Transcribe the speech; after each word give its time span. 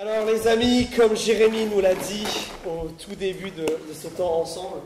Alors 0.00 0.26
les 0.26 0.46
amis, 0.46 0.86
comme 0.96 1.16
Jérémie 1.16 1.64
nous 1.64 1.80
l'a 1.80 1.96
dit 1.96 2.24
au 2.64 2.86
tout 2.90 3.16
début 3.16 3.50
de, 3.50 3.66
ce 3.92 4.06
temps 4.06 4.42
ensemble, 4.42 4.76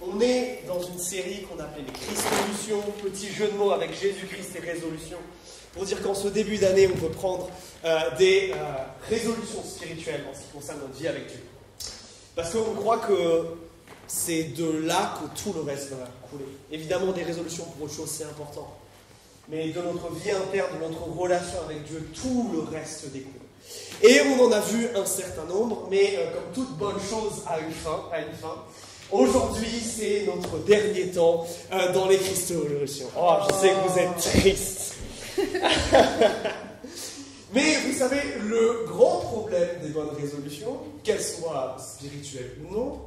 on 0.00 0.18
est 0.22 0.62
dans 0.66 0.80
une 0.80 0.98
série 0.98 1.42
qu'on 1.42 1.62
appelait 1.62 1.84
les 1.86 1.92
Christolutions, 1.92 2.80
petit 3.02 3.30
jeu 3.30 3.48
de 3.48 3.58
mots 3.58 3.72
avec 3.72 3.92
Jésus-Christ 3.92 4.56
et 4.56 4.60
résolution, 4.60 5.18
pour 5.74 5.84
dire 5.84 6.02
qu'en 6.02 6.14
ce 6.14 6.28
début 6.28 6.56
d'année, 6.56 6.88
on 6.88 6.98
peut 6.98 7.10
prendre 7.10 7.50
euh, 7.84 7.98
des 8.16 8.52
euh, 8.52 8.56
résolutions 9.10 9.62
spirituelles 9.62 10.24
en 10.30 10.34
ce 10.34 10.40
qui 10.40 10.52
concerne 10.54 10.78
notre 10.80 10.94
vie 10.94 11.08
avec 11.08 11.26
Dieu. 11.26 11.40
Parce 12.34 12.54
qu'on 12.54 12.74
croit 12.74 13.00
que 13.00 13.44
c'est 14.06 14.44
de 14.44 14.78
là 14.86 15.20
que 15.20 15.42
tout 15.42 15.52
le 15.52 15.60
reste 15.60 15.90
va 15.90 16.08
couler. 16.30 16.46
Évidemment, 16.72 17.12
des 17.12 17.22
résolutions 17.22 17.66
pour 17.66 17.84
autre 17.84 17.94
chose, 17.94 18.08
c'est 18.08 18.24
important. 18.24 18.78
Mais 19.50 19.68
de 19.68 19.82
notre 19.82 20.10
vie 20.14 20.30
interne, 20.30 20.78
de 20.78 20.86
notre 20.86 21.02
relation 21.02 21.58
avec 21.66 21.84
Dieu, 21.84 22.08
tout 22.14 22.50
le 22.50 22.60
reste 22.60 23.12
découle. 23.12 23.43
Et 24.02 24.20
on 24.20 24.44
en 24.44 24.52
a 24.52 24.60
vu 24.60 24.88
un 24.94 25.06
certain 25.06 25.44
nombre, 25.44 25.88
mais 25.90 26.16
euh, 26.18 26.30
comme 26.32 26.52
toute 26.52 26.76
bonne 26.76 27.00
chose 27.00 27.42
a 27.46 27.58
une 27.60 27.72
fin, 27.72 28.08
a 28.12 28.20
une 28.20 28.34
fin. 28.34 28.56
Aujourd'hui, 29.10 29.80
c'est 29.80 30.24
notre 30.26 30.58
dernier 30.64 31.08
temps 31.08 31.46
euh, 31.72 31.92
dans 31.92 32.08
les 32.08 32.18
Christologiens. 32.18 33.06
Oh, 33.16 33.34
je 33.48 33.54
sais 33.54 33.70
que 33.70 33.88
vous 33.88 33.98
êtes 33.98 34.16
tristes. 34.16 34.94
mais 37.54 37.76
vous 37.86 37.98
savez, 37.98 38.20
le 38.42 38.84
grand 38.86 39.20
problème 39.20 39.68
des 39.82 39.88
bonnes 39.88 40.14
résolutions, 40.20 40.78
qu'elles 41.02 41.22
soient 41.22 41.76
spirituelles 41.78 42.58
ou 42.68 42.74
non, 42.74 43.00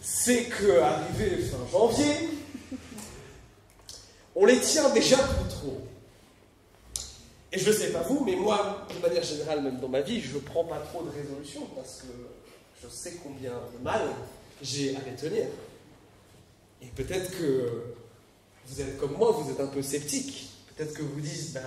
c'est 0.00 0.44
qu'arrivé 0.44 1.42
fin 1.42 1.58
janvier, 1.70 2.30
on 4.34 4.46
les 4.46 4.58
tient 4.58 4.90
déjà 4.90 5.18
plus 5.18 5.48
trop. 5.48 5.80
Et 7.52 7.58
je 7.58 7.68
ne 7.68 7.74
sais 7.74 7.88
pas 7.88 8.00
vous, 8.00 8.24
mais 8.24 8.34
moi, 8.34 8.86
de 8.94 9.06
manière 9.06 9.22
générale, 9.22 9.62
même 9.62 9.78
dans 9.78 9.88
ma 9.88 10.00
vie, 10.00 10.20
je 10.20 10.34
ne 10.34 10.40
prends 10.40 10.64
pas 10.64 10.78
trop 10.78 11.02
de 11.02 11.10
résolutions 11.10 11.66
parce 11.76 11.98
que 12.02 12.06
je 12.82 12.88
sais 12.88 13.18
combien 13.22 13.50
de 13.50 13.84
mal 13.84 14.00
j'ai 14.62 14.96
à 14.96 15.00
les 15.04 15.16
tenir. 15.16 15.44
Et 16.80 16.86
peut-être 16.96 17.30
que 17.30 17.92
vous 18.66 18.80
êtes 18.80 18.96
comme 18.98 19.12
moi, 19.12 19.32
vous 19.32 19.50
êtes 19.50 19.60
un 19.60 19.66
peu 19.66 19.82
sceptique. 19.82 20.50
Peut-être 20.74 20.94
que 20.94 21.02
vous 21.02 21.20
dites, 21.20 21.52
ben, 21.52 21.60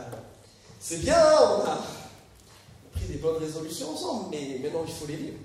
c'est 0.79 1.01
bien, 1.01 1.19
on 1.39 1.61
a 1.61 1.85
pris 2.91 3.05
des 3.05 3.17
bonnes 3.17 3.37
résolutions 3.37 3.91
ensemble, 3.91 4.25
mais 4.31 4.59
maintenant 4.63 4.83
il 4.87 4.93
faut 4.93 5.05
les 5.05 5.15
vivre. 5.15 5.37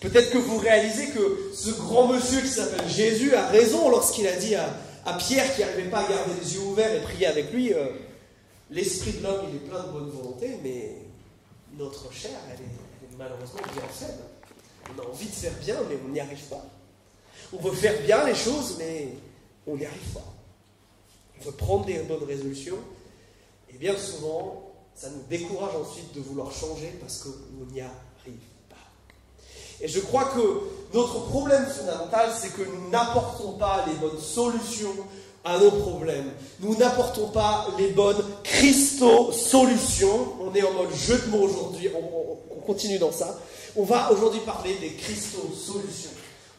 Peut-être 0.00 0.30
que 0.30 0.38
vous 0.38 0.58
réalisez 0.58 1.08
que 1.10 1.50
ce 1.54 1.70
grand 1.70 2.08
monsieur 2.08 2.40
qui 2.40 2.48
s'appelle 2.48 2.88
Jésus 2.88 3.34
a 3.34 3.46
raison 3.48 3.90
lorsqu'il 3.90 4.26
a 4.26 4.36
dit 4.36 4.54
à, 4.54 4.74
à 5.04 5.14
Pierre 5.14 5.54
qui 5.54 5.60
n'arrivait 5.60 5.90
pas 5.90 6.00
à 6.00 6.08
garder 6.08 6.32
les 6.42 6.54
yeux 6.54 6.60
ouverts 6.62 6.94
et 6.94 7.00
prier 7.00 7.26
avec 7.26 7.52
lui, 7.52 7.74
euh, 7.74 7.86
l'esprit 8.72 9.12
de 9.12 9.22
l'homme 9.22 9.46
il 9.50 9.56
est 9.56 9.68
plein 9.68 9.82
de 9.84 9.92
bonne 9.92 10.10
volonté, 10.10 10.58
mais 10.62 10.96
notre 11.78 12.12
chair 12.12 12.38
elle 12.50 12.60
est, 12.60 13.16
malheureusement 13.18 13.60
bien 13.72 13.88
faible. 13.88 14.22
On 14.88 15.02
a 15.02 15.06
envie 15.06 15.26
de 15.26 15.30
faire 15.30 15.52
bien, 15.60 15.76
mais 15.88 15.96
on 16.04 16.08
n'y 16.08 16.20
arrive 16.20 16.44
pas. 16.44 16.64
On 17.52 17.58
veut 17.58 17.72
faire 17.72 18.02
bien 18.02 18.24
les 18.24 18.34
choses, 18.34 18.76
mais 18.78 19.08
on 19.66 19.76
n'y 19.76 19.86
arrive 19.86 20.12
pas. 20.12 20.24
On 21.38 21.44
veut 21.44 21.52
prendre 21.52 21.84
des 21.84 21.98
bonnes 22.00 22.24
résolutions, 22.24 22.78
et 23.72 23.76
bien 23.76 23.96
souvent, 23.96 24.72
ça 24.94 25.08
nous 25.10 25.22
décourage 25.28 25.74
ensuite 25.76 26.14
de 26.14 26.20
vouloir 26.20 26.52
changer 26.52 26.92
parce 27.00 27.18
qu'on 27.18 27.72
n'y 27.72 27.80
arrive 27.80 28.40
pas. 28.68 28.76
Et 29.80 29.88
je 29.88 30.00
crois 30.00 30.24
que 30.26 30.60
notre 30.94 31.26
problème 31.26 31.64
fondamental, 31.66 32.30
c'est 32.38 32.54
que 32.54 32.62
nous 32.62 32.90
n'apportons 32.90 33.52
pas 33.52 33.84
les 33.86 33.94
bonnes 33.94 34.20
solutions 34.20 34.94
à 35.44 35.58
nos 35.58 35.70
problèmes. 35.70 36.30
Nous 36.60 36.76
n'apportons 36.76 37.28
pas 37.28 37.66
les 37.78 37.88
bonnes 37.88 38.22
Christo-solutions. 38.44 40.34
On 40.40 40.54
est 40.54 40.62
en 40.62 40.72
mode 40.72 40.94
jeu 40.94 41.18
de 41.18 41.30
mots 41.30 41.42
aujourd'hui, 41.44 41.88
on, 41.94 41.98
on- 41.98 42.38
on 42.56 42.60
continue 42.60 42.98
dans 42.98 43.12
ça. 43.12 43.38
On 43.76 43.82
va 43.84 44.12
aujourd'hui 44.12 44.40
parler 44.40 44.74
des 44.80 44.90
Christo-solutions. 44.90 46.10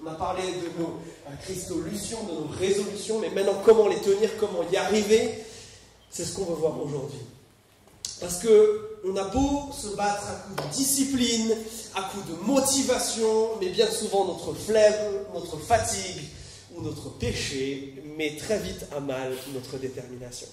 On 0.04 0.08
a 0.09 0.16
parlé 0.16 0.44
de 0.44 0.81
nos 0.81 0.88
euh, 1.28 1.36
Christolutions, 1.44 2.17
de 2.23 2.34
nos 2.34 2.48
résolutions, 2.59 3.20
mais 3.20 3.30
maintenant 3.30 3.61
comment 3.64 3.88
les 3.88 3.99
tenir, 4.02 4.32
comment 4.38 4.60
y 4.71 4.76
arriver, 4.76 5.33
c'est 6.10 6.26
ce 6.26 6.33
qu'on 6.36 6.44
veut 6.45 6.55
voir 6.55 6.73
aujourd'hui. 6.83 7.20
Parce 8.20 8.38
que 8.39 8.89
on 9.05 9.15
a 9.15 9.23
beau 9.26 9.71
se 9.73 9.95
battre 9.95 10.23
à 10.30 10.33
coups 10.48 10.61
de 10.67 10.73
discipline, 10.76 11.55
à 11.95 12.02
coups 12.04 12.26
de 12.27 12.36
motivation, 12.45 13.52
mais 13.61 13.70
bien 13.70 13.89
souvent 13.89 14.26
notre 14.26 14.54
flemme, 14.54 14.94
notre 15.33 15.58
fatigue 15.58 16.23
ou 16.76 16.82
notre 16.82 17.10
péché 17.17 17.94
met 18.18 18.36
très 18.38 18.60
vite 18.60 18.86
à 18.96 19.00
mal 19.00 19.34
notre 19.54 19.78
détermination. 19.78 20.48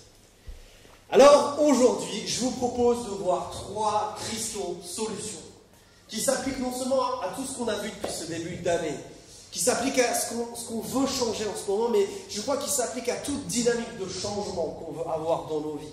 Alors 1.10 1.58
aujourd'hui, 1.60 2.22
je 2.26 2.40
vous 2.40 2.52
propose 2.52 3.04
de 3.04 3.10
voir 3.22 3.50
trois 3.50 4.16
Christo 4.20 4.78
solutions 4.84 5.40
qui 6.08 6.20
s'appliquent 6.20 6.60
non 6.60 6.76
seulement 6.76 7.20
à, 7.20 7.32
tout 7.36 7.44
ce 7.44 7.56
qu'on 7.56 7.68
a 7.68 7.76
vu 7.76 7.88
depuis 7.90 8.12
ce 8.12 8.24
début 8.26 8.56
d'année, 8.56 8.94
qui 9.50 9.58
s'appliquent 9.58 9.98
à 10.00 10.14
ce 10.14 10.30
qu'on 10.30 10.44
qu'on 10.44 10.80
veut 10.80 11.06
changer 11.06 11.44
en 11.46 11.56
ce 11.56 11.70
moment, 11.70 11.88
mais 11.88 12.06
je 12.28 12.40
crois 12.40 12.56
qu'ils 12.56 12.72
s'appliquent 12.72 13.08
à 13.08 13.16
toute 13.16 13.46
dynamique 13.46 13.98
de 13.98 14.08
changement 14.08 14.78
qu'on 14.80 14.92
veut 14.92 15.08
avoir 15.08 15.46
dans 15.46 15.60
nos 15.60 15.76
vies. 15.76 15.86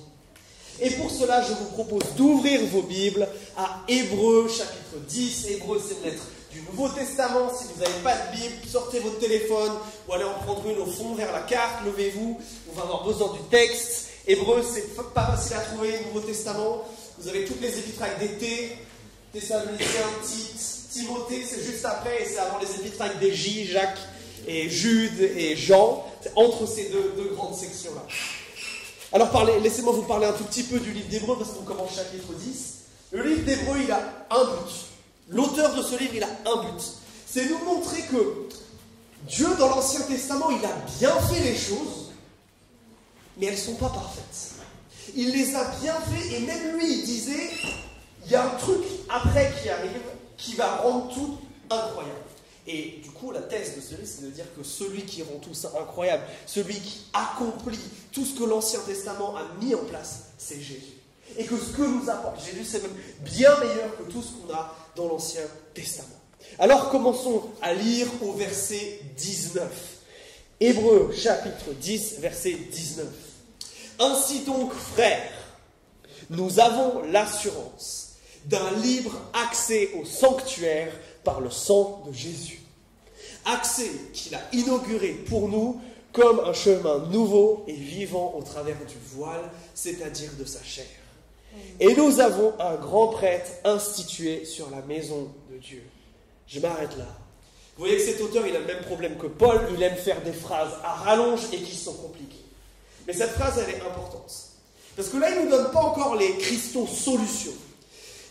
Et 0.80 0.92
pour 0.92 1.10
cela, 1.10 1.42
je 1.42 1.54
vous 1.54 1.72
propose 1.72 2.04
d'ouvrir 2.16 2.64
vos 2.68 2.84
Bibles 2.84 3.28
à 3.58 3.82
Hébreux 3.88 4.48
chapitre 4.48 4.98
10. 5.08 5.48
Hébreux, 5.50 5.82
c'est 5.84 5.96
une 5.96 6.12
lettre 6.12 6.28
du 6.58 6.64
Nouveau 6.72 6.90
Testament. 6.90 7.52
Si 7.54 7.66
vous 7.66 7.82
n'avez 7.82 8.00
pas 8.04 8.16
de 8.16 8.36
Bible, 8.36 8.56
sortez 8.68 9.00
votre 9.00 9.20
téléphone 9.20 9.72
ou 10.08 10.14
allez 10.14 10.24
en 10.24 10.34
prendre 10.34 10.68
une 10.68 10.80
au 10.80 10.86
fond 10.86 11.14
vers 11.16 11.32
la 11.32 11.42
carte, 11.42 11.86
levez-vous. 11.86 12.40
On 12.72 12.76
va 12.76 12.84
avoir 12.84 13.04
besoin 13.04 13.34
du 13.34 13.40
texte. 13.50 14.10
Hébreux, 14.26 14.64
c'est 14.64 14.96
pas 15.14 15.26
facile 15.26 15.58
à 15.58 15.60
trouver, 15.62 16.00
Nouveau 16.08 16.22
Testament. 16.22 16.84
Vous 17.20 17.28
avez 17.28 17.46
toutes 17.46 17.62
les 17.62 17.78
épîtres 17.78 18.04
T. 18.40 18.78
Thessaloniciens, 19.34 20.10
Tite, 20.24 20.90
Timothée, 20.92 21.44
c'est 21.48 21.64
juste 21.64 21.86
après, 21.86 22.24
et 22.24 22.26
c'est 22.26 22.40
avant 22.40 22.58
les 22.60 22.76
épîtres 22.76 23.02
avec 23.02 23.20
des 23.20 23.34
J, 23.34 23.66
Jacques 23.66 24.00
et 24.48 24.70
Jude 24.70 25.20
et 25.20 25.56
Jean. 25.56 26.06
Entre 26.36 26.66
ces 26.66 26.86
deux, 26.86 27.14
deux 27.16 27.36
grandes 27.36 27.56
sections-là. 27.56 28.02
Alors 29.14 29.62
laissez-moi 29.62 29.94
vous 29.94 30.04
parler 30.04 30.26
un 30.26 30.34
tout 30.34 30.44
petit 30.44 30.64
peu 30.64 30.80
du 30.80 30.92
livre 30.92 31.08
d'Hébreu 31.08 31.38
parce 31.38 31.52
qu'on 31.52 31.64
commence 31.64 31.96
chapitre 31.96 32.34
10. 32.34 32.74
Le 33.12 33.24
livre 33.24 33.44
d'Hébreu, 33.44 33.78
il 33.82 33.92
a 33.92 34.02
un 34.32 34.44
but. 34.44 34.87
L'auteur 35.30 35.76
de 35.76 35.82
ce 35.82 35.98
livre, 35.98 36.14
il 36.16 36.24
a 36.24 36.30
un 36.46 36.64
but. 36.64 36.84
C'est 37.26 37.50
nous 37.50 37.60
montrer 37.66 38.02
que 38.04 38.48
Dieu, 39.28 39.48
dans 39.60 39.70
l'Ancien 39.70 40.02
Testament, 40.02 40.50
il 40.52 40.64
a 40.66 40.74
bien 41.00 41.20
fait 41.22 41.42
les 41.42 41.56
choses, 41.56 42.12
mais 43.38 43.48
elles 43.48 43.56
ne 43.56 43.60
sont 43.60 43.76
pas 43.76 43.90
parfaites. 43.90 44.54
Il 45.16 45.32
les 45.32 45.56
a 45.56 45.66
bien 45.82 45.96
fait 45.96 46.36
et 46.36 46.40
même 46.42 46.78
lui, 46.78 47.00
il 47.00 47.04
disait, 47.04 47.50
il 48.26 48.32
y 48.32 48.36
a 48.36 48.46
un 48.46 48.56
truc 48.58 48.84
après 49.10 49.54
qui 49.62 49.70
arrive 49.70 50.02
qui 50.38 50.54
va 50.54 50.78
rendre 50.78 51.14
tout 51.14 51.38
incroyable. 51.70 52.16
Et 52.68 53.00
du 53.02 53.10
coup, 53.12 53.32
la 53.32 53.42
thèse 53.42 53.76
de 53.76 53.82
ce 53.82 53.96
livre, 53.96 54.08
c'est 54.08 54.26
de 54.26 54.30
dire 54.30 54.46
que 54.56 54.64
celui 54.64 55.04
qui 55.04 55.24
rend 55.24 55.40
tout 55.42 55.54
ça 55.54 55.72
incroyable, 55.82 56.24
celui 56.46 56.76
qui 56.76 57.06
accomplit 57.14 57.80
tout 58.12 58.26
ce 58.26 58.38
que 58.38 58.44
l'Ancien 58.44 58.82
Testament 58.82 59.36
a 59.38 59.44
mis 59.62 59.74
en 59.74 59.86
place, 59.86 60.32
c'est 60.38 60.60
Jésus. 60.60 60.97
Et 61.38 61.46
que 61.46 61.58
ce 61.58 61.72
que 61.72 61.82
nous 61.82 62.10
apporte 62.10 62.44
Jésus, 62.44 62.64
c'est 62.64 62.82
même 62.82 62.96
bien 63.22 63.58
meilleur 63.60 63.98
que 63.98 64.04
tout 64.12 64.22
ce 64.22 64.32
qu'on 64.34 64.54
a 64.54 64.76
dans 64.96 65.08
l'Ancien 65.08 65.42
Testament. 65.74 66.08
Alors 66.60 66.90
commençons 66.90 67.44
à 67.62 67.74
lire 67.74 68.08
au 68.22 68.34
verset 68.34 69.00
19. 69.18 69.70
Hébreux 70.60 71.14
chapitre 71.16 71.72
10, 71.80 72.20
verset 72.20 72.54
19. 72.54 73.06
Ainsi 74.00 74.40
donc, 74.42 74.74
frères, 74.74 75.32
nous 76.30 76.60
avons 76.60 77.04
l'assurance 77.12 78.16
d'un 78.46 78.72
libre 78.82 79.16
accès 79.34 79.92
au 80.00 80.06
sanctuaire 80.06 80.92
par 81.24 81.42
le 81.42 81.50
sang 81.50 82.04
de 82.08 82.14
Jésus. 82.14 82.62
Accès 83.46 83.92
qu'il 84.14 84.34
a 84.36 84.42
inauguré 84.54 85.10
pour 85.10 85.48
nous 85.48 85.82
comme 86.12 86.40
un 86.40 86.54
chemin 86.54 87.00
nouveau 87.12 87.64
et 87.68 87.74
vivant 87.74 88.34
au 88.38 88.42
travers 88.42 88.78
du 88.86 88.96
voile, 89.14 89.52
c'est-à-dire 89.76 90.32
de 90.40 90.46
sa 90.46 90.64
chair. 90.64 90.86
Et 91.80 91.94
nous 91.96 92.20
avons 92.20 92.54
un 92.60 92.76
grand 92.76 93.08
prêtre 93.08 93.52
institué 93.64 94.46
sur 94.46 94.70
la 94.70 94.82
maison 94.82 95.30
de 95.52 95.58
Dieu. 95.58 95.84
Je 96.48 96.60
m'arrête 96.60 96.98
là. 96.98 97.06
Vous 97.78 97.84
voyez 97.84 97.98
que 97.98 98.04
cet 98.04 98.22
auteur, 98.22 98.48
il 98.48 98.56
a 98.56 98.60
le 98.60 98.66
même 98.66 98.84
problème 98.84 99.18
que 99.18 99.28
Paul, 99.28 99.60
il 99.74 99.84
aime 99.84 99.96
faire 99.96 100.22
des 100.24 100.34
phrases 100.34 100.74
à 100.84 100.94
rallonge 100.96 101.42
et 101.54 101.58
qui 101.58 101.76
sont 101.76 101.94
compliquées. 101.94 102.44
Mais 103.06 103.14
cette 103.14 103.32
phrase, 103.32 103.62
elle 103.64 103.76
est 103.76 103.82
importante. 103.82 104.32
Parce 104.96 105.10
que 105.10 105.18
là, 105.18 105.30
il 105.30 105.38
ne 105.38 105.44
nous 105.44 105.52
donne 105.52 105.72
pas 105.72 105.82
encore 105.82 106.16
les 106.16 106.38
cristaux 106.38 106.88
solutions. 106.88 107.54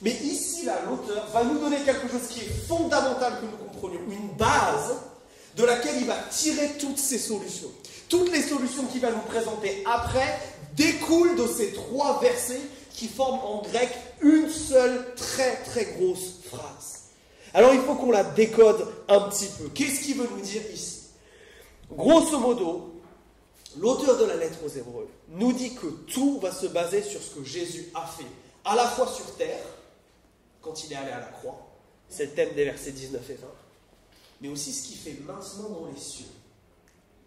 Mais 0.03 0.11
ici, 0.11 0.65
là, 0.65 0.81
l'auteur 0.89 1.27
va 1.33 1.45
nous 1.45 1.59
donner 1.59 1.79
quelque 1.85 2.09
chose 2.09 2.27
qui 2.29 2.41
est 2.41 2.67
fondamental 2.69 3.35
que 3.41 3.47
nous 3.47 3.69
comprenions, 3.69 4.01
une 4.11 4.37
base 4.37 4.97
de 5.57 5.65
laquelle 5.65 5.97
il 6.01 6.07
va 6.07 6.17
tirer 6.31 6.73
toutes 6.79 6.99
ces 6.99 7.19
solutions. 7.19 7.71
Toutes 8.09 8.31
les 8.33 8.43
solutions 8.43 8.85
qu'il 8.85 9.01
va 9.01 9.11
nous 9.11 9.21
présenter 9.21 9.83
après 9.87 10.39
découlent 10.75 11.37
de 11.37 11.47
ces 11.47 11.73
trois 11.73 12.21
versets 12.21 12.61
qui 12.97 13.09
forment 13.09 13.45
en 13.45 13.63
grec 13.63 13.91
une 14.23 14.49
seule 14.49 15.15
très 15.15 15.57
très 15.65 15.85
grosse 15.85 16.41
phrase. 16.45 17.11
Alors 17.55 17.73
il 17.75 17.81
faut 17.81 17.95
qu'on 17.95 18.11
la 18.11 18.25
décode 18.25 18.87
un 19.09 19.21
petit 19.29 19.49
peu. 19.59 19.69
Qu'est-ce 19.69 20.01
qu'il 20.01 20.17
veut 20.17 20.29
nous 20.29 20.41
dire 20.41 20.63
ici? 20.73 21.03
Grosso 21.91 22.39
modo, 22.41 23.01
l'auteur 23.79 24.19
de 24.19 24.25
la 24.25 24.37
lettre 24.37 24.59
aux 24.65 24.69
Hébreux 24.69 25.09
nous 25.29 25.53
dit 25.53 25.75
que 25.75 25.87
tout 25.87 26.41
va 26.41 26.51
se 26.51 26.67
baser 26.67 27.03
sur 27.03 27.23
ce 27.23 27.37
que 27.37 27.45
Jésus 27.45 27.91
a 27.95 28.07
fait, 28.07 28.27
à 28.65 28.75
la 28.75 28.87
fois 28.87 29.07
sur 29.07 29.37
terre, 29.37 29.65
quand 30.61 30.67
quand 30.67 30.85
il 30.85 30.93
est 30.93 30.97
allé 30.97 31.13
à 31.13 31.21
la 31.21 31.27
croix. 31.27 31.67
C'est 32.09 32.27
le 32.27 32.33
thème 32.33 32.55
des 32.55 32.65
versets 32.65 32.93
19 32.93 33.31
et 33.31 33.35
20. 33.35 33.47
Mais 34.41 34.49
aussi 34.49 34.73
ce 34.73 34.89
qu'il 34.89 34.97
fait 34.97 35.17
maintenant 35.25 35.69
dans 35.69 35.87
les 35.87 36.01
cieux. 36.01 36.27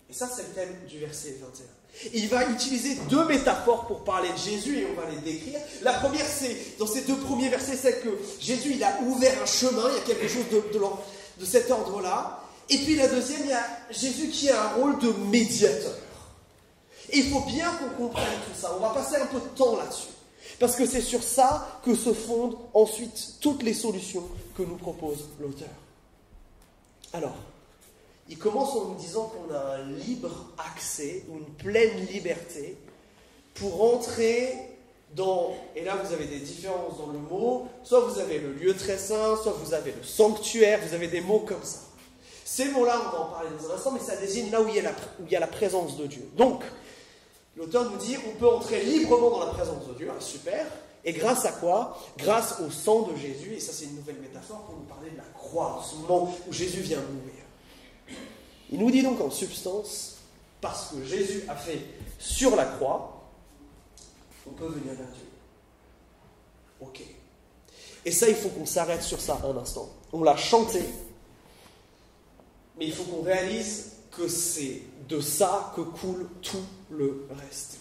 Et 0.09 0.13
ça, 0.13 0.27
c'est 0.27 0.43
le 0.43 0.53
thème 0.53 0.85
du 0.87 0.99
verset 0.99 1.37
21. 1.39 1.65
Il 2.13 2.29
va 2.29 2.45
utiliser 2.49 2.95
deux 3.09 3.25
métaphores 3.25 3.85
pour 3.87 4.03
parler 4.03 4.29
de 4.29 4.37
Jésus 4.37 4.79
et 4.79 4.87
on 4.87 4.99
va 4.99 5.09
les 5.09 5.17
décrire. 5.17 5.59
La 5.81 5.93
première, 5.93 6.25
c'est, 6.25 6.77
dans 6.77 6.87
ces 6.87 7.01
deux 7.01 7.17
premiers 7.17 7.49
versets, 7.49 7.75
c'est 7.75 8.01
que 8.01 8.09
Jésus, 8.39 8.73
il 8.75 8.83
a 8.83 8.99
ouvert 9.01 9.33
un 9.41 9.45
chemin, 9.45 9.83
il 9.89 9.95
y 9.95 9.99
a 9.99 10.15
quelque 10.15 10.27
chose 10.27 10.45
de, 10.51 10.61
de 11.39 11.45
cet 11.45 11.69
ordre-là. 11.69 12.41
Et 12.69 12.77
puis 12.77 12.95
la 12.95 13.07
deuxième, 13.07 13.41
il 13.43 13.49
y 13.49 13.53
a 13.53 13.65
Jésus 13.89 14.29
qui 14.29 14.49
a 14.49 14.63
un 14.63 14.73
rôle 14.75 14.99
de 14.99 15.11
médiateur. 15.29 15.95
Et 17.11 17.19
il 17.19 17.29
faut 17.29 17.41
bien 17.41 17.71
qu'on 17.73 18.03
comprenne 18.03 18.39
tout 18.45 18.59
ça. 18.59 18.71
On 18.75 18.79
va 18.79 18.89
passer 18.89 19.15
un 19.15 19.25
peu 19.25 19.39
de 19.39 19.57
temps 19.57 19.75
là-dessus. 19.75 20.09
Parce 20.59 20.75
que 20.75 20.85
c'est 20.85 21.01
sur 21.01 21.23
ça 21.23 21.79
que 21.83 21.95
se 21.95 22.13
fondent 22.13 22.57
ensuite 22.73 23.35
toutes 23.41 23.63
les 23.63 23.73
solutions 23.73 24.23
que 24.55 24.63
nous 24.63 24.75
propose 24.75 25.29
l'auteur. 25.39 25.69
Alors, 27.13 27.35
il 28.29 28.37
commence 28.37 28.75
en 28.75 28.85
nous 28.85 28.95
disant 28.95 29.23
qu'on 29.25 29.53
a 29.53 29.75
un 29.75 29.85
libre 30.05 30.29
accès 30.57 31.23
une 31.29 31.45
pleine 31.55 32.05
liberté 32.05 32.77
pour 33.55 33.95
entrer 33.95 34.53
dans, 35.15 35.55
et 35.75 35.83
là 35.83 35.95
vous 35.95 36.13
avez 36.13 36.25
des 36.25 36.39
différences 36.39 36.97
dans 36.97 37.07
le 37.07 37.17
mot, 37.17 37.67
soit 37.83 38.01
vous 38.01 38.19
avez 38.19 38.37
le 38.37 38.53
lieu 38.53 38.75
très 38.75 38.97
saint, 38.97 39.35
soit 39.41 39.53
vous 39.53 39.73
avez 39.73 39.91
le 39.91 40.03
sanctuaire, 40.03 40.79
vous 40.87 40.93
avez 40.93 41.07
des 41.07 41.21
mots 41.21 41.39
comme 41.39 41.63
ça. 41.63 41.79
Ces 42.45 42.65
mots-là, 42.69 43.01
on 43.07 43.11
va 43.11 43.21
en 43.21 43.29
parler 43.29 43.49
dans 43.59 43.69
un 43.69 43.75
instant, 43.75 43.91
mais 43.91 43.99
ça 43.99 44.15
désigne 44.15 44.51
là 44.51 44.61
où 44.61 44.67
il 44.67 44.75
y 44.75 44.79
a 44.79 44.83
la, 44.83 44.91
où 44.91 45.25
il 45.25 45.31
y 45.31 45.35
a 45.35 45.39
la 45.39 45.47
présence 45.47 45.97
de 45.97 46.07
Dieu. 46.07 46.27
Donc, 46.35 46.63
l'auteur 47.55 47.89
nous 47.89 47.97
dit, 47.97 48.15
on 48.27 48.37
peut 48.39 48.47
entrer 48.47 48.83
librement 48.83 49.29
dans 49.31 49.45
la 49.45 49.51
présence 49.51 49.87
de 49.87 49.93
Dieu, 49.93 50.09
ah, 50.11 50.19
super, 50.19 50.65
et 51.05 51.13
grâce 51.13 51.45
à 51.45 51.51
quoi? 51.51 51.97
Grâce 52.17 52.59
au 52.59 52.69
sang 52.69 53.03
de 53.03 53.15
Jésus, 53.15 53.53
et 53.55 53.59
ça 53.59 53.71
c'est 53.73 53.85
une 53.85 53.95
nouvelle 53.95 54.19
métaphore 54.19 54.61
pour 54.65 54.75
nous 54.75 54.85
parler 54.85 55.11
de 55.11 55.17
la 55.17 55.23
croix, 55.33 55.83
ce 55.89 55.95
moment 55.95 56.35
où 56.47 56.53
Jésus 56.53 56.81
vient 56.81 56.99
mourir. 56.99 57.38
Il 58.71 58.79
nous 58.79 58.91
dit 58.91 59.01
donc 59.01 59.19
en 59.21 59.31
substance, 59.31 60.17
parce 60.61 60.89
que 60.89 61.03
Jésus 61.03 61.43
a 61.47 61.55
fait 61.55 61.79
sur 62.17 62.55
la 62.55 62.65
croix, 62.65 63.23
on 64.47 64.51
peut 64.51 64.67
venir 64.67 64.93
vers 64.93 65.07
Dieu. 65.07 65.27
Ok. 66.81 67.01
Et 68.05 68.11
ça, 68.11 68.29
il 68.29 68.35
faut 68.35 68.49
qu'on 68.49 68.65
s'arrête 68.65 69.03
sur 69.03 69.19
ça 69.19 69.41
un 69.43 69.57
instant. 69.57 69.89
On 70.13 70.23
l'a 70.23 70.37
chanté, 70.37 70.83
mais 72.77 72.85
il 72.85 72.93
faut 72.93 73.03
qu'on 73.03 73.21
réalise 73.21 73.93
que 74.11 74.27
c'est 74.27 74.81
de 75.07 75.19
ça 75.19 75.73
que 75.75 75.81
coule 75.81 76.27
tout 76.41 76.63
le 76.91 77.27
reste. 77.41 77.77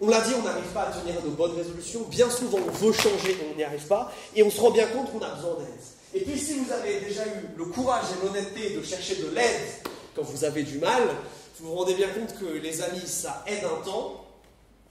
On 0.00 0.08
l'a 0.08 0.20
dit, 0.20 0.32
on 0.34 0.42
n'arrive 0.42 0.70
pas 0.72 0.88
à 0.88 0.92
tenir 0.92 1.22
nos 1.24 1.30
bonnes 1.30 1.54
résolutions. 1.54 2.02
Bien 2.02 2.28
souvent, 2.28 2.58
on 2.58 2.70
veut 2.70 2.92
changer, 2.92 3.36
mais 3.38 3.48
on 3.52 3.56
n'y 3.56 3.62
arrive 3.62 3.86
pas. 3.86 4.12
Et 4.34 4.42
on 4.42 4.50
se 4.50 4.60
rend 4.60 4.70
bien 4.70 4.86
compte 4.88 5.12
qu'on 5.12 5.20
a 5.20 5.34
besoin 5.34 5.54
d'aide. 5.54 5.68
Et 6.14 6.20
puis, 6.20 6.38
si 6.38 6.54
vous 6.54 6.72
avez 6.72 7.00
déjà 7.00 7.24
eu 7.26 7.56
le 7.56 7.64
courage 7.66 8.06
et 8.10 8.26
l'honnêteté 8.26 8.76
de 8.76 8.82
chercher 8.82 9.16
de 9.16 9.28
l'aide 9.28 9.81
quand 10.14 10.22
vous 10.22 10.44
avez 10.44 10.62
du 10.62 10.78
mal, 10.78 11.02
vous 11.58 11.68
vous 11.68 11.74
rendez 11.74 11.94
bien 11.94 12.08
compte 12.08 12.38
que 12.38 12.46
les 12.46 12.82
amis, 12.82 13.06
ça 13.06 13.44
aide 13.46 13.64
un 13.64 13.84
temps, 13.84 14.26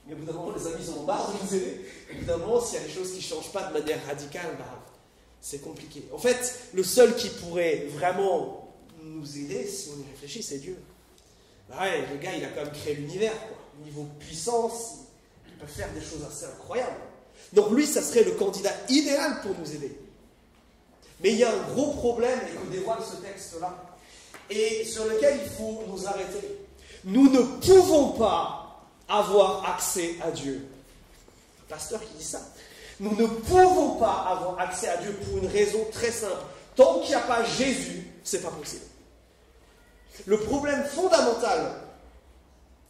mais 0.06 0.14
au 0.14 0.16
bout 0.16 0.24
d'un 0.24 0.32
moment, 0.32 0.52
les 0.56 0.66
amis 0.66 0.88
ont 0.98 1.02
marre 1.04 1.32
de 1.32 1.46
vous 1.46 1.54
aider. 1.54 1.80
Au 2.10 2.60
s'il 2.60 2.78
y 2.78 2.82
a 2.82 2.86
des 2.86 2.92
choses 2.92 3.10
qui 3.10 3.18
ne 3.18 3.22
changent 3.22 3.52
pas 3.52 3.64
de 3.64 3.78
manière 3.78 4.04
radicale, 4.06 4.56
bah, 4.58 4.84
c'est 5.40 5.60
compliqué. 5.60 6.04
En 6.12 6.18
fait, 6.18 6.60
le 6.72 6.82
seul 6.82 7.14
qui 7.16 7.28
pourrait 7.28 7.86
vraiment 7.88 8.74
nous 9.02 9.38
aider, 9.38 9.66
si 9.66 9.90
on 9.90 10.00
y 10.00 10.10
réfléchit, 10.10 10.42
c'est 10.42 10.58
Dieu. 10.58 10.76
Bah 11.68 11.76
ouais, 11.80 12.06
le 12.10 12.18
gars, 12.18 12.34
il 12.34 12.44
a 12.44 12.48
quand 12.48 12.64
même 12.64 12.72
créé 12.72 12.94
l'univers, 12.94 13.32
quoi. 13.32 13.58
Niveau 13.84 14.06
puissance, 14.18 14.98
il 15.46 15.54
peut 15.54 15.66
faire 15.66 15.92
des 15.92 16.00
choses 16.00 16.24
assez 16.28 16.44
incroyables. 16.44 17.00
Donc 17.52 17.70
lui, 17.70 17.86
ça 17.86 18.02
serait 18.02 18.24
le 18.24 18.32
candidat 18.32 18.72
idéal 18.88 19.40
pour 19.42 19.58
nous 19.58 19.72
aider. 19.72 19.98
Mais 21.20 21.30
il 21.30 21.38
y 21.38 21.44
a 21.44 21.52
un 21.52 21.72
gros 21.72 21.92
problème 21.92 22.38
et 22.48 22.54
que 22.54 22.72
dévoile 22.72 22.98
ce 23.02 23.16
texte-là 23.16 23.91
et 24.52 24.84
sur 24.84 25.04
lequel 25.06 25.40
il 25.42 25.50
faut 25.50 25.82
nous 25.88 26.06
arrêter. 26.06 26.58
Nous 27.04 27.30
ne 27.30 27.40
pouvons 27.40 28.10
pas 28.10 28.86
avoir 29.08 29.68
accès 29.74 30.14
à 30.22 30.30
Dieu. 30.30 30.66
pasteur 31.68 32.00
qui 32.00 32.18
dit 32.18 32.24
ça. 32.24 32.40
Nous 33.00 33.16
ne 33.16 33.26
pouvons 33.26 33.96
pas 33.96 34.26
avoir 34.28 34.60
accès 34.60 34.88
à 34.88 34.98
Dieu 34.98 35.12
pour 35.24 35.38
une 35.38 35.48
raison 35.48 35.84
très 35.90 36.10
simple. 36.10 36.36
Tant 36.76 37.00
qu'il 37.00 37.08
n'y 37.08 37.14
a 37.14 37.20
pas 37.20 37.44
Jésus, 37.44 38.06
c'est 38.22 38.42
pas 38.42 38.50
possible. 38.50 38.84
Le 40.26 40.38
problème 40.38 40.84
fondamental 40.84 41.82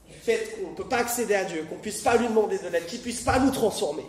du 0.09 0.19
fait 0.19 0.57
qu'on 0.57 0.71
ne 0.71 0.75
peut 0.75 0.89
pas 0.89 0.99
accéder 0.99 1.35
à 1.35 1.45
Dieu, 1.45 1.65
qu'on 1.69 1.77
ne 1.77 1.81
puisse 1.81 2.01
pas 2.01 2.17
lui 2.17 2.29
demander 2.29 2.59
de 2.59 2.69
l'aide, 2.69 2.87
qu'il 2.87 2.99
ne 2.99 3.05
puisse 3.05 3.23
pas 3.23 3.39
nous 3.39 3.51
transformer, 3.51 4.05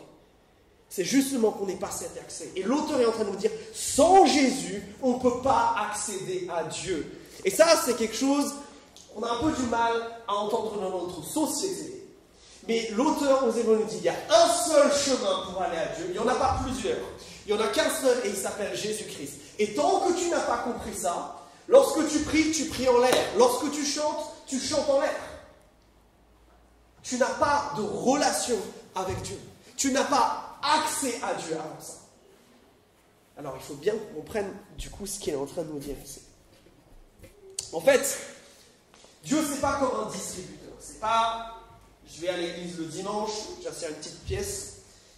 c'est 0.90 1.06
justement 1.06 1.52
qu'on 1.52 1.66
n'ait 1.66 1.76
pas 1.76 1.92
cet 1.92 2.18
accès. 2.18 2.52
Et 2.56 2.64
l'auteur 2.64 3.00
est 3.00 3.06
en 3.06 3.12
train 3.12 3.24
de 3.24 3.30
nous 3.30 3.36
dire, 3.36 3.52
sans 3.74 4.26
Jésus, 4.26 4.84
on 5.02 5.14
ne 5.14 5.20
peut 5.20 5.42
pas 5.42 5.76
accéder 5.90 6.48
à 6.54 6.66
Dieu. 6.66 7.12
Et 7.46 7.52
ça, 7.52 7.68
c'est 7.84 7.96
quelque 7.96 8.16
chose 8.16 8.54
qu'on 9.14 9.24
a 9.24 9.32
un 9.32 9.38
peu 9.38 9.52
du 9.52 9.64
mal 9.64 9.94
à 10.28 10.34
entendre 10.34 10.80
dans 10.80 10.90
notre 10.90 11.24
société. 11.24 12.08
Mais 12.68 12.90
l'auteur 12.92 13.46
aux 13.46 13.52
Hébreux 13.52 13.80
nous 13.82 13.86
dit 13.86 13.98
il 13.98 14.04
y 14.04 14.10
a 14.10 14.16
un 14.30 14.48
seul 14.48 14.92
chemin 14.94 15.46
pour 15.52 15.62
aller 15.62 15.78
à 15.78 15.88
Dieu. 15.88 16.06
Il 16.08 16.12
n'y 16.14 16.20
en 16.20 16.28
a 16.28 16.36
pas 16.36 16.60
plusieurs. 16.64 16.98
Il 17.46 17.54
n'y 17.54 17.60
en 17.60 17.64
a 17.64 17.68
qu'un 17.68 17.90
seul 17.90 18.18
et 18.26 18.30
il 18.30 18.38
s'appelle 18.38 18.76
Jésus-Christ. 18.76 19.34
Et 19.60 19.74
tant 19.74 20.00
que 20.00 20.14
tu 20.14 20.30
n'as 20.30 20.40
pas 20.40 20.60
compris 20.60 20.96
ça, 20.96 21.42
lorsque 21.68 22.08
tu 22.08 22.20
pries, 22.20 22.52
tu 22.52 22.66
pries 22.66 22.88
en 22.88 23.00
l'air. 23.00 23.16
Lorsque 23.38 23.70
tu 23.72 23.86
chantes, 23.86 24.32
tu 24.48 24.60
chantes 24.60 24.90
en 24.90 25.02
l'air. 25.02 25.20
Tu 27.02 27.18
n'as 27.18 27.26
pas 27.26 27.74
de 27.76 27.82
relation 27.82 28.58
avec 28.96 29.22
Dieu. 29.24 29.38
Tu 29.76 29.92
n'as 29.92 30.06
pas 30.06 30.58
accès 30.64 31.20
à 31.22 31.34
Dieu 31.34 31.56
avant 31.56 31.82
ça. 31.82 31.96
Alors 33.38 33.56
il 33.58 33.64
faut 33.64 33.74
bien 33.74 33.94
qu'on 33.94 34.22
comprenne 34.22 34.54
du 34.78 34.90
coup 34.90 35.06
ce 35.06 35.20
qu'il 35.20 35.34
est 35.34 35.38
en 35.38 35.46
train 35.46 35.64
de 35.64 35.70
nous 35.70 35.80
dire 35.80 35.96
ici. 36.06 36.22
En 37.74 37.82
fait, 37.82 38.20
Dieu, 39.24 39.38
c'est 39.52 39.60
pas 39.60 39.80
comme 39.80 40.08
un 40.08 40.12
distributeur. 40.12 40.74
C'est 40.80 41.00
pas, 41.00 41.60
je 42.08 42.22
vais 42.22 42.30
à 42.30 42.38
l'église 42.38 42.78
le 42.78 42.86
dimanche, 42.86 43.32
j'assieds 43.64 43.88
une 43.90 43.96
petite 43.96 44.20
pièce, 44.26 44.74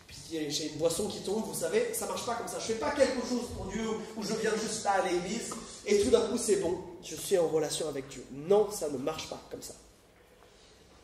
puis 0.07 0.17
j'ai 0.49 0.71
une 0.71 0.77
boisson 0.77 1.07
qui 1.07 1.19
tombe, 1.19 1.43
vous 1.45 1.53
savez, 1.53 1.93
ça 1.93 2.05
marche 2.05 2.25
pas 2.25 2.35
comme 2.35 2.47
ça. 2.47 2.59
Je 2.59 2.65
fais 2.65 2.75
pas 2.75 2.91
quelque 2.91 3.27
chose 3.27 3.49
pour 3.55 3.65
Dieu 3.65 3.89
où 4.15 4.23
je 4.23 4.33
viens 4.35 4.55
juste 4.55 4.85
là 4.85 4.91
à 4.93 5.07
l'église 5.07 5.53
et 5.85 6.01
tout 6.01 6.09
d'un 6.09 6.21
coup 6.21 6.37
c'est 6.37 6.57
bon, 6.57 6.79
je 7.03 7.15
suis 7.15 7.37
en 7.37 7.47
relation 7.47 7.89
avec 7.89 8.07
Dieu. 8.07 8.25
Non, 8.31 8.71
ça 8.71 8.89
ne 8.89 8.97
marche 8.97 9.29
pas 9.29 9.41
comme 9.51 9.61
ça. 9.61 9.73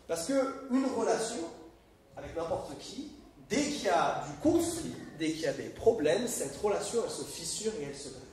Parce 0.07 0.27
que 0.27 0.33
une 0.71 0.86
relation 0.86 1.44
avec 2.15 2.36
n'importe 2.36 2.77
qui, 2.80 3.12
dès 3.50 3.62
qu'il 3.62 3.83
y 3.83 3.89
a 3.89 4.24
du 4.27 4.50
conflit, 4.50 4.94
dès 5.19 5.31
qu'il 5.31 5.42
y 5.42 5.48
a 5.48 5.53
des 5.53 5.69
problèmes, 5.69 6.27
cette 6.27 6.56
relation 6.62 7.01
elle 7.03 7.12
se 7.12 7.24
fissure 7.24 7.74
et 7.81 7.86
elle 7.86 7.98
se 7.98 8.09
brise. 8.09 8.31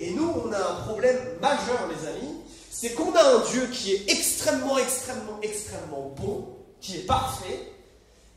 Et 0.00 0.10
nous, 0.12 0.32
on 0.44 0.50
a 0.50 0.58
un 0.58 0.74
problème 0.86 1.18
majeur, 1.40 1.88
les 1.88 2.08
amis, 2.08 2.36
c'est 2.70 2.94
qu'on 2.94 3.14
a 3.14 3.22
un 3.22 3.50
Dieu 3.50 3.66
qui 3.66 3.92
est 3.92 4.10
extrêmement, 4.10 4.78
extrêmement, 4.78 5.38
extrêmement 5.42 6.14
bon, 6.16 6.48
qui 6.80 6.96
est 6.96 7.06
parfait, 7.06 7.70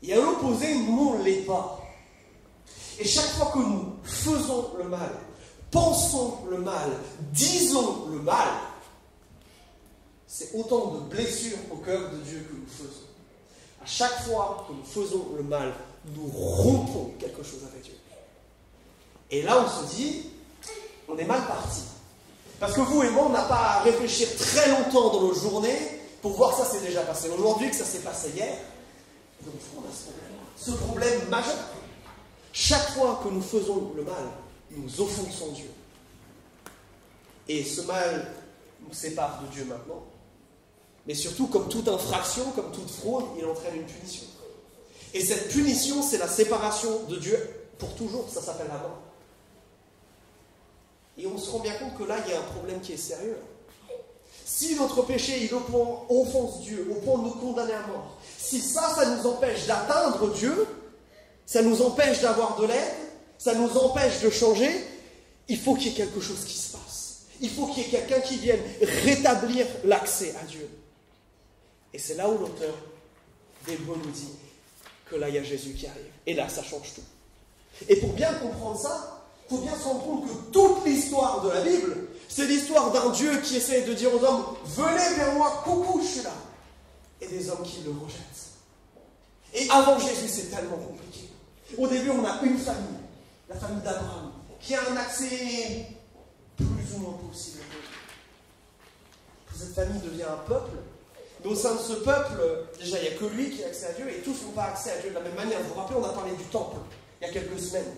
et 0.04 0.14
à 0.14 0.18
l'opposé, 0.18 0.76
nous, 0.76 1.14
on 1.16 1.20
ne 1.20 1.24
l'est 1.24 1.46
pas. 1.46 1.80
Et 3.00 3.06
chaque 3.06 3.30
fois 3.32 3.52
que 3.54 3.60
nous 3.60 3.94
faisons 4.04 4.72
le 4.78 4.84
mal, 4.84 5.10
pensons 5.72 6.40
le 6.52 6.58
mal, 6.58 6.90
disons 7.32 8.08
le 8.12 8.20
mal, 8.20 8.50
c'est 10.28 10.54
autant 10.56 10.88
de 10.88 11.00
blessures 11.16 11.58
au 11.72 11.78
cœur 11.78 12.12
de 12.12 12.18
Dieu 12.18 12.46
que 12.50 12.56
nous 12.56 12.68
faisons. 12.68 13.08
À 13.82 13.86
chaque 13.86 14.24
fois 14.26 14.66
que 14.68 14.74
nous 14.74 14.84
faisons 14.84 15.28
le 15.38 15.44
mal, 15.44 15.74
nous 16.14 16.28
rompons 16.28 17.14
quelque 17.20 17.44
chose 17.44 17.62
avec 17.72 17.84
Dieu. 17.84 17.98
Et 19.32 19.42
là, 19.42 19.64
on 19.66 19.88
se 19.88 19.96
dit, 19.96 20.33
on 21.14 21.18
est 21.18 21.26
mal 21.26 21.46
parti. 21.46 21.82
Parce 22.60 22.74
que 22.74 22.82
vous 22.82 23.04
et 23.04 23.10
moi, 23.10 23.26
on 23.28 23.30
n'a 23.30 23.44
pas 23.44 23.56
à 23.56 23.80
réfléchir 23.82 24.28
très 24.38 24.70
longtemps 24.70 25.12
dans 25.12 25.22
nos 25.22 25.34
journées 25.34 26.00
pour 26.22 26.34
voir 26.34 26.56
ça 26.58 26.66
s'est 26.66 26.80
déjà 26.80 27.02
passé 27.02 27.30
aujourd'hui, 27.30 27.70
que 27.70 27.76
ça 27.76 27.86
s'est 27.86 28.00
passé 28.00 28.32
hier. 28.36 28.56
Donc 29.42 29.56
on 29.76 29.82
a 29.82 29.92
ce 29.92 30.04
problème, 30.06 30.40
ce 30.56 30.72
problème 30.72 31.30
majeur. 31.30 31.70
Chaque 32.54 32.92
fois 32.92 33.20
que 33.24 33.30
nous 33.30 33.42
faisons 33.42 33.92
le 33.96 34.04
mal, 34.04 34.24
nous 34.72 35.02
offensons 35.02 35.52
Dieu. 35.52 35.70
Et 37.48 37.64
ce 37.64 37.82
mal 37.82 38.32
nous 38.88 38.94
sépare 38.94 39.42
de 39.42 39.48
Dieu 39.48 39.66
maintenant. 39.66 40.04
Mais 41.06 41.16
surtout, 41.16 41.48
comme 41.48 41.68
toute 41.68 41.90
infraction, 41.90 42.52
comme 42.56 42.72
toute 42.72 42.90
fraude, 42.90 43.26
il 43.38 43.46
entraîne 43.46 43.76
une 43.76 43.86
punition. 43.86 44.24
Et 45.14 45.20
cette 45.20 45.50
punition, 45.50 46.02
c'est 46.02 46.18
la 46.18 46.30
séparation 46.30 47.04
de 47.10 47.18
Dieu 47.18 47.38
pour 47.78 47.94
toujours. 47.96 48.30
Ça 48.30 48.42
s'appelle 48.42 48.70
la 48.70 48.78
mort. 48.78 49.00
Et 51.18 51.28
on 51.28 51.38
se 51.38 51.50
rend 51.50 51.60
bien 51.60 51.74
compte 51.74 51.98
que 51.98 52.04
là, 52.04 52.18
il 52.26 52.32
y 52.32 52.36
a 52.36 52.40
un 52.40 52.44
problème 52.44 52.82
qui 52.82 52.94
est 52.94 52.98
sérieux. 52.98 53.38
Si 54.46 54.76
notre 54.76 55.02
péché, 55.04 55.44
il 55.44 55.54
offense 55.54 56.62
Dieu 56.62 56.88
au 56.92 56.96
point 57.02 57.18
de 57.20 57.24
nous 57.24 57.36
condamner 57.36 57.74
à 57.74 57.88
mort, 57.88 58.18
si 58.38 58.60
ça, 58.60 58.94
ça 58.96 59.06
nous 59.16 59.28
empêche 59.28 59.66
d'atteindre 59.66 60.32
Dieu, 60.34 60.68
ça 61.46 61.62
nous 61.62 61.82
empêche 61.82 62.22
d'avoir 62.22 62.60
de 62.60 62.68
l'aide, 62.68 62.94
ça 63.38 63.56
nous 63.56 63.78
empêche 63.78 64.22
de 64.22 64.30
changer, 64.30 64.70
il 65.48 65.58
faut 65.58 65.76
qu'il 65.76 65.88
y 65.88 65.90
ait 65.90 66.06
quelque 66.06 66.20
chose 66.20 66.46
qui 66.46 66.58
se 66.58 66.72
passe. 66.72 67.22
Il 67.42 67.50
faut 67.50 67.68
qu'il 67.68 67.84
y 67.84 67.86
ait 67.88 67.90
quelqu'un 67.90 68.22
qui 68.22 68.38
vienne 68.38 68.62
rétablir 68.82 69.66
l'accès 69.84 70.34
à 70.42 70.46
Dieu. 70.46 70.70
Et 71.94 72.00
c'est 72.00 72.16
là 72.16 72.30
où 72.30 72.38
l'auteur 72.38 72.74
des 73.68 73.78
nous 73.78 74.12
dit 74.12 74.30
que 75.10 75.16
là, 75.16 75.30
il 75.30 75.36
y 75.36 75.38
a 75.38 75.44
Jésus 75.44 75.74
qui 75.74 75.88
arrive. 75.88 76.12
Et 76.26 76.34
là, 76.34 76.50
ça 76.50 76.64
change 76.64 76.94
tout. 76.96 77.02
Et 77.88 77.98
pour 77.98 78.14
bien 78.14 78.34
comprendre 78.36 78.80
ça, 78.80 79.23
faut 79.54 79.62
bien 79.62 79.78
se 79.78 79.84
rendre 79.84 80.04
compte 80.04 80.26
que 80.26 80.52
toute 80.52 80.86
l'histoire 80.86 81.42
de 81.42 81.50
la 81.50 81.62
Bible, 81.62 82.08
c'est 82.28 82.46
l'histoire 82.46 82.92
d'un 82.92 83.10
Dieu 83.10 83.40
qui 83.42 83.58
essaie 83.58 83.84
de 83.84 83.94
dire 83.94 84.10
aux 84.14 84.24
hommes 84.24 84.46
Venez 84.66 85.16
vers 85.16 85.34
moi, 85.36 85.62
coucou, 85.64 86.02
je 86.02 86.08
suis 86.08 86.24
là. 86.24 86.34
Et 87.22 87.28
des 87.28 87.50
hommes 87.50 87.64
qui 87.64 87.82
le 87.86 87.92
rejettent. 87.92 88.50
Et 89.54 89.70
avant 89.70 90.00
Jésus, 90.00 90.28
c'est 90.28 90.50
tellement 90.50 90.78
compliqué. 90.78 91.30
Au 91.78 91.88
début, 91.88 92.10
on 92.10 92.26
a 92.26 92.42
une 92.44 92.58
famille, 92.58 93.00
la 93.48 93.56
famille 93.56 93.84
d'Abraham, 93.84 94.32
qui 94.60 94.74
a 94.74 94.80
un 94.92 94.98
accès 94.98 95.88
plus 96.58 96.96
ou 96.96 97.00
moins 97.00 97.18
possible. 97.30 97.60
Cette 99.56 99.76
famille 99.76 100.02
devient 100.02 100.24
un 100.24 100.48
peuple. 100.48 100.78
Mais 101.44 101.52
au 101.52 101.56
sein 101.56 101.76
de 101.76 101.80
ce 101.80 101.94
peuple, 101.94 102.42
déjà, 102.80 102.98
il 102.98 103.02
n'y 103.04 103.16
a 103.16 103.20
que 103.20 103.26
lui 103.26 103.52
qui 103.52 103.64
a 103.64 103.68
accès 103.68 103.88
à 103.88 103.92
Dieu, 103.92 104.10
et 104.10 104.22
tous 104.22 104.44
n'ont 104.44 104.54
pas 104.56 104.64
accès 104.64 104.92
à 104.92 104.98
Dieu 104.98 105.10
de 105.10 105.16
la 105.16 105.22
même 105.22 105.36
manière. 105.36 105.60
Vous 105.62 105.74
vous 105.74 105.80
rappelez, 105.80 106.00
on 106.00 106.06
a 106.06 106.10
parlé 106.10 106.32
du 106.32 106.44
temple 106.46 106.78
il 107.22 107.28
y 107.28 107.30
a 107.30 107.34
quelques 107.34 107.60
semaines. 107.60 107.94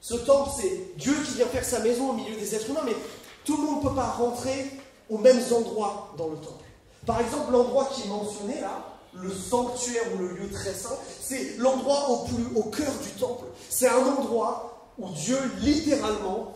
Ce 0.00 0.14
temple, 0.14 0.50
c'est 0.58 0.96
Dieu 0.96 1.14
qui 1.24 1.34
vient 1.34 1.46
faire 1.46 1.64
sa 1.64 1.80
maison 1.80 2.10
au 2.10 2.12
milieu 2.14 2.34
des 2.34 2.54
êtres 2.54 2.70
humains, 2.70 2.82
mais 2.84 2.96
tout 3.44 3.56
le 3.56 3.62
monde 3.64 3.84
ne 3.84 3.88
peut 3.88 3.94
pas 3.94 4.10
rentrer 4.10 4.70
aux 5.08 5.18
mêmes 5.18 5.42
endroits 5.52 6.14
dans 6.16 6.28
le 6.28 6.36
temple. 6.36 6.64
Par 7.06 7.20
exemple, 7.20 7.52
l'endroit 7.52 7.88
qui 7.92 8.02
est 8.02 8.08
mentionné 8.08 8.60
là, 8.60 8.84
le 9.14 9.30
sanctuaire 9.30 10.04
ou 10.14 10.18
le 10.18 10.28
lieu 10.28 10.50
très 10.50 10.72
saint, 10.72 10.96
c'est 11.20 11.56
l'endroit 11.58 12.08
au 12.10 12.24
plus 12.24 12.56
au 12.56 12.62
cœur 12.64 12.92
du 13.02 13.10
temple. 13.18 13.46
C'est 13.68 13.88
un 13.88 14.06
endroit 14.06 14.92
où 14.98 15.08
Dieu 15.10 15.38
littéralement 15.60 16.54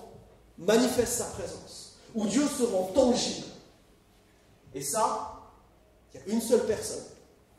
manifeste 0.58 1.14
sa 1.14 1.24
présence, 1.24 1.96
où 2.14 2.26
Dieu 2.26 2.46
se 2.46 2.62
rend 2.62 2.90
tangible. 2.94 3.46
Et 4.74 4.82
ça, 4.82 5.40
il 6.12 6.20
y 6.20 6.22
a 6.22 6.34
une 6.34 6.40
seule 6.40 6.64
personne, 6.66 7.04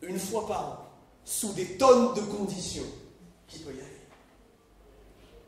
une 0.02 0.20
fois 0.20 0.48
par 0.48 0.70
an, 0.70 0.78
sous 1.26 1.52
des 1.54 1.78
tonnes 1.78 2.14
de 2.14 2.22
conditions, 2.22 2.86
qui 3.48 3.60
peut 3.60 3.74
y 3.74 3.80
aller. 3.80 3.95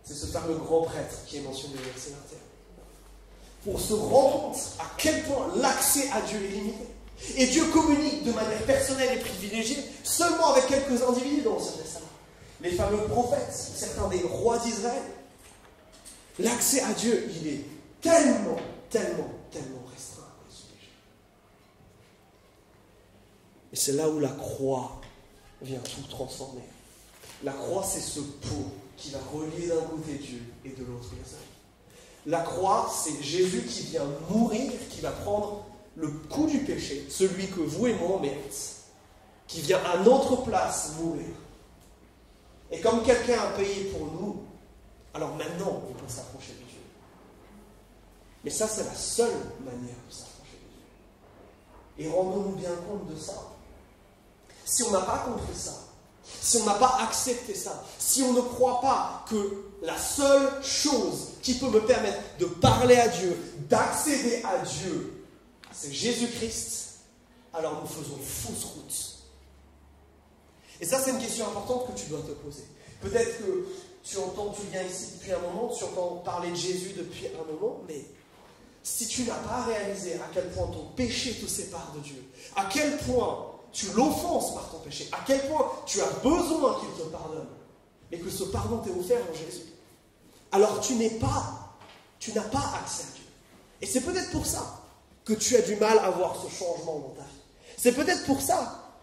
C'est 0.07 0.13
ce 0.13 0.27
fameux 0.27 0.55
grand 0.55 0.83
prêtre 0.83 1.15
qui 1.25 1.37
est 1.37 1.41
mentionné 1.41 1.75
au 1.75 1.83
verset 1.83 2.11
21. 2.11 3.71
Pour 3.71 3.79
se 3.79 3.93
rendre 3.93 4.41
compte 4.41 4.57
à 4.79 4.85
quel 4.97 5.23
point 5.23 5.51
l'accès 5.57 6.09
à 6.13 6.21
Dieu 6.21 6.37
est 6.37 6.47
limité. 6.47 6.87
Et 7.35 7.47
Dieu 7.47 7.65
communique 7.65 8.23
de 8.23 8.31
manière 8.31 8.61
personnelle 8.63 9.17
et 9.17 9.21
privilégiée 9.21 9.83
seulement 10.03 10.53
avec 10.53 10.67
quelques 10.67 11.01
individus 11.01 11.41
dans 11.41 11.55
l'Ancien 11.55 11.81
Testament. 11.81 12.05
Les 12.61 12.71
fameux 12.71 13.03
prophètes, 13.07 13.51
certains 13.51 14.07
des 14.07 14.21
rois 14.21 14.57
d'Israël. 14.59 15.03
L'accès 16.39 16.81
à 16.83 16.93
Dieu, 16.93 17.29
il 17.41 17.47
est 17.47 17.65
tellement, 18.01 18.57
tellement, 18.89 19.29
tellement 19.51 19.83
restreint. 19.93 20.23
Et 23.73 23.75
c'est 23.75 23.93
là 23.93 24.07
où 24.07 24.19
la 24.19 24.29
croix 24.29 25.01
vient 25.61 25.79
tout 25.79 26.07
transformer. 26.09 26.63
La 27.43 27.51
croix, 27.51 27.83
c'est 27.83 27.99
ce 27.99 28.19
pot 28.19 28.71
qui 28.97 29.11
va 29.11 29.19
relier 29.31 29.67
d'un 29.67 29.81
côté 29.81 30.15
Dieu 30.15 30.41
et 30.65 30.69
de 30.69 30.83
l'autre 30.83 31.09
les. 31.15 31.37
La 32.25 32.41
croix, 32.41 32.91
c'est 32.93 33.21
Jésus 33.23 33.61
qui 33.61 33.83
vient 33.83 34.05
mourir, 34.29 34.71
qui 34.89 34.99
va 35.01 35.11
prendre 35.11 35.65
le 35.95 36.09
coup 36.09 36.47
du 36.47 36.59
péché, 36.59 37.07
celui 37.09 37.47
que 37.47 37.61
vous 37.61 37.87
et 37.87 37.93
moi 37.93 38.19
on 38.21 38.21
qui 39.47 39.61
vient 39.61 39.79
à 39.85 39.97
notre 39.99 40.43
place 40.43 40.93
mourir. 40.99 41.33
Et 42.69 42.81
comme 42.81 43.01
quelqu'un 43.03 43.39
a 43.39 43.51
payé 43.51 43.85
pour 43.85 44.11
nous, 44.11 44.43
alors 45.13 45.35
maintenant 45.35 45.81
on 45.87 45.93
peut 45.93 46.07
s'approcher 46.07 46.51
de 46.51 46.69
Dieu. 46.69 46.81
Mais 48.43 48.49
ça, 48.49 48.67
c'est 48.67 48.83
la 48.83 48.93
seule 48.93 49.39
manière 49.63 49.95
de 50.07 50.13
s'approcher 50.13 50.57
de 51.97 52.03
Dieu. 52.03 52.05
Et 52.05 52.09
rendons-nous 52.09 52.55
bien 52.55 52.75
compte 52.87 53.07
de 53.09 53.15
ça. 53.15 53.53
Si 54.65 54.83
on 54.83 54.91
n'a 54.91 55.01
pas 55.01 55.19
compris 55.19 55.55
ça, 55.55 55.86
si 56.41 56.57
on 56.57 56.65
n'a 56.65 56.75
pas 56.75 56.99
accepté 57.01 57.53
ça, 57.55 57.83
si 57.99 58.21
on 58.23 58.33
ne 58.33 58.41
croit 58.41 58.81
pas 58.81 59.25
que 59.29 59.63
la 59.81 59.97
seule 59.97 60.63
chose 60.63 61.29
qui 61.41 61.55
peut 61.55 61.69
me 61.69 61.81
permettre 61.81 62.19
de 62.39 62.45
parler 62.45 62.95
à 62.95 63.07
Dieu, 63.07 63.37
d'accéder 63.69 64.41
à 64.43 64.57
Dieu, 64.59 65.23
c'est 65.71 65.91
Jésus-Christ, 65.91 66.99
alors 67.53 67.81
nous 67.81 67.87
faisons 67.87 68.17
fausse 68.17 68.63
route. 68.65 69.17
Et 70.79 70.85
ça, 70.85 71.01
c'est 71.03 71.11
une 71.11 71.19
question 71.19 71.47
importante 71.47 71.87
que 71.87 71.99
tu 71.99 72.07
dois 72.07 72.21
te 72.21 72.31
poser. 72.31 72.63
Peut-être 73.01 73.39
que 73.39 73.67
tu 74.03 74.17
entends, 74.17 74.49
tu 74.49 74.61
viens 74.71 74.83
ici 74.83 75.13
depuis 75.17 75.31
un 75.33 75.39
moment, 75.39 75.73
tu 75.75 75.83
entends 75.83 76.21
parler 76.23 76.51
de 76.51 76.55
Jésus 76.55 76.93
depuis 76.97 77.27
un 77.27 77.51
moment, 77.51 77.81
mais 77.87 78.05
si 78.83 79.07
tu 79.07 79.23
n'as 79.23 79.35
pas 79.35 79.63
réalisé 79.63 80.13
à 80.15 80.29
quel 80.33 80.49
point 80.51 80.67
ton 80.67 80.85
péché 80.95 81.33
te 81.33 81.47
sépare 81.47 81.91
de 81.95 81.99
Dieu, 81.99 82.23
à 82.55 82.69
quel 82.71 82.97
point 82.97 83.51
tu 83.77 83.85
l'offenses 83.95 84.55
par 84.55 84.71
ton 84.71 84.79
péché, 84.79 85.07
à 85.11 85.19
quel 85.23 85.39
point 85.47 85.71
tu 85.85 86.01
as 86.01 86.09
besoin 86.23 86.79
qu'il 86.79 86.89
te 86.97 87.07
pardonne, 87.11 87.45
et 88.11 88.19
que 88.19 88.27
ce 88.27 88.45
pardon 88.45 88.79
t'est 88.79 88.89
offert 88.89 89.21
en 89.29 89.35
Jésus, 89.35 89.67
alors 90.51 90.81
tu 90.81 90.95
n'es 90.95 91.11
pas, 91.11 91.75
tu 92.17 92.33
n'as 92.33 92.41
pas 92.41 92.73
accès 92.81 93.03
à 93.03 93.15
Dieu. 93.15 93.25
Et 93.83 93.85
c'est 93.85 94.01
peut-être 94.01 94.31
pour 94.31 94.47
ça 94.47 94.81
que 95.23 95.33
tu 95.33 95.55
as 95.55 95.61
du 95.61 95.75
mal 95.75 95.99
à 95.99 96.09
voir 96.09 96.35
ce 96.35 96.49
changement 96.49 96.97
dans 96.99 97.13
ta 97.17 97.21
vie. 97.21 97.41
C'est 97.77 97.91
peut-être 97.91 98.25
pour 98.25 98.41
ça 98.41 98.95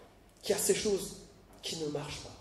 qu'il 0.43 0.53
y 0.53 0.59
a 0.59 0.61
ces 0.61 0.75
choses 0.75 1.21
qui 1.61 1.77
ne 1.77 1.87
marchent 1.87 2.19
pas. 2.19 2.31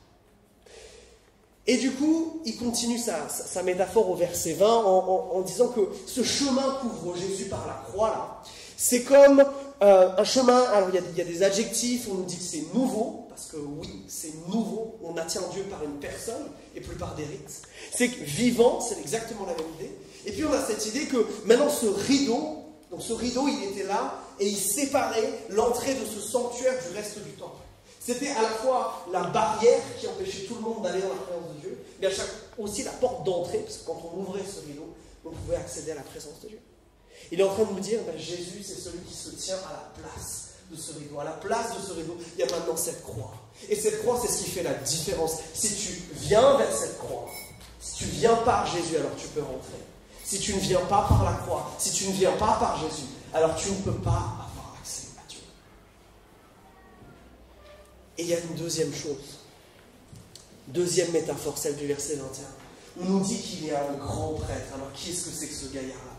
Et 1.69 1.77
du 1.77 1.93
coup, 1.93 2.43
il 2.45 2.57
continue 2.57 2.99
sa, 2.99 3.63
métaphore 3.63 4.11
au 4.11 4.17
verset 4.17 4.55
20 4.55 4.67
en, 4.67 5.41
disant 5.43 5.69
que 5.69 5.89
ce 6.07 6.25
chemin 6.25 6.79
qu'ouvre 6.81 7.17
Jésus 7.17 7.45
par 7.45 7.65
la 7.69 7.75
croix, 7.75 8.09
là, 8.09 8.43
c'est 8.77 9.05
comme 9.05 9.45
euh, 9.83 10.11
un 10.17 10.25
chemin, 10.25 10.63
alors 10.73 10.89
il 10.91 11.17
y, 11.17 11.21
a, 11.21 11.25
des 11.25 11.43
adjectifs, 11.43 12.07
on 12.11 12.15
nous 12.15 12.25
dit 12.25 12.37
que 12.37 12.43
c'est 12.43 12.75
nouveau, 12.75 13.27
parce 13.29 13.47
que 13.47 13.57
oui, 13.57 14.05
c'est 14.07 14.33
nouveau, 14.49 14.99
on 15.03 15.17
attire 15.17 15.43
Dieu 15.53 15.65
par 15.65 15.83
une 15.83 15.99
personne 15.99 16.47
et 16.77 16.81
plus 16.81 16.97
par 16.97 17.15
des 17.17 17.25
rites. 17.25 17.63
C'est 17.95 18.07
vivant, 18.07 18.81
c'est 18.81 19.01
exactement 19.01 19.47
la 19.47 19.55
même 19.55 19.73
idée. 19.79 19.91
Et 20.27 20.33
puis 20.33 20.45
on 20.45 20.53
a 20.53 20.65
cette 20.65 20.87
idée 20.87 21.07
que 21.07 21.27
maintenant 21.45 21.69
ce 21.69 21.87
rideau, 21.87 22.65
donc 22.91 23.03
ce 23.03 23.13
rideau, 23.13 23.49
il 23.49 23.65
était 23.65 23.87
là 23.87 24.21
et 24.39 24.47
il 24.47 24.57
séparait 24.57 25.47
l'entrée 25.51 25.95
de 25.95 26.05
ce 26.05 26.21
sanctuaire 26.21 26.75
du 26.89 26.97
reste 26.97 27.19
du 27.25 27.31
temple. 27.33 27.59
C'était 27.99 28.31
à 28.31 28.43
la 28.43 28.49
fois 28.49 29.07
la 29.13 29.25
barrière 29.25 29.81
qui 29.99 30.07
empêchait 30.07 30.45
tout 30.47 30.55
le 30.55 30.61
monde 30.61 30.83
d'aller 30.83 31.01
dans 31.01 31.09
la 31.09 31.15
présence 31.15 31.55
de 31.57 31.61
Dieu, 31.61 31.79
mais 32.01 32.07
à 32.07 32.11
chaque, 32.11 32.31
aussi 32.59 32.85
la 32.85 32.93
porte 32.93 33.25
d'entrée, 33.25 33.59
parce 33.59 33.79
que 33.79 33.87
quand 33.87 34.01
on 34.15 34.21
ouvrait 34.21 34.43
ce 34.45 34.67
rideau, 34.67 34.95
on 35.25 35.31
pouvait 35.31 35.57
accéder 35.57 35.93
à 35.93 35.97
la 35.97 36.03
présence 36.03 36.41
de 36.43 36.49
Dieu. 36.49 36.59
Il 37.33 37.41
est 37.41 37.45
en 37.45 37.53
train 37.53 37.65
de 37.65 37.73
nous 37.73 37.81
dire, 37.81 38.01
ben, 38.07 38.17
Jésus, 38.19 38.63
c'est 38.63 38.79
celui 38.79 39.01
qui 39.01 39.15
se 39.15 39.31
tient 39.31 39.57
à 39.57 39.73
la 39.73 39.93
place 40.03 40.45
de 40.71 40.77
ce 40.77 40.93
rideau. 40.99 41.19
À 41.21 41.25
la 41.25 41.33
place 41.33 41.77
de 41.77 41.87
ce 41.87 41.93
rideau, 41.93 42.17
il 42.37 42.41
y 42.41 42.43
a 42.43 42.57
maintenant 42.57 42.77
cette 42.77 43.03
croix. 43.03 43.35
Et 43.69 43.77
cette 43.77 44.03
croix, 44.03 44.21
c'est 44.21 44.33
ce 44.33 44.45
qui 44.45 44.51
fait 44.51 44.63
la 44.63 44.75
différence. 44.75 45.39
Si 45.55 45.75
tu 45.75 46.03
viens 46.15 46.57
vers 46.57 46.75
cette 46.75 46.99
croix, 46.99 47.27
si 47.81 47.97
tu 47.97 48.05
viens 48.07 48.37
par 48.37 48.67
Jésus, 48.67 48.97
alors 48.97 49.15
tu 49.17 49.29
peux 49.29 49.43
rentrer. 49.43 49.83
Si 50.25 50.39
tu 50.39 50.55
ne 50.55 50.61
viens 50.61 50.81
pas 50.81 51.07
par 51.09 51.23
la 51.25 51.33
croix, 51.33 51.71
si 51.79 51.93
tu 51.93 52.09
ne 52.09 52.13
viens 52.13 52.33
pas 52.33 52.57
par 52.59 52.79
Jésus, 52.81 53.07
alors 53.33 53.55
tu 53.57 53.71
ne 53.71 53.77
peux 53.77 54.01
pas 54.01 54.11
avoir 54.11 54.77
accès 54.81 55.09
à 55.19 55.29
Dieu. 55.29 55.41
Et 58.19 58.23
il 58.23 58.29
y 58.29 58.35
a 58.35 58.41
une 58.41 58.55
deuxième 58.55 58.95
chose. 58.95 59.41
Deuxième 60.69 61.13
métaphore, 61.13 61.59
celle 61.59 61.77
du 61.77 61.87
verset 61.87 62.17
21. 62.17 62.29
On 63.01 63.05
nous 63.05 63.21
dit 63.21 63.39
qu'il 63.39 63.67
y 63.67 63.71
a 63.71 63.87
un 63.87 63.95
grand 63.95 64.33
prêtre. 64.33 64.73
Alors 64.75 64.91
qui 64.95 65.11
est-ce 65.11 65.27
que 65.27 65.31
c'est 65.31 65.49
que 65.49 65.55
ce 65.55 65.67
gaillard-là? 65.67 66.14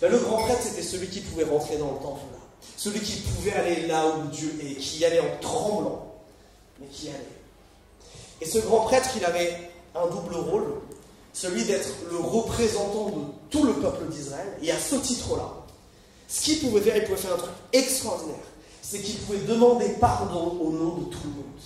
Ben, 0.00 0.10
Le 0.10 0.18
grand 0.18 0.42
prêtre, 0.42 0.62
c'était 0.62 0.82
celui 0.82 1.08
qui 1.08 1.20
pouvait 1.20 1.44
rentrer 1.44 1.76
dans 1.78 1.92
le 1.92 1.98
temple 1.98 2.22
là. 2.32 2.38
Celui 2.76 3.00
qui 3.00 3.20
pouvait 3.20 3.52
aller 3.52 3.86
là 3.86 4.06
où 4.06 4.28
Dieu 4.28 4.52
est, 4.62 4.76
qui 4.76 4.98
y 4.98 5.04
allait 5.04 5.20
en 5.20 5.40
tremblant, 5.40 6.14
mais 6.80 6.86
qui 6.86 7.08
allait. 7.08 7.20
Et 8.40 8.46
ce 8.46 8.58
grand 8.58 8.80
prêtre, 8.80 9.10
il 9.16 9.24
avait 9.24 9.70
un 9.94 10.06
double 10.08 10.34
rôle 10.34 10.66
celui 11.36 11.64
d'être 11.64 11.90
le 12.10 12.16
représentant 12.16 13.10
de 13.10 13.22
tout 13.50 13.64
le 13.64 13.74
peuple 13.74 14.06
d'Israël. 14.06 14.56
Et 14.62 14.70
à 14.70 14.78
ce 14.78 14.96
titre-là, 14.96 15.52
ce 16.28 16.40
qu'il 16.42 16.60
pouvait 16.60 16.80
faire, 16.80 16.96
il 16.96 17.04
pouvait 17.04 17.18
faire 17.18 17.34
un 17.34 17.36
truc 17.36 17.52
extraordinaire. 17.74 18.36
C'est 18.80 19.00
qu'il 19.00 19.16
pouvait 19.16 19.40
demander 19.40 19.90
pardon 20.00 20.56
au 20.58 20.70
nom 20.70 20.94
de 20.96 21.04
tout 21.04 21.20
le 21.24 21.30
monde. 21.30 21.60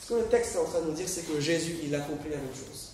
Ce 0.00 0.08
que 0.08 0.14
le 0.14 0.24
texte 0.24 0.54
est 0.54 0.58
en 0.58 0.64
train 0.64 0.80
de 0.80 0.86
nous 0.86 0.94
dire, 0.94 1.06
c'est 1.06 1.20
que 1.20 1.38
Jésus, 1.38 1.80
il 1.84 1.94
accomplit 1.94 2.30
la 2.30 2.38
même 2.38 2.54
chose. 2.54 2.92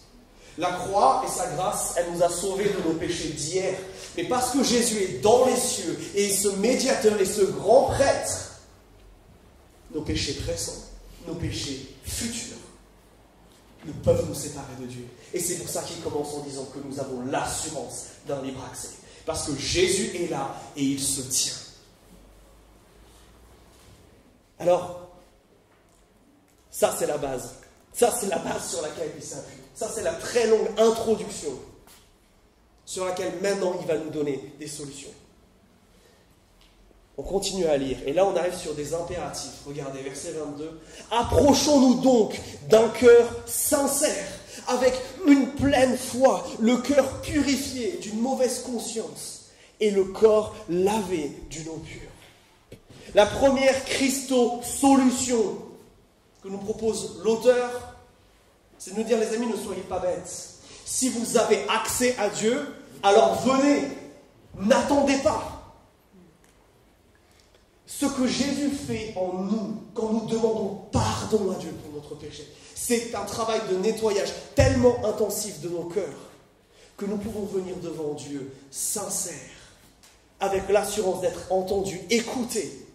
La 0.58 0.72
croix 0.72 1.22
et 1.26 1.30
sa 1.30 1.48
grâce, 1.48 1.94
elle 1.96 2.12
nous 2.12 2.22
a 2.22 2.30
sauvés 2.30 2.70
de 2.70 2.88
nos 2.88 2.94
péchés 2.94 3.28
d'hier. 3.28 3.74
Mais 4.16 4.24
parce 4.24 4.52
que 4.52 4.64
Jésus 4.64 4.96
est 5.02 5.20
dans 5.20 5.44
les 5.44 5.56
cieux 5.56 5.98
et 6.14 6.30
ce 6.30 6.48
médiateur 6.48 7.20
et 7.20 7.26
ce 7.26 7.42
grand 7.42 7.90
prêtre, 7.90 8.60
nos 9.92 10.00
péchés 10.00 10.34
présents, 10.34 10.82
nos 11.26 11.34
péchés 11.34 11.94
futurs, 12.04 12.56
ne 13.84 13.92
peuvent 13.92 14.26
nous 14.26 14.34
séparer 14.34 14.72
de 14.80 14.86
Dieu. 14.86 15.06
Et 15.34 15.40
c'est 15.40 15.56
pour 15.56 15.68
ça 15.68 15.82
qu'il 15.82 16.00
commence 16.00 16.32
en 16.34 16.40
disant 16.40 16.64
que 16.64 16.78
nous 16.78 16.98
avons 16.98 17.22
l'assurance 17.26 18.06
d'un 18.26 18.40
libre 18.42 18.64
accès. 18.70 18.94
Parce 19.26 19.46
que 19.46 19.56
Jésus 19.56 20.16
est 20.16 20.30
là 20.30 20.56
et 20.76 20.82
il 20.82 21.00
se 21.00 21.20
tient. 21.20 21.52
Alors, 24.58 25.10
ça 26.70 26.94
c'est 26.98 27.06
la 27.06 27.18
base. 27.18 27.56
Ça 27.92 28.14
c'est 28.18 28.28
la 28.28 28.38
base 28.38 28.70
sur 28.70 28.82
laquelle 28.82 29.12
il 29.16 29.22
s'appuie. 29.22 29.65
Ça 29.76 29.90
c'est 29.94 30.02
la 30.02 30.14
très 30.14 30.46
longue 30.46 30.68
introduction 30.78 31.50
sur 32.86 33.04
laquelle 33.04 33.34
maintenant 33.42 33.74
il 33.78 33.86
va 33.86 33.98
nous 33.98 34.08
donner 34.08 34.52
des 34.58 34.68
solutions. 34.68 35.10
On 37.18 37.22
continue 37.22 37.66
à 37.66 37.76
lire. 37.76 37.98
Et 38.06 38.12
là, 38.12 38.26
on 38.26 38.36
arrive 38.36 38.54
sur 38.54 38.74
des 38.74 38.94
impératifs. 38.94 39.62
Regardez, 39.66 40.00
verset 40.00 40.32
22. 40.32 40.80
Approchons-nous 41.10 42.00
donc 42.00 42.40
d'un 42.68 42.88
cœur 42.88 43.28
sincère, 43.46 44.26
avec 44.68 44.94
une 45.26 45.48
pleine 45.52 45.96
foi, 45.96 46.46
le 46.58 46.76
cœur 46.76 47.20
purifié 47.22 47.98
d'une 48.02 48.20
mauvaise 48.20 48.60
conscience 48.60 49.46
et 49.80 49.90
le 49.90 50.04
corps 50.04 50.54
lavé 50.68 51.32
d'une 51.50 51.68
eau 51.68 51.82
pure. 51.86 52.80
La 53.14 53.26
première 53.26 53.84
Christo-solution 53.86 55.58
que 56.42 56.48
nous 56.48 56.58
propose 56.58 57.20
l'auteur, 57.24 57.95
c'est 58.78 58.94
de 58.94 59.00
nous 59.00 59.04
dire, 59.04 59.18
les 59.18 59.34
amis, 59.34 59.46
ne 59.46 59.56
soyez 59.56 59.82
pas 59.82 59.98
bêtes. 59.98 60.54
Si 60.84 61.08
vous 61.08 61.36
avez 61.36 61.66
accès 61.68 62.14
à 62.18 62.28
Dieu, 62.28 62.74
alors 63.02 63.42
venez, 63.42 63.88
n'attendez 64.58 65.18
pas. 65.18 65.56
Ce 67.86 68.06
que 68.06 68.26
Jésus 68.26 68.70
fait 68.70 69.14
en 69.16 69.42
nous, 69.42 69.82
quand 69.94 70.12
nous 70.12 70.26
demandons 70.26 70.82
pardon 70.92 71.52
à 71.52 71.54
Dieu 71.54 71.72
pour 71.82 71.94
notre 71.94 72.14
péché, 72.16 72.46
c'est 72.74 73.14
un 73.14 73.24
travail 73.24 73.60
de 73.70 73.76
nettoyage 73.76 74.32
tellement 74.54 75.04
intensif 75.04 75.60
de 75.60 75.68
nos 75.68 75.84
cœurs 75.84 76.04
que 76.96 77.06
nous 77.06 77.16
pouvons 77.16 77.44
venir 77.44 77.76
devant 77.76 78.14
Dieu 78.14 78.52
sincères, 78.70 79.34
avec 80.40 80.68
l'assurance 80.68 81.20
d'être 81.20 81.50
entendus, 81.50 82.00
écoutés. 82.10 82.85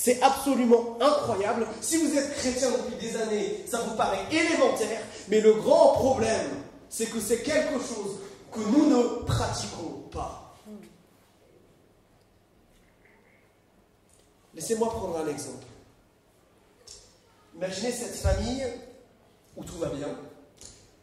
C'est 0.00 0.22
absolument 0.22 0.96
incroyable. 1.00 1.66
Si 1.80 1.96
vous 1.96 2.16
êtes 2.16 2.32
chrétien 2.36 2.70
depuis 2.70 3.04
des 3.04 3.16
années, 3.16 3.64
ça 3.68 3.80
vous 3.80 3.96
paraît 3.96 4.24
élémentaire, 4.30 5.02
mais 5.26 5.40
le 5.40 5.54
grand 5.54 5.94
problème, 5.94 6.50
c'est 6.88 7.06
que 7.06 7.18
c'est 7.18 7.42
quelque 7.42 7.80
chose 7.80 8.20
que 8.52 8.60
nous 8.60 8.86
ne 8.88 9.24
pratiquons 9.24 10.04
pas. 10.12 10.54
Laissez-moi 14.54 14.88
prendre 14.88 15.18
un 15.18 15.26
exemple. 15.26 15.66
Imaginez 17.56 17.90
cette 17.90 18.14
famille 18.14 18.64
où 19.56 19.64
tout 19.64 19.78
va 19.78 19.88
bien, 19.88 20.16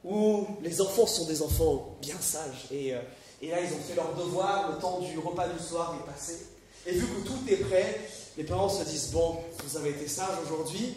où 0.06 0.48
les 0.62 0.80
enfants 0.80 1.06
sont 1.06 1.25
des 1.25 1.42
enfants 1.42 1.98
bien 2.02 2.16
sages, 2.22 2.68
et, 2.72 2.94
euh, 2.94 3.02
là 3.42 3.60
ils 3.60 3.74
ont 3.74 3.84
fait 3.86 3.96
leur 3.96 4.16
devoir, 4.16 4.72
le 4.72 4.78
temps 4.78 5.02
du 5.02 5.20
repas 5.20 5.50
du 5.50 5.62
soir 5.62 5.94
est 6.00 6.10
passé, 6.10 6.48
et 6.86 6.94
vu 6.94 7.06
que 7.06 7.28
tout 7.28 7.40
est 7.50 7.58
prêt, 7.58 8.00
les 8.38 8.44
parents 8.44 8.70
se 8.70 8.84
disent, 8.84 9.12
bon, 9.12 9.38
vous 9.63 9.77
avez 9.77 9.92
été 9.92 10.08
sages 10.08 10.38
aujourd'hui, 10.46 10.96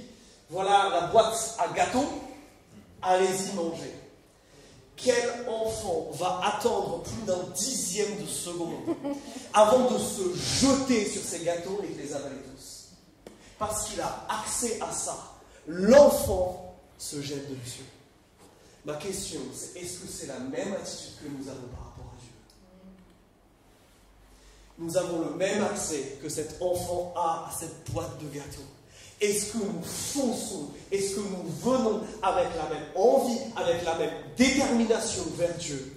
voilà 0.50 0.88
la 0.90 1.06
boîte 1.08 1.56
à 1.58 1.72
gâteaux, 1.72 2.08
allez-y 3.02 3.54
manger. 3.54 3.94
Quel 4.96 5.48
enfant 5.48 6.08
va 6.14 6.40
attendre 6.42 7.02
plus 7.02 7.22
d'un 7.22 7.42
dixième 7.54 8.20
de 8.20 8.26
seconde 8.26 8.96
avant 9.54 9.90
de 9.90 9.98
se 9.98 10.34
jeter 10.34 11.08
sur 11.08 11.22
ses 11.22 11.44
gâteaux 11.44 11.80
et 11.84 11.94
de 11.94 12.02
les 12.02 12.12
avaler 12.12 12.40
tous? 12.52 12.88
Parce 13.58 13.88
qu'il 13.88 14.00
a 14.00 14.26
accès 14.28 14.80
à 14.80 14.90
ça. 14.90 15.16
L'enfant 15.68 16.74
se 16.98 17.22
jette 17.22 17.48
dessus. 17.48 17.84
Ma 18.84 18.94
question, 18.94 19.40
c'est 19.54 19.80
est-ce 19.80 19.98
que 20.00 20.08
c'est 20.08 20.26
la 20.26 20.40
même 20.40 20.72
attitude 20.74 21.14
que 21.22 21.28
nous 21.28 21.48
avons 21.48 21.68
Dieu 21.68 21.87
Nous 24.78 24.96
avons 24.96 25.20
le 25.20 25.34
même 25.36 25.64
accès 25.64 26.18
que 26.22 26.28
cet 26.28 26.62
enfant 26.62 27.12
a 27.16 27.48
à 27.48 27.50
cette 27.58 27.90
boîte 27.92 28.18
de 28.22 28.28
gâteaux. 28.32 28.62
Est-ce 29.20 29.52
que 29.52 29.58
nous 29.58 29.82
fonçons? 29.82 30.70
Est-ce 30.92 31.16
que 31.16 31.20
nous 31.20 31.50
venons 31.60 32.00
avec 32.22 32.46
la 32.56 32.68
même 32.72 32.86
envie, 32.94 33.38
avec 33.56 33.84
la 33.84 33.96
même 33.96 34.12
détermination 34.36 35.24
vers 35.36 35.52
Dieu? 35.54 35.94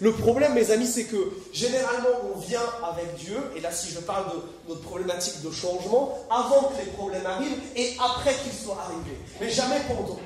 Le 0.00 0.12
problème, 0.12 0.54
mes 0.54 0.70
amis, 0.70 0.86
c'est 0.86 1.04
que 1.04 1.32
généralement, 1.52 2.08
on 2.34 2.38
vient 2.38 2.60
avec 2.82 3.16
Dieu, 3.16 3.38
et 3.56 3.60
là, 3.60 3.72
si 3.72 3.90
je 3.90 3.98
parle 3.98 4.30
de 4.30 4.68
notre 4.68 4.82
problématique 4.82 5.42
de 5.42 5.50
changement, 5.50 6.16
avant 6.30 6.68
que 6.68 6.78
les 6.82 6.90
problèmes 6.92 7.26
arrivent 7.26 7.58
et 7.76 7.96
après 7.98 8.34
qu'ils 8.34 8.52
soient 8.52 8.78
arrivés, 8.82 9.18
mais 9.40 9.50
jamais 9.50 9.80
pendant. 9.88 10.18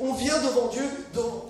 On 0.00 0.12
vient 0.12 0.40
devant 0.42 0.68
Dieu 0.68 0.84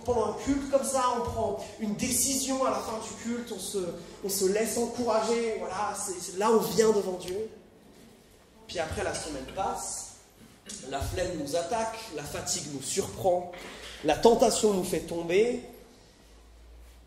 pendant 0.05 0.31
un 0.31 0.37
culte 0.45 0.71
comme 0.71 0.85
ça, 0.85 1.05
on 1.19 1.21
prend 1.21 1.64
une 1.81 1.95
décision 1.97 2.64
à 2.64 2.71
la 2.71 2.78
fin 2.78 2.99
du 3.02 3.23
culte, 3.23 3.52
on 3.52 4.28
se, 4.28 4.47
laisse 4.47 4.78
encourager, 4.78 5.56
voilà, 5.58 5.95
c'est 5.95 6.39
là 6.39 6.50
on 6.50 6.58
vient 6.58 6.91
devant 6.91 7.19
Dieu. 7.19 7.50
Puis 8.67 8.78
après, 8.78 9.04
la 9.04 9.15
semaine 9.15 9.47
passe, 9.54 10.13
la 10.89 11.00
flemme 11.00 11.39
nous 11.39 11.56
attaque, 11.56 11.99
la 12.17 12.23
fatigue 12.23 12.65
nous 12.73 12.82
surprend, 12.82 13.52
la 14.04 14.17
tentation 14.17 14.73
nous 14.73 14.84
fait 14.84 15.00
tomber, 15.00 15.63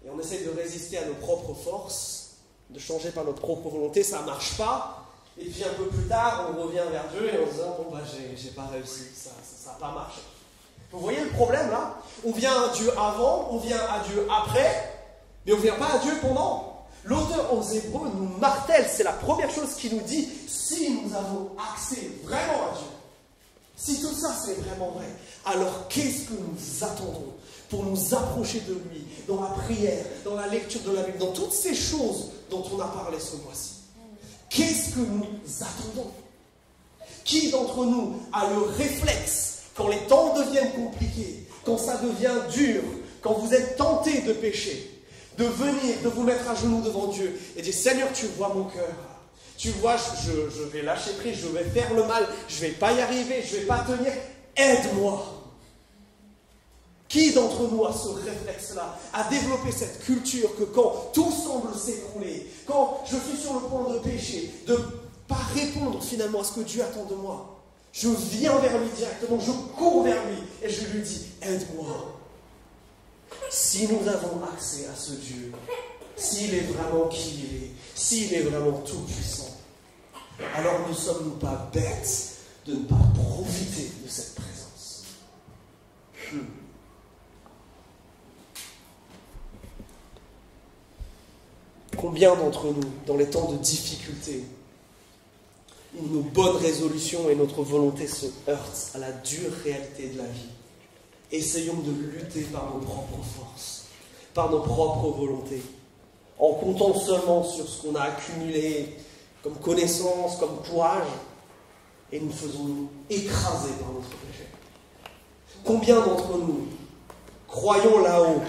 et 0.05 0.09
on 0.09 0.19
essaie 0.19 0.43
de 0.43 0.49
résister 0.49 0.97
à 0.97 1.05
nos 1.05 1.15
propres 1.15 1.53
forces, 1.53 2.31
de 2.69 2.79
changer 2.79 3.09
par 3.09 3.25
notre 3.25 3.41
propre 3.41 3.69
volonté, 3.69 4.03
ça 4.03 4.21
ne 4.21 4.25
marche 4.25 4.57
pas. 4.57 5.07
Et 5.39 5.45
puis 5.45 5.63
un 5.63 5.73
peu 5.73 5.85
plus 5.85 6.07
tard, 6.07 6.51
on 6.55 6.63
revient 6.63 6.83
vers 6.91 7.07
Dieu 7.09 7.33
et 7.33 7.39
on 7.39 7.47
se 7.47 7.53
dit 7.53 7.69
Bon, 7.77 7.91
bah, 7.91 8.01
j'ai 8.35 8.49
pas 8.49 8.67
réussi, 8.67 9.05
ça 9.13 9.31
n'a 9.71 9.77
pas 9.77 9.91
marché. 9.91 10.21
Vous 10.91 10.99
voyez 10.99 11.21
le 11.21 11.29
problème 11.29 11.69
là 11.69 11.97
On 12.25 12.31
vient 12.31 12.63
à 12.63 12.69
Dieu 12.69 12.91
avant, 12.91 13.49
on 13.51 13.57
vient 13.57 13.77
à 13.77 14.03
Dieu 14.07 14.27
après, 14.29 14.99
mais 15.45 15.53
on 15.53 15.57
ne 15.57 15.61
vient 15.61 15.75
pas 15.75 15.93
à 15.95 15.97
Dieu 15.99 16.13
pendant. 16.21 16.85
L'auteur 17.03 17.51
aux 17.53 17.63
Hébreux 17.63 18.11
nous 18.13 18.37
martèle, 18.37 18.87
c'est 18.91 19.03
la 19.03 19.13
première 19.13 19.49
chose 19.49 19.73
qui 19.75 19.89
nous 19.93 20.01
dit, 20.01 20.29
si 20.47 20.91
nous 20.91 21.15
avons 21.15 21.49
accès 21.73 22.11
vraiment 22.23 22.71
à 22.71 22.77
Dieu, 22.77 22.87
si 23.75 23.99
tout 23.99 24.13
ça 24.13 24.35
c'est 24.45 24.53
vraiment 24.61 24.91
vrai, 24.91 25.07
alors 25.45 25.87
qu'est-ce 25.89 26.25
que 26.25 26.33
nous 26.33 26.85
attendons 26.85 27.33
pour 27.69 27.85
nous 27.85 28.13
approcher 28.13 28.59
de 28.61 28.73
lui 28.73 29.03
dans 29.27 29.41
la 29.41 29.49
prière, 29.49 30.05
dans 30.23 30.35
la 30.35 30.45
lecture 30.47 30.81
de 30.81 30.91
la 30.91 31.01
Bible, 31.01 31.17
dans 31.17 31.31
toutes 31.31 31.53
ces 31.53 31.73
choses 31.73 32.29
dont 32.51 32.63
on 32.71 32.79
a 32.79 32.87
parlé 32.87 33.19
ce 33.19 33.37
mois-ci? 33.37 33.71
Qu'est-ce 34.49 34.95
que 34.95 34.99
nous 34.99 35.25
attendons? 35.61 36.11
Qui 37.23 37.49
d'entre 37.49 37.85
nous 37.85 38.19
a 38.33 38.47
le 38.49 38.61
réflexe, 38.77 39.50
quand 39.75 39.87
les 39.87 39.99
temps 40.07 40.33
deviennent 40.35 40.71
compliqués, 40.73 41.45
quand 41.65 41.77
ça 41.77 41.97
devient 41.97 42.39
dur, 42.53 42.81
quand 43.21 43.33
vous 43.33 43.53
êtes 43.53 43.77
tenté 43.77 44.21
de 44.21 44.33
pécher, 44.33 44.91
de 45.37 45.45
venir, 45.45 45.95
de 46.03 46.09
vous 46.09 46.23
mettre 46.23 46.49
à 46.49 46.55
genoux 46.55 46.81
devant 46.81 47.07
Dieu 47.07 47.39
et 47.55 47.61
dire 47.61 47.73
Seigneur, 47.73 48.09
tu 48.13 48.25
vois 48.37 48.53
mon 48.53 48.65
cœur. 48.65 48.89
Tu 49.57 49.69
vois, 49.69 49.95
je, 49.95 50.63
vais 50.63 50.81
lâcher 50.81 51.11
prise, 51.19 51.37
je 51.39 51.47
vais 51.47 51.63
faire 51.63 51.93
le 51.93 52.03
mal, 52.05 52.27
je 52.47 52.55
ne 52.55 52.61
vais 52.61 52.75
pas 52.75 52.93
y 52.93 52.99
arriver, 52.99 53.43
je 53.45 53.55
ne 53.55 53.59
vais 53.61 53.67
pas 53.67 53.85
tenir. 53.87 54.11
Aide-moi. 54.55 55.23
Qui 57.07 57.31
d'entre 57.33 57.69
nous 57.71 57.85
a 57.85 57.93
ce 57.93 58.07
réflexe-là, 58.07 58.97
a 59.13 59.23
développé 59.29 59.71
cette 59.71 60.03
culture 60.03 60.55
que 60.57 60.63
quand 60.63 61.11
tout 61.13 61.29
semble 61.29 61.77
s'écrouler, 61.77 62.47
quand 62.65 63.03
je 63.05 63.17
suis 63.17 63.37
sur 63.37 63.53
le 63.53 63.59
point 63.59 63.93
de 63.93 63.99
pécher, 63.99 64.49
de 64.65 64.73
ne 64.73 64.79
pas 65.27 65.37
répondre 65.53 66.01
finalement 66.01 66.41
à 66.41 66.43
ce 66.43 66.53
que 66.53 66.61
Dieu 66.61 66.81
attend 66.81 67.05
de 67.05 67.15
moi, 67.15 67.50
je 67.93 68.07
viens 68.07 68.57
vers 68.59 68.77
lui 68.77 68.89
directement, 68.95 69.39
je 69.39 69.51
cours 69.75 70.03
vers 70.03 70.25
lui 70.27 70.37
et 70.63 70.69
je 70.69 70.85
lui 70.87 71.01
dis, 71.01 71.27
aide-moi. 71.41 72.17
Si 73.49 73.87
nous 73.87 74.07
avons 74.07 74.41
accès 74.53 74.87
à 74.87 74.95
ce 74.95 75.11
Dieu, 75.11 75.51
s'il 76.15 76.53
est 76.53 76.71
vraiment 76.73 77.07
qui 77.07 77.35
il 77.35 77.63
est, 77.63 77.71
s'il 77.95 78.33
est 78.33 78.41
vraiment 78.41 78.79
tout 78.79 79.01
puissant, 79.01 79.57
alors 80.55 80.87
ne 80.87 80.93
sommes-nous 80.93 81.37
pas 81.37 81.69
bêtes 81.73 82.37
de 82.65 82.75
ne 82.75 82.83
pas 82.83 83.01
profiter 83.13 83.91
de 84.03 84.09
cette 84.09 84.35
présence 84.35 85.03
hmm. 86.31 86.39
Combien 91.97 92.35
d'entre 92.35 92.67
nous, 92.67 92.91
dans 93.05 93.17
les 93.17 93.29
temps 93.29 93.51
de 93.51 93.57
difficulté, 93.57 94.43
où 95.97 96.07
nos 96.07 96.21
bonnes 96.21 96.57
résolutions 96.57 97.29
et 97.29 97.35
notre 97.35 97.63
volonté 97.63 98.07
se 98.07 98.27
heurtent 98.47 98.91
à 98.95 98.99
la 98.99 99.11
dure 99.11 99.51
réalité 99.63 100.07
de 100.07 100.17
la 100.17 100.25
vie, 100.25 100.49
essayons 101.31 101.79
de 101.79 101.91
lutter 101.91 102.41
par 102.43 102.73
nos 102.73 102.79
propres 102.79 103.23
forces, 103.37 103.85
par 104.33 104.49
nos 104.49 104.61
propres 104.61 105.09
volontés, 105.09 105.61
en 106.39 106.53
comptant 106.53 106.97
seulement 106.97 107.43
sur 107.43 107.67
ce 107.67 107.81
qu'on 107.81 107.95
a 107.95 108.03
accumulé 108.03 108.95
comme 109.43 109.55
connaissance, 109.55 110.37
comme 110.37 110.57
courage, 110.69 111.07
et 112.11 112.19
nous 112.19 112.31
faisons 112.31 112.63
nous 112.63 112.89
écraser 113.09 113.71
par 113.79 113.91
notre 113.93 114.09
péché. 114.09 114.45
Combien 115.63 115.99
d'entre 115.99 116.37
nous 116.37 116.67
croyons 117.47 117.99
là-haut 118.01 118.41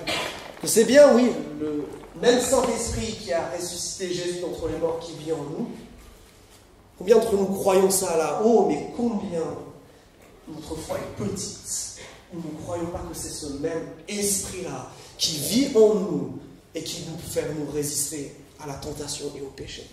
que 0.61 0.67
c'est 0.67 0.85
bien, 0.85 1.15
oui, 1.15 1.33
le 1.61 1.85
même 2.21 2.41
Saint-Esprit 2.41 3.17
qui 3.21 3.33
a 3.33 3.51
ressuscité 3.51 4.15
Jésus 4.15 4.41
d'entre 4.41 4.69
les 4.69 4.79
morts 4.79 5.01
qui 5.01 5.13
vit 5.15 5.33
en 5.33 5.39
nous 5.39 5.69
Combien 7.03 7.19
d'entre 7.19 7.35
nous 7.35 7.47
croyons 7.47 7.91
ça 7.91 8.17
là-haut, 8.17 8.67
mais 8.69 8.93
combien 8.97 9.43
notre 10.47 10.77
foi 10.77 10.99
est 10.99 11.21
petite 11.21 11.99
nous 12.33 12.41
ne 12.41 12.63
croyons 12.63 12.87
pas 12.87 13.01
que 13.01 13.13
c'est 13.13 13.29
ce 13.29 13.55
même 13.55 13.89
esprit-là 14.07 14.89
qui 15.19 15.37
vit 15.39 15.77
en 15.77 15.95
nous 15.95 16.39
et 16.77 16.83
qui 16.85 17.03
nous 17.11 17.19
fait 17.19 17.53
nous 17.59 17.69
résister 17.73 18.37
à 18.61 18.69
la 18.69 18.75
tentation 18.75 19.27
et 19.37 19.41
au 19.41 19.51
péché. 19.51 19.85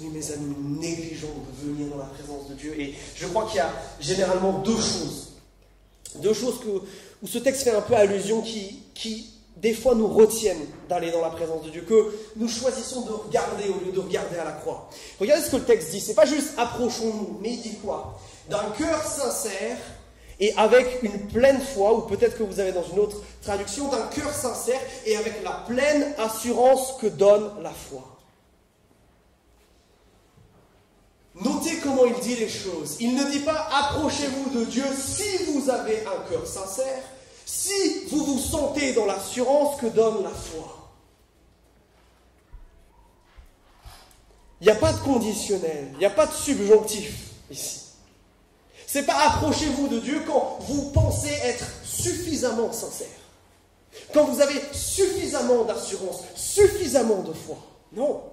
Oui, 0.00 0.08
mes 0.08 0.32
amis, 0.32 0.54
nous 0.58 0.80
négligeons 0.80 1.28
de 1.28 1.68
venir 1.68 1.88
dans 1.88 1.98
la 1.98 2.06
présence 2.06 2.48
de 2.48 2.54
Dieu. 2.54 2.74
Et 2.80 2.94
je 3.14 3.26
crois 3.26 3.44
qu'il 3.44 3.58
y 3.58 3.60
a 3.60 3.70
généralement 4.00 4.60
deux 4.60 4.80
choses. 4.80 5.34
Deux 6.22 6.32
choses 6.32 6.58
que, 6.60 6.68
où 7.22 7.26
ce 7.26 7.36
texte 7.36 7.64
fait 7.64 7.76
un 7.76 7.82
peu 7.82 7.94
allusion 7.94 8.40
qui 8.40 9.37
des 9.60 9.74
fois 9.74 9.94
nous 9.94 10.06
retiennent 10.06 10.66
d'aller 10.88 11.10
dans 11.10 11.20
la 11.20 11.30
présence 11.30 11.64
de 11.64 11.70
Dieu, 11.70 11.82
que 11.82 12.14
nous 12.36 12.48
choisissons 12.48 13.02
de 13.02 13.12
regarder 13.12 13.68
au 13.68 13.84
lieu 13.84 13.92
de 13.92 14.00
regarder 14.00 14.36
à 14.38 14.44
la 14.44 14.52
croix. 14.52 14.88
Regardez 15.18 15.42
ce 15.42 15.50
que 15.50 15.56
le 15.56 15.64
texte 15.64 15.90
dit. 15.90 16.00
C'est 16.00 16.14
pas 16.14 16.26
juste 16.26 16.50
approchons-nous, 16.56 17.38
mais 17.40 17.50
il 17.50 17.60
dit 17.60 17.76
quoi? 17.78 18.18
D'un 18.48 18.70
cœur 18.78 19.02
sincère 19.02 19.76
et 20.40 20.54
avec 20.54 21.02
une 21.02 21.26
pleine 21.26 21.60
foi, 21.60 21.92
ou 21.94 22.02
peut-être 22.02 22.38
que 22.38 22.44
vous 22.44 22.60
avez 22.60 22.70
dans 22.70 22.84
une 22.84 23.00
autre 23.00 23.20
traduction, 23.42 23.88
d'un 23.88 24.06
cœur 24.06 24.32
sincère 24.32 24.80
et 25.04 25.16
avec 25.16 25.42
la 25.42 25.64
pleine 25.66 26.14
assurance 26.18 26.94
que 27.00 27.08
donne 27.08 27.50
la 27.60 27.72
foi. 27.72 28.04
Notez 31.40 31.78
comment 31.82 32.04
il 32.04 32.18
dit 32.20 32.36
les 32.36 32.48
choses. 32.48 32.96
Il 33.00 33.14
ne 33.14 33.30
dit 33.30 33.40
pas 33.40 33.68
approchez-vous 33.72 34.58
de 34.58 34.64
Dieu 34.64 34.84
si 34.96 35.44
vous 35.52 35.70
avez 35.70 36.00
un 36.06 36.30
cœur 36.30 36.46
sincère, 36.46 37.02
si 37.48 38.04
vous 38.10 38.22
vous 38.24 38.38
sentez 38.38 38.92
dans 38.92 39.06
l'assurance 39.06 39.80
que 39.80 39.86
donne 39.86 40.22
la 40.22 40.28
foi. 40.28 40.92
Il 44.60 44.64
n'y 44.64 44.70
a 44.70 44.74
pas 44.74 44.92
de 44.92 44.98
conditionnel, 44.98 45.88
il 45.94 45.98
n'y 45.98 46.04
a 46.04 46.10
pas 46.10 46.26
de 46.26 46.34
subjonctif 46.34 47.30
ici. 47.50 47.84
C'est 48.86 49.04
pas 49.04 49.16
approchez-vous 49.28 49.88
de 49.88 49.98
Dieu 49.98 50.22
quand 50.26 50.58
vous 50.60 50.90
pensez 50.90 51.32
être 51.42 51.64
suffisamment 51.84 52.70
sincère. 52.70 53.06
Quand 54.12 54.24
vous 54.24 54.42
avez 54.42 54.60
suffisamment 54.72 55.64
d'assurance, 55.64 56.20
suffisamment 56.34 57.22
de 57.22 57.32
foi. 57.32 57.56
Non. 57.92 58.24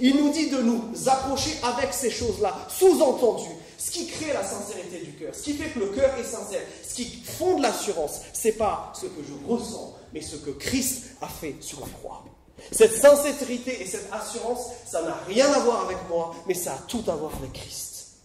Il 0.00 0.16
nous 0.16 0.32
dit 0.32 0.50
de 0.50 0.60
nous 0.60 0.92
approcher 1.06 1.56
avec 1.62 1.94
ces 1.94 2.10
choses-là, 2.10 2.66
sous-entendu. 2.68 3.48
Ce 3.78 3.92
qui 3.92 4.08
crée 4.08 4.32
la 4.32 4.44
sincérité 4.44 4.98
du 4.98 5.12
cœur, 5.12 5.32
ce 5.32 5.42
qui 5.42 5.52
fait 5.52 5.70
que 5.70 5.78
le 5.78 5.86
cœur 5.90 6.12
est 6.18 6.24
sincère, 6.24 6.62
ce 6.82 6.94
qui 6.96 7.22
fonde 7.22 7.62
l'assurance, 7.62 8.20
c'est 8.32 8.52
pas 8.52 8.92
ce 8.92 9.06
que 9.06 9.22
je 9.22 9.48
ressens, 9.48 9.96
mais 10.12 10.20
ce 10.20 10.34
que 10.34 10.50
Christ 10.50 11.04
a 11.20 11.28
fait 11.28 11.54
sur 11.60 11.80
la 11.80 11.86
croix. 11.86 12.24
Cette 12.72 12.96
sincérité 12.96 13.80
et 13.80 13.86
cette 13.86 14.12
assurance, 14.12 14.66
ça 14.84 15.02
n'a 15.02 15.14
rien 15.28 15.50
à 15.52 15.60
voir 15.60 15.84
avec 15.84 15.98
moi, 16.08 16.34
mais 16.48 16.54
ça 16.54 16.74
a 16.74 16.78
tout 16.88 17.04
à 17.06 17.14
voir 17.14 17.32
avec 17.36 17.52
Christ. 17.52 18.16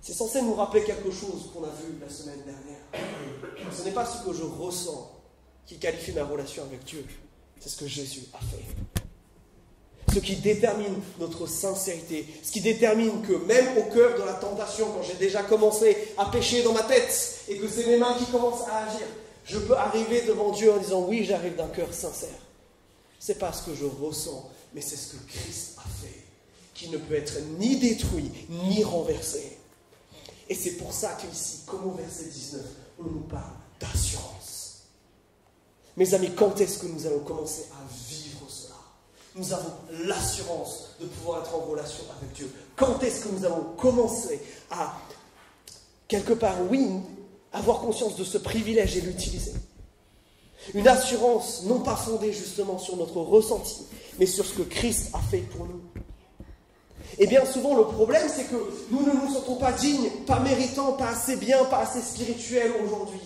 C'est 0.00 0.14
censé 0.14 0.42
nous 0.42 0.54
rappeler 0.54 0.82
quelque 0.82 1.12
chose 1.12 1.50
qu'on 1.54 1.62
a 1.62 1.68
vu 1.68 2.00
la 2.00 2.08
semaine 2.08 2.42
dernière. 2.44 3.72
Ce 3.72 3.84
n'est 3.84 3.92
pas 3.92 4.04
ce 4.04 4.24
que 4.26 4.32
je 4.32 4.42
ressens 4.42 5.12
qui 5.64 5.78
qualifie 5.78 6.10
ma 6.10 6.24
relation 6.24 6.64
avec 6.64 6.82
Dieu, 6.84 7.06
c'est 7.60 7.68
ce 7.68 7.76
que 7.76 7.86
Jésus 7.86 8.24
a 8.34 8.38
fait 8.38 9.01
ce 10.12 10.18
qui 10.18 10.36
détermine 10.36 10.94
notre 11.18 11.46
sincérité, 11.46 12.26
ce 12.42 12.50
qui 12.50 12.60
détermine 12.60 13.22
que 13.22 13.32
même 13.32 13.78
au 13.78 13.84
cœur 13.84 14.18
de 14.18 14.24
la 14.24 14.34
tentation, 14.34 14.86
quand 14.92 15.02
j'ai 15.02 15.14
déjà 15.14 15.42
commencé 15.42 15.96
à 16.18 16.26
pécher 16.26 16.62
dans 16.62 16.72
ma 16.72 16.82
tête 16.82 17.40
et 17.48 17.56
que 17.56 17.68
c'est 17.68 17.86
mes 17.86 17.96
mains 17.96 18.14
qui 18.18 18.26
commencent 18.26 18.68
à 18.68 18.86
agir, 18.86 19.06
je 19.44 19.58
peux 19.58 19.74
arriver 19.74 20.22
devant 20.22 20.52
Dieu 20.52 20.72
en 20.72 20.78
disant 20.78 21.06
oui, 21.08 21.24
j'arrive 21.24 21.56
d'un 21.56 21.68
cœur 21.68 21.92
sincère. 21.94 22.28
C'est 23.18 23.38
pas 23.38 23.52
ce 23.52 23.62
que 23.62 23.74
je 23.74 23.84
ressens, 23.84 24.50
mais 24.74 24.80
c'est 24.80 24.96
ce 24.96 25.14
que 25.14 25.22
Christ 25.28 25.76
a 25.78 25.88
fait, 26.02 26.20
qui 26.74 26.88
ne 26.88 26.98
peut 26.98 27.14
être 27.14 27.38
ni 27.58 27.76
détruit 27.76 28.30
ni 28.48 28.84
renversé. 28.84 29.58
Et 30.48 30.54
c'est 30.54 30.72
pour 30.72 30.92
ça 30.92 31.16
qu'ici, 31.20 31.60
comme 31.66 31.86
au 31.86 31.92
verset 31.92 32.24
19, 32.24 32.62
on 32.98 33.04
nous 33.04 33.20
parle 33.20 33.54
d'assurance. 33.80 34.82
Mes 35.96 36.14
amis, 36.14 36.32
quand 36.36 36.60
est-ce 36.60 36.78
que 36.78 36.86
nous 36.86 37.06
allons 37.06 37.20
commencer 37.20 37.66
à 37.72 38.10
vivre 38.10 38.21
nous 39.36 39.52
avons 39.52 39.72
l'assurance 40.04 40.90
de 41.00 41.06
pouvoir 41.06 41.40
être 41.40 41.54
en 41.54 41.60
relation 41.60 42.04
avec 42.18 42.32
Dieu. 42.32 42.50
Quand 42.76 43.02
est-ce 43.02 43.24
que 43.24 43.32
nous 43.32 43.44
allons 43.44 43.64
commencer 43.78 44.40
à, 44.70 44.96
quelque 46.08 46.34
part, 46.34 46.56
oui, 46.70 46.88
avoir 47.52 47.80
conscience 47.80 48.16
de 48.16 48.24
ce 48.24 48.38
privilège 48.38 48.96
et 48.96 49.00
l'utiliser? 49.00 49.54
Une 50.74 50.86
assurance 50.86 51.64
non 51.64 51.80
pas 51.80 51.96
fondée 51.96 52.32
justement 52.32 52.78
sur 52.78 52.96
notre 52.96 53.20
ressenti, 53.20 53.82
mais 54.18 54.26
sur 54.26 54.44
ce 54.44 54.54
que 54.54 54.62
Christ 54.62 55.10
a 55.12 55.18
fait 55.18 55.38
pour 55.38 55.66
nous. 55.66 55.80
Et 57.18 57.26
bien 57.26 57.44
souvent, 57.44 57.76
le 57.76 57.84
problème, 57.84 58.26
c'est 58.34 58.44
que 58.44 58.56
nous 58.90 59.02
ne 59.02 59.12
nous 59.12 59.34
sentons 59.34 59.56
pas 59.56 59.72
dignes, 59.72 60.10
pas 60.26 60.40
méritants, 60.40 60.92
pas 60.92 61.08
assez 61.08 61.36
bien, 61.36 61.64
pas 61.64 61.80
assez 61.80 62.00
spirituels 62.00 62.72
aujourd'hui. 62.84 63.20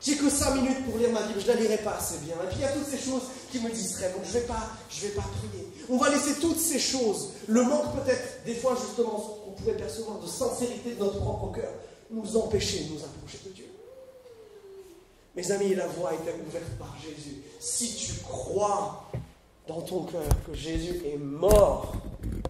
J'ai 0.00 0.16
que 0.16 0.30
5 0.30 0.54
minutes 0.54 0.84
pour 0.84 0.98
lire 0.98 1.10
ma 1.10 1.22
Bible, 1.22 1.40
je 1.40 1.50
ne 1.50 1.54
la 1.54 1.60
lirai 1.60 1.78
pas 1.78 1.96
assez 1.96 2.18
bien. 2.18 2.34
Et 2.36 2.46
puis 2.48 2.58
il 2.58 2.62
y 2.62 2.64
a 2.64 2.72
toutes 2.72 2.86
ces 2.86 2.98
choses 2.98 3.22
qui 3.50 3.58
me 3.60 3.70
distraient, 3.70 4.12
donc 4.12 4.22
je 4.24 4.28
ne 4.28 4.40
vais, 4.40 4.46
pas, 4.46 4.70
vais 5.00 5.08
pas 5.08 5.22
prier. 5.22 5.66
On 5.88 5.96
va 5.96 6.10
laisser 6.10 6.34
toutes 6.40 6.58
ces 6.58 6.78
choses, 6.78 7.30
le 7.46 7.62
manque 7.62 7.94
peut-être 8.04 8.44
des 8.44 8.54
fois 8.54 8.76
justement 8.80 9.18
qu'on 9.18 9.50
pourrait 9.52 9.76
percevoir 9.76 10.18
de 10.20 10.26
sincérité 10.26 10.94
de 10.94 10.98
notre 11.00 11.18
propre 11.20 11.52
cœur, 11.52 11.72
nous 12.10 12.36
empêcher 12.36 12.84
de 12.84 12.94
nous 12.94 13.00
approcher 13.00 13.38
de 13.46 13.50
Dieu. 13.50 13.64
Mes 15.34 15.50
amis, 15.50 15.74
la 15.74 15.86
voie 15.86 16.12
est 16.12 16.46
ouverte 16.46 16.78
par 16.78 16.96
Jésus. 17.00 17.42
Si 17.60 17.94
tu 17.94 18.22
crois 18.22 19.08
dans 19.66 19.80
ton 19.82 20.02
cœur 20.04 20.28
que 20.46 20.54
Jésus 20.54 21.00
est 21.06 21.18
mort 21.18 21.92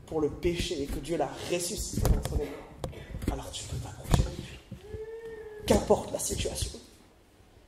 pour 0.06 0.20
le 0.20 0.30
péché 0.30 0.82
et 0.82 0.86
que 0.86 0.98
Dieu 0.98 1.16
l'a 1.16 1.30
ressuscité 1.50 2.02
dans 2.02 2.30
ton 2.30 2.38
alors 3.32 3.50
tu 3.50 3.64
peux 3.64 3.76
t'approcher 3.76 4.22
de 4.22 4.36
Dieu. 4.36 4.88
Qu'importe 5.66 6.12
la 6.12 6.18
situation. 6.18 6.78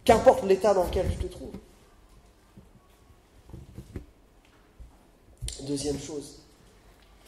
Qu'importe 0.04 0.44
l'état 0.44 0.74
dans 0.74 0.84
lequel 0.84 1.08
tu 1.10 1.26
te 1.26 1.32
trouves. 1.32 1.54
Deuxième 5.62 6.00
chose, 6.00 6.38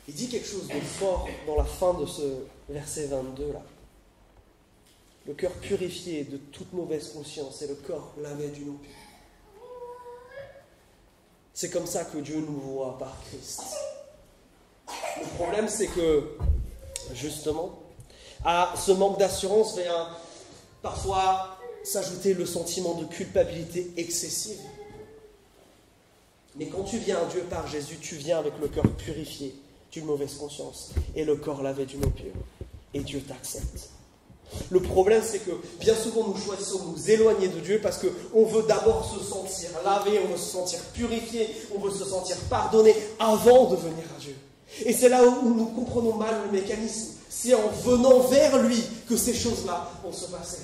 il 0.09 0.15
dit 0.15 0.29
quelque 0.29 0.49
chose 0.49 0.67
de 0.67 0.81
fort 0.81 1.29
dans 1.47 1.57
la 1.57 1.65
fin 1.65 1.95
de 1.95 2.07
ce 2.07 2.45
verset 2.69 3.07
22 3.07 3.53
là. 3.53 3.63
Le 5.27 5.35
cœur 5.35 5.53
purifié 5.53 6.25
de 6.25 6.39
toute 6.39 6.73
mauvaise 6.73 7.13
conscience 7.13 7.63
et 7.63 7.69
le 7.69 7.75
corps 7.75 8.13
lavé 8.21 8.49
d'une 8.49 8.71
eau. 8.71 8.81
C'est 11.55 11.71
comme 11.71 11.87
ça 11.87 12.05
que 12.05 12.19
Dieu 12.19 12.41
nous 12.41 12.59
voit 12.59 12.99
par 12.99 13.15
Christ. 13.27 13.63
Le 15.21 15.27
problème, 15.37 15.69
c'est 15.69 15.87
que, 15.87 16.37
justement, 17.13 17.79
à 18.45 18.75
ce 18.77 18.91
manque 18.93 19.19
d'assurance 19.19 19.79
vient 19.79 20.09
parfois 20.81 21.52
s'ajouter 21.85 22.35
le 22.35 22.47
sentiment 22.47 22.95
de 22.95 23.05
culpabilité 23.07 23.91
excessive. 23.97 24.61
Mais 26.57 26.67
quand 26.67 26.83
tu 26.83 26.99
viens 26.99 27.19
à 27.19 27.25
Dieu 27.27 27.45
par 27.49 27.67
Jésus, 27.67 27.97
tu 28.01 28.17
viens 28.17 28.39
avec 28.39 28.53
le 28.61 28.69
cœur 28.69 28.85
purifié 28.99 29.55
d'une 29.91 30.05
mauvaise 30.05 30.35
conscience 30.35 30.91
et 31.17 31.25
le 31.25 31.37
corps 31.37 31.63
lavé 31.63 31.87
d'une 31.87 32.05
eau 32.05 32.11
pure. 32.11 32.33
Et 32.95 33.01
Dieu 33.01 33.21
t'accepte. 33.21 33.91
Le 34.71 34.81
problème, 34.81 35.23
c'est 35.25 35.39
que 35.39 35.53
bien 35.81 35.95
souvent, 35.95 36.29
nous 36.29 36.37
choisissons 36.37 36.85
de 36.85 36.91
nous 36.91 37.11
éloigner 37.11 37.49
de 37.49 37.61
Dieu 37.61 37.81
parce 37.83 37.99
qu'on 37.99 38.45
veut 38.45 38.65
d'abord 38.65 39.11
se 39.11 39.25
sentir 39.25 39.71
lavé, 39.83 40.21
on 40.25 40.29
veut 40.29 40.37
se 40.37 40.51
sentir 40.51 40.79
purifié, 40.93 41.49
on 41.75 41.81
veut 41.81 41.91
se 41.91 42.05
sentir 42.05 42.37
pardonné 42.51 42.95
avant 43.19 43.71
de 43.71 43.77
venir 43.77 44.05
à 44.15 44.21
Dieu. 44.21 44.35
Et 44.85 44.93
c'est 44.93 45.09
là 45.09 45.23
où 45.25 45.55
nous 45.55 45.67
comprenons 45.67 46.17
mal 46.17 46.35
le 46.47 46.53
mécanisme. 46.53 47.15
C'est 47.31 47.55
en 47.55 47.69
venant 47.83 48.21
vers 48.21 48.63
lui 48.63 48.83
que 49.09 49.17
ces 49.17 49.35
choses-là 49.35 49.91
vont 50.05 50.13
se 50.13 50.27
passer. 50.27 50.61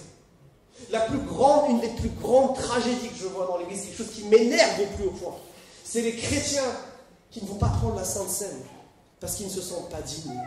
La 0.90 1.00
plus 1.00 1.18
grande, 1.18 1.70
une 1.70 1.80
des 1.80 1.88
plus 1.88 2.08
grandes 2.08 2.56
tragédies 2.56 3.08
que 3.08 3.18
je 3.18 3.26
vois 3.26 3.46
dans 3.46 3.58
l'Église, 3.58 3.84
quelque 3.84 3.96
chose 3.96 4.14
qui 4.14 4.24
m'énerve 4.24 4.80
au 4.80 4.96
plus 4.96 5.04
haut 5.06 5.10
point, 5.10 5.34
c'est 5.84 6.00
les 6.00 6.16
chrétiens 6.16 6.62
qui 7.30 7.42
ne 7.42 7.48
vont 7.48 7.56
pas 7.56 7.68
prendre 7.68 7.96
la 7.96 8.04
Sainte 8.04 8.30
Seine 8.30 8.62
parce 9.20 9.34
qu'ils 9.34 9.46
ne 9.46 9.52
se 9.52 9.60
sentent 9.60 9.90
pas 9.90 10.00
dignes. 10.00 10.40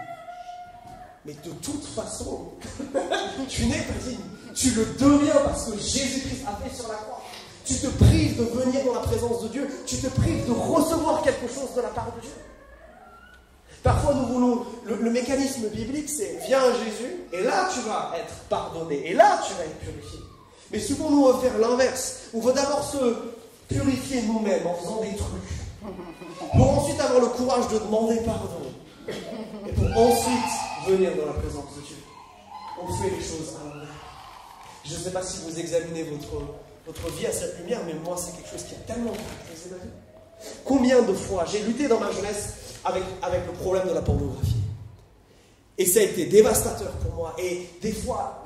Mais 1.25 1.33
de 1.33 1.51
toute 1.51 1.85
façon, 1.85 2.49
tu 3.47 3.65
n'es 3.67 3.81
pas 3.81 3.93
digne. 4.03 4.17
Tu 4.55 4.71
le 4.71 4.85
deviens 4.99 5.35
parce 5.45 5.65
que 5.65 5.77
Jésus-Christ 5.77 6.43
a 6.47 6.55
fait 6.63 6.75
sur 6.75 6.87
la 6.87 6.95
croix. 6.95 7.21
Tu 7.63 7.75
te 7.75 7.87
prives 7.87 8.37
de 8.37 8.43
venir 8.43 8.83
dans 8.85 8.93
la 8.93 9.01
présence 9.01 9.43
de 9.43 9.47
Dieu. 9.49 9.69
Tu 9.85 9.97
te 9.97 10.07
prives 10.07 10.47
de 10.47 10.51
recevoir 10.51 11.21
quelque 11.21 11.47
chose 11.47 11.75
de 11.75 11.81
la 11.81 11.89
part 11.89 12.11
de 12.15 12.21
Dieu. 12.21 12.31
Parfois, 13.83 14.15
nous 14.15 14.25
voulons. 14.25 14.65
Le, 14.85 14.95
le 14.95 15.11
mécanisme 15.11 15.67
biblique, 15.69 16.09
c'est 16.09 16.39
viens 16.45 16.59
à 16.59 16.71
Jésus, 16.73 17.15
et 17.31 17.43
là, 17.43 17.69
tu 17.73 17.79
vas 17.81 18.13
être 18.17 18.33
pardonné, 18.49 19.09
et 19.09 19.13
là, 19.13 19.41
tu 19.47 19.53
vas 19.53 19.63
être 19.63 19.79
purifié. 19.79 20.19
Mais 20.71 20.79
souvent, 20.79 21.09
nous, 21.09 21.25
on 21.25 21.33
veut 21.33 21.41
faire 21.41 21.57
l'inverse. 21.57 22.21
On 22.33 22.39
veut 22.39 22.53
d'abord 22.53 22.83
se 22.83 22.97
purifier 23.67 24.21
nous-mêmes 24.23 24.65
en 24.67 24.73
faisant 24.75 25.01
des 25.01 25.15
trucs, 25.15 25.87
pour 26.51 26.69
ensuite 26.77 26.99
avoir 26.99 27.21
le 27.21 27.27
courage 27.27 27.67
de 27.69 27.79
demander 27.79 28.17
pardon, 28.25 28.71
et 29.07 29.71
pour 29.71 29.97
ensuite 29.97 30.51
venir 30.87 31.11
dans 31.15 31.27
la 31.27 31.33
présence 31.33 31.75
de 31.75 31.81
Dieu. 31.81 31.95
On 32.81 32.93
fait 32.93 33.09
les 33.09 33.23
choses 33.23 33.55
à 33.59 33.63
l'envers. 33.65 33.87
Je 34.83 34.93
ne 34.93 34.99
sais 34.99 35.11
pas 35.11 35.23
si 35.23 35.39
vous 35.43 35.57
examinez 35.59 36.03
votre, 36.03 36.43
votre 36.85 37.15
vie 37.15 37.27
à 37.27 37.31
cette 37.31 37.59
lumière, 37.59 37.79
mais 37.85 37.93
moi, 37.93 38.17
c'est 38.17 38.35
quelque 38.35 38.49
chose 38.49 38.63
qui 38.63 38.75
a 38.75 38.93
tellement 38.93 39.11
caractérisé 39.11 39.69
ma 39.71 39.77
vie. 39.77 39.91
Combien 40.65 41.01
de 41.03 41.13
fois 41.13 41.45
j'ai 41.45 41.59
lutté 41.59 41.87
dans 41.87 41.99
ma 41.99 42.11
jeunesse 42.11 42.53
avec, 42.83 43.03
avec 43.21 43.45
le 43.45 43.53
problème 43.53 43.87
de 43.87 43.93
la 43.93 44.01
pornographie 44.01 44.55
Et 45.77 45.85
ça 45.85 45.99
a 45.99 46.03
été 46.03 46.25
dévastateur 46.25 46.91
pour 46.93 47.13
moi. 47.13 47.35
Et 47.37 47.67
des 47.81 47.91
fois, 47.91 48.43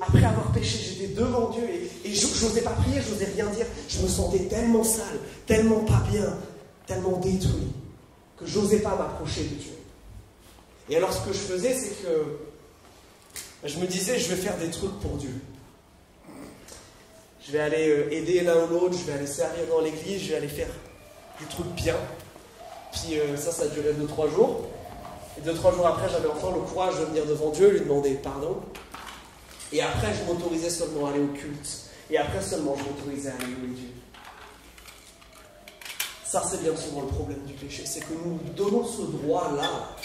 après 0.00 0.24
avoir 0.24 0.52
péché, 0.52 0.78
j'étais 0.78 1.14
devant 1.14 1.50
Dieu 1.50 1.62
et, 2.04 2.14
je 2.14 2.26
n'osais 2.44 2.60
pas 2.60 2.70
prier, 2.70 3.00
je 3.00 3.12
n'osais 3.12 3.32
rien 3.34 3.46
dire. 3.46 3.66
Je 3.88 4.00
me 4.00 4.08
sentais 4.08 4.44
tellement 4.44 4.84
sale, 4.84 5.18
tellement 5.46 5.80
pas 5.80 6.02
bien, 6.10 6.36
tellement 6.86 7.18
détruit, 7.18 7.72
que 8.38 8.46
je 8.46 8.58
n'osais 8.58 8.80
pas 8.80 8.94
m'approcher 8.96 9.44
de 9.44 9.54
Dieu. 9.54 9.72
Et 10.90 10.96
alors 10.96 11.12
ce 11.12 11.26
que 11.26 11.32
je 11.32 11.38
faisais, 11.38 11.74
c'est 11.74 12.02
que 12.02 12.38
je 13.64 13.78
me 13.78 13.86
disais, 13.86 14.18
je 14.18 14.28
vais 14.28 14.36
faire 14.36 14.56
des 14.58 14.70
trucs 14.70 14.98
pour 15.00 15.16
Dieu. 15.16 15.34
Je 17.46 17.52
vais 17.52 17.60
aller 17.60 17.88
euh, 17.88 18.12
aider 18.12 18.40
l'un 18.40 18.64
ou 18.64 18.68
l'autre, 18.68 18.96
je 18.98 19.04
vais 19.04 19.18
aller 19.18 19.26
servir 19.26 19.66
dans 19.70 19.80
l'église, 19.80 20.22
je 20.22 20.30
vais 20.30 20.36
aller 20.36 20.48
faire 20.48 20.68
des 21.40 21.46
trucs 21.46 21.72
bien. 21.74 21.96
Puis 22.92 23.18
euh, 23.18 23.36
ça, 23.36 23.52
ça 23.52 23.68
duré 23.68 23.92
2-3 23.92 24.34
jours. 24.34 24.66
Et 25.38 25.46
2-3 25.46 25.74
jours 25.74 25.86
après, 25.86 26.08
j'avais 26.10 26.28
enfin 26.28 26.50
le 26.54 26.60
courage 26.60 26.98
de 27.00 27.04
venir 27.06 27.26
devant 27.26 27.50
Dieu, 27.50 27.70
lui 27.70 27.80
demander 27.80 28.14
pardon. 28.14 28.56
Et 29.74 29.82
après, 29.82 30.14
je 30.14 30.22
m'autorisais 30.22 30.70
seulement 30.70 31.08
à 31.08 31.10
aller 31.10 31.20
au 31.20 31.32
culte. 31.32 31.90
Et 32.08 32.16
après 32.16 32.40
seulement, 32.40 32.76
je 32.76 32.84
m'autorisais 32.84 33.30
à 33.30 33.34
aller 33.34 33.46
louer 33.46 33.74
Dieu. 33.74 33.88
Ça, 36.24 36.44
c'est 36.48 36.62
bien 36.62 36.76
souvent 36.76 37.00
le 37.00 37.08
problème 37.08 37.42
du 37.44 37.54
péché. 37.54 37.82
C'est 37.84 38.00
que 38.00 38.14
nous 38.24 38.38
donnons 38.54 38.86
ce 38.86 39.02
droit-là 39.02 39.96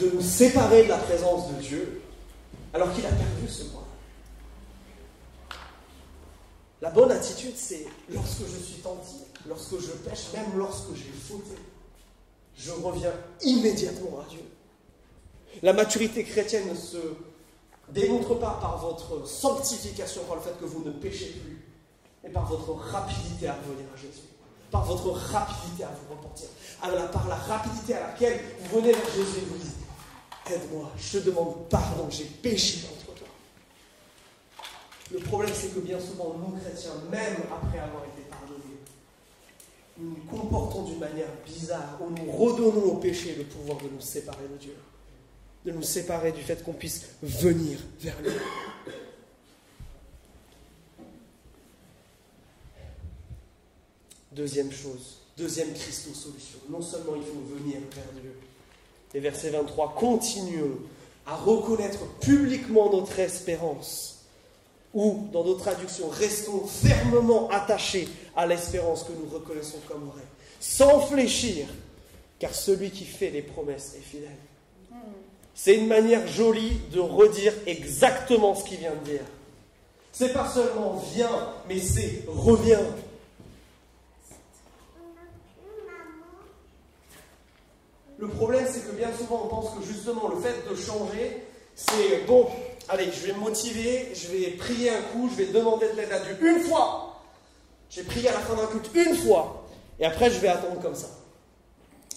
de 0.00 0.10
nous 0.10 0.20
séparer 0.20 0.82
de 0.82 0.88
la 0.88 0.98
présence 0.98 1.48
de 1.52 1.62
Dieu, 1.62 2.02
alors 2.72 2.92
qu'il 2.92 3.06
a 3.06 3.10
perdu 3.10 3.48
ce 3.48 3.62
droit. 3.64 3.86
La 6.82 6.90
bonne 6.90 7.12
attitude, 7.12 7.54
c'est 7.56 7.86
lorsque 8.12 8.40
je 8.40 8.64
suis 8.64 8.82
tenté, 8.82 9.14
lorsque 9.48 9.78
je 9.78 9.92
pêche, 9.92 10.32
même 10.34 10.58
lorsque 10.58 10.92
j'ai 10.96 11.12
fauté, 11.28 11.54
je 12.58 12.72
reviens 12.72 13.12
immédiatement 13.42 14.22
à 14.26 14.28
Dieu. 14.28 14.42
La 15.62 15.72
maturité 15.72 16.24
chrétienne 16.24 16.68
ne 16.68 16.74
se 16.74 16.98
démontre 17.90 18.34
pas 18.34 18.58
par 18.60 18.78
votre 18.78 19.26
sanctification, 19.26 20.22
par 20.24 20.36
le 20.36 20.42
fait 20.42 20.58
que 20.58 20.64
vous 20.64 20.84
ne 20.84 20.90
péchez 20.90 21.30
plus, 21.30 21.64
mais 22.22 22.30
par 22.30 22.46
votre 22.46 22.72
rapidité 22.72 23.48
à 23.48 23.54
revenir 23.54 23.86
à 23.92 23.96
Jésus, 23.96 24.28
par 24.70 24.84
votre 24.84 25.10
rapidité 25.10 25.84
à 25.84 25.88
vous 25.88 26.14
repentir, 26.14 26.48
par 26.80 27.28
la 27.28 27.36
rapidité 27.36 27.94
à 27.94 28.08
laquelle 28.08 28.40
vous 28.60 28.80
venez 28.80 28.92
vers 28.92 29.10
Jésus 29.14 29.38
et 29.38 29.44
vous 29.44 29.58
dites 29.58 29.74
Aide-moi, 30.50 30.90
je 30.98 31.18
te 31.18 31.24
demande 31.24 31.68
pardon, 31.70 32.06
j'ai 32.10 32.24
péché 32.24 32.86
contre 32.86 33.14
toi. 33.18 33.28
Le 35.10 35.18
problème, 35.20 35.50
c'est 35.54 35.74
que 35.74 35.80
bien 35.80 35.98
souvent, 35.98 36.34
nous 36.38 36.58
chrétiens, 36.58 36.90
même 37.10 37.36
après 37.50 37.78
avoir 37.78 38.04
été 38.04 38.28
pardonnés, 38.28 38.78
nous 39.96 40.10
nous 40.10 40.24
comportons 40.30 40.82
d'une 40.82 40.98
manière 40.98 41.30
bizarre, 41.46 41.98
où 42.00 42.10
nous 42.10 42.30
redonnons 42.30 42.92
au 42.92 42.96
péché 42.96 43.36
le 43.36 43.44
pouvoir 43.44 43.78
de 43.78 43.88
nous 43.88 44.00
séparer 44.00 44.48
de 44.52 44.58
Dieu 44.58 44.74
de 45.64 45.72
nous 45.72 45.82
séparer 45.82 46.32
du 46.32 46.42
fait 46.42 46.62
qu'on 46.62 46.72
puisse 46.72 47.06
venir 47.22 47.78
vers 48.00 48.20
lui. 48.22 48.30
Deuxième 54.32 54.72
chose, 54.72 55.18
deuxième 55.36 55.72
Christo 55.72 56.12
solution. 56.12 56.58
Non 56.68 56.82
seulement 56.82 57.14
il 57.14 57.22
faut 57.22 57.40
venir 57.56 57.78
vers 57.94 58.20
Dieu. 58.20 58.34
Et 59.14 59.20
verset 59.20 59.50
23, 59.50 59.94
continuons 59.94 60.78
à 61.24 61.36
reconnaître 61.36 62.04
publiquement 62.18 62.90
notre 62.90 63.18
espérance. 63.20 64.10
Ou, 64.92 65.28
dans 65.32 65.42
d'autres 65.42 65.62
traductions, 65.62 66.08
restons 66.08 66.66
fermement 66.66 67.48
attachés 67.50 68.08
à 68.36 68.46
l'espérance 68.46 69.04
que 69.04 69.12
nous 69.12 69.28
reconnaissons 69.28 69.78
comme 69.88 70.04
vraie, 70.08 70.22
sans 70.60 71.00
fléchir, 71.00 71.66
car 72.38 72.54
celui 72.54 72.90
qui 72.90 73.04
fait 73.04 73.30
les 73.30 73.42
promesses 73.42 73.94
est 73.96 74.02
fidèle. 74.02 74.36
C'est 75.54 75.76
une 75.76 75.86
manière 75.86 76.26
jolie 76.26 76.80
de 76.92 76.98
redire 76.98 77.52
exactement 77.66 78.54
ce 78.54 78.64
qu'il 78.64 78.78
vient 78.78 78.94
de 78.94 79.10
dire. 79.10 79.20
C'est 80.12 80.32
pas 80.32 80.48
seulement 80.48 81.02
viens, 81.14 81.52
mais 81.68 81.78
c'est 81.78 82.24
reviens. 82.26 82.80
Le 88.18 88.28
problème, 88.28 88.66
c'est 88.70 88.86
que 88.86 88.92
bien 88.92 89.10
souvent, 89.16 89.42
on 89.44 89.48
pense 89.48 89.70
que 89.74 89.84
justement, 89.84 90.28
le 90.28 90.40
fait 90.40 90.68
de 90.68 90.74
changer, 90.76 91.44
c'est 91.74 92.24
bon, 92.26 92.48
allez, 92.88 93.10
je 93.12 93.26
vais 93.26 93.32
me 93.32 93.40
motiver, 93.40 94.12
je 94.14 94.28
vais 94.28 94.50
prier 94.52 94.90
un 94.90 95.02
coup, 95.12 95.28
je 95.30 95.42
vais 95.42 95.52
demander 95.52 95.88
de 95.88 95.96
l'aide 95.96 96.12
à 96.12 96.20
Dieu 96.20 96.36
une 96.48 96.60
fois. 96.60 97.20
J'ai 97.90 98.02
prié 98.02 98.28
à 98.28 98.32
la 98.32 98.38
fin 98.40 98.54
d'un 98.54 98.66
culte 98.66 98.90
une 98.94 99.16
fois, 99.16 99.66
et 100.00 100.04
après, 100.04 100.30
je 100.30 100.38
vais 100.38 100.48
attendre 100.48 100.80
comme 100.80 100.94
ça 100.94 101.08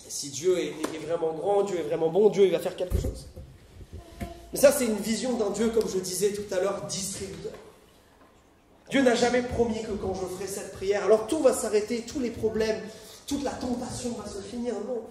si 0.09 0.29
Dieu 0.29 0.57
est, 0.59 0.97
vraiment 1.05 1.33
grand, 1.33 1.63
Dieu 1.63 1.79
est 1.79 1.83
vraiment 1.83 2.09
bon, 2.09 2.29
Dieu 2.29 2.45
il 2.45 2.51
va 2.51 2.59
faire 2.59 2.75
quelque 2.75 2.99
chose. 2.99 3.27
Mais 4.53 4.59
ça, 4.59 4.71
c'est 4.71 4.85
une 4.85 4.97
vision 4.97 5.33
d'un 5.33 5.49
Dieu, 5.49 5.69
comme 5.69 5.89
je 5.89 5.99
disais 5.99 6.31
tout 6.31 6.53
à 6.53 6.59
l'heure, 6.59 6.85
distributeur. 6.85 7.51
Dieu 8.89 9.01
n'a 9.01 9.15
jamais 9.15 9.41
promis 9.41 9.81
que 9.81 9.91
quand 9.91 10.13
je 10.13 10.25
ferai 10.25 10.47
cette 10.47 10.71
prière, 10.73 11.03
alors 11.03 11.27
tout 11.27 11.39
va 11.39 11.53
s'arrêter, 11.53 12.05
tous 12.07 12.19
les 12.19 12.31
problèmes, 12.31 12.81
toute 13.25 13.43
la 13.43 13.51
tentation 13.51 14.11
va 14.11 14.25
se 14.29 14.39
finir. 14.41 14.73
Non. 14.73 15.03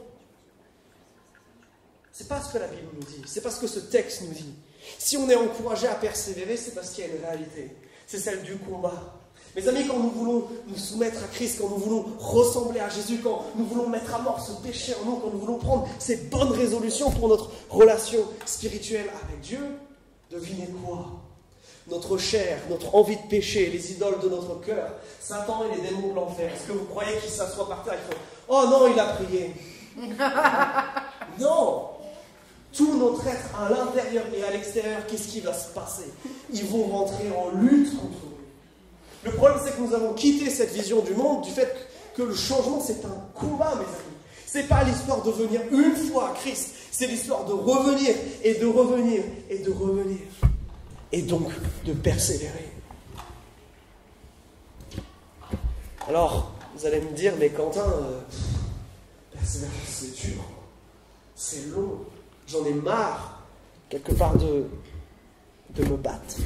C'est 2.13 2.29
pas 2.29 2.41
ce 2.41 2.53
que 2.55 2.59
la 2.59 2.67
Bible 2.67 2.89
nous 2.95 3.05
dit, 3.05 3.23
c'est 3.27 3.43
pas 3.43 3.51
ce 3.51 3.61
que 3.61 3.67
ce 3.67 3.81
texte 3.81 4.23
nous 4.23 4.33
dit. 4.33 4.55
Si 4.99 5.19
on 5.19 5.29
est 5.29 5.35
encouragé 5.35 5.87
à 5.87 5.95
persévérer, 5.95 6.57
c'est 6.57 6.75
parce 6.75 6.91
qu'il 6.91 7.05
y 7.05 7.09
a 7.09 7.11
une 7.11 7.23
réalité. 7.23 7.77
C'est 8.07 8.19
celle 8.19 8.43
du 8.43 8.57
combat. 8.57 9.16
Mes 9.57 9.67
amis, 9.69 9.87
quand 9.87 9.99
nous 9.99 10.11
voulons 10.11 10.49
nous 10.69 10.77
soumettre 10.77 11.25
à 11.25 11.29
Christ, 11.29 11.61
quand 11.63 11.71
nous 11.71 11.79
voulons 11.79 12.05
ressembler 12.19 12.79
à 12.79 12.91
Jésus, 12.91 13.21
quand 13.25 13.43
nous 13.57 13.65
voulons 13.65 13.89
mettre 13.89 14.15
à 14.15 14.19
mort 14.19 14.39
ce 14.39 14.53
péché 14.63 14.93
en 15.01 15.07
nous, 15.07 15.17
quand 15.17 15.31
nous 15.33 15.39
voulons 15.39 15.57
prendre 15.57 15.89
ces 15.99 16.17
bonnes 16.17 16.53
résolutions 16.53 17.11
pour 17.11 17.27
notre 17.29 17.51
relation 17.71 18.19
spirituelle 18.45 19.07
avec 19.25 19.41
Dieu, 19.41 19.61
devinez 20.31 20.69
quoi? 20.85 21.07
Notre 21.89 22.19
chair, 22.19 22.59
notre 22.69 22.95
envie 22.95 23.17
de 23.17 23.23
pécher, 23.31 23.71
les 23.71 23.93
idoles 23.93 24.19
de 24.23 24.29
notre 24.29 24.61
cœur, 24.61 24.91
Satan 25.21 25.65
et 25.65 25.77
les 25.77 25.89
démons 25.89 26.11
de 26.11 26.15
l'enfer, 26.17 26.53
est-ce 26.53 26.67
que 26.67 26.73
vous 26.73 26.85
croyez 26.85 27.17
qu'ils 27.19 27.31
s'assoient 27.31 27.67
par 27.67 27.83
terre 27.83 27.95
et 27.95 28.13
font 28.13 28.21
Oh 28.49 28.65
non, 28.69 28.93
il 28.93 29.01
a 29.01 29.07
prié? 29.07 29.53
Non. 31.41 31.89
Tout 32.73 32.99
notre 32.99 33.27
être 33.27 33.49
à 33.59 33.71
l'intérieur 33.71 34.25
et 34.37 34.43
à 34.43 34.51
l'extérieur, 34.51 35.07
qu'est-ce 35.07 35.29
qui 35.29 35.41
va 35.41 35.55
se 35.55 35.69
passer? 35.73 36.13
Ils 36.53 36.65
vont 36.67 36.85
rentrer 36.85 37.31
en 37.31 37.59
lutte 37.59 37.99
contre 37.99 38.19
nous. 38.25 38.36
Le 39.27 39.33
problème, 39.33 39.59
c'est 39.63 39.77
que 39.77 39.81
nous 39.83 39.93
avons 39.93 40.15
quitté 40.15 40.49
cette 40.51 40.73
vision 40.73 41.01
du 41.01 41.13
monde 41.13 41.43
du 41.43 41.51
fait 41.51 41.75
que 42.15 42.23
le 42.23 42.35
changement, 42.35 42.81
c'est 42.81 43.05
un 43.05 43.25
combat, 43.35 43.75
mes 43.75 43.81
amis. 43.81 44.17
C'est 44.47 44.69
pas 44.69 44.85
l'histoire 44.85 45.21
de 45.23 45.33
venir 45.33 45.61
une 45.73 45.97
fois 45.97 46.31
à 46.31 46.33
Christ, 46.35 46.71
c'est 46.93 47.09
l'histoire 47.09 47.45
de 47.45 47.53
revenir 47.53 48.15
et 48.45 48.55
de 48.55 48.67
revenir 48.67 49.25
et 49.51 49.59
de 49.59 49.71
revenir. 49.73 50.21
Et 51.11 51.23
donc 51.23 51.51
de 51.85 51.93
persévérer. 51.93 52.69
Alors, 56.09 56.53
vous 56.77 56.87
allez 56.87 57.01
me 57.01 57.11
dire, 57.11 57.35
mais 57.41 57.49
Quentin, 57.49 57.81
euh, 57.81 58.21
persévérer, 59.33 59.73
c'est 59.89 60.15
dur, 60.15 60.41
c'est 61.35 61.67
long, 61.75 61.99
j'en 62.47 62.65
ai 62.65 62.75
marre, 62.75 63.43
quelque 63.89 64.13
part, 64.13 64.37
de, 64.37 64.67
de 65.71 65.85
me 65.85 65.97
battre 65.97 66.37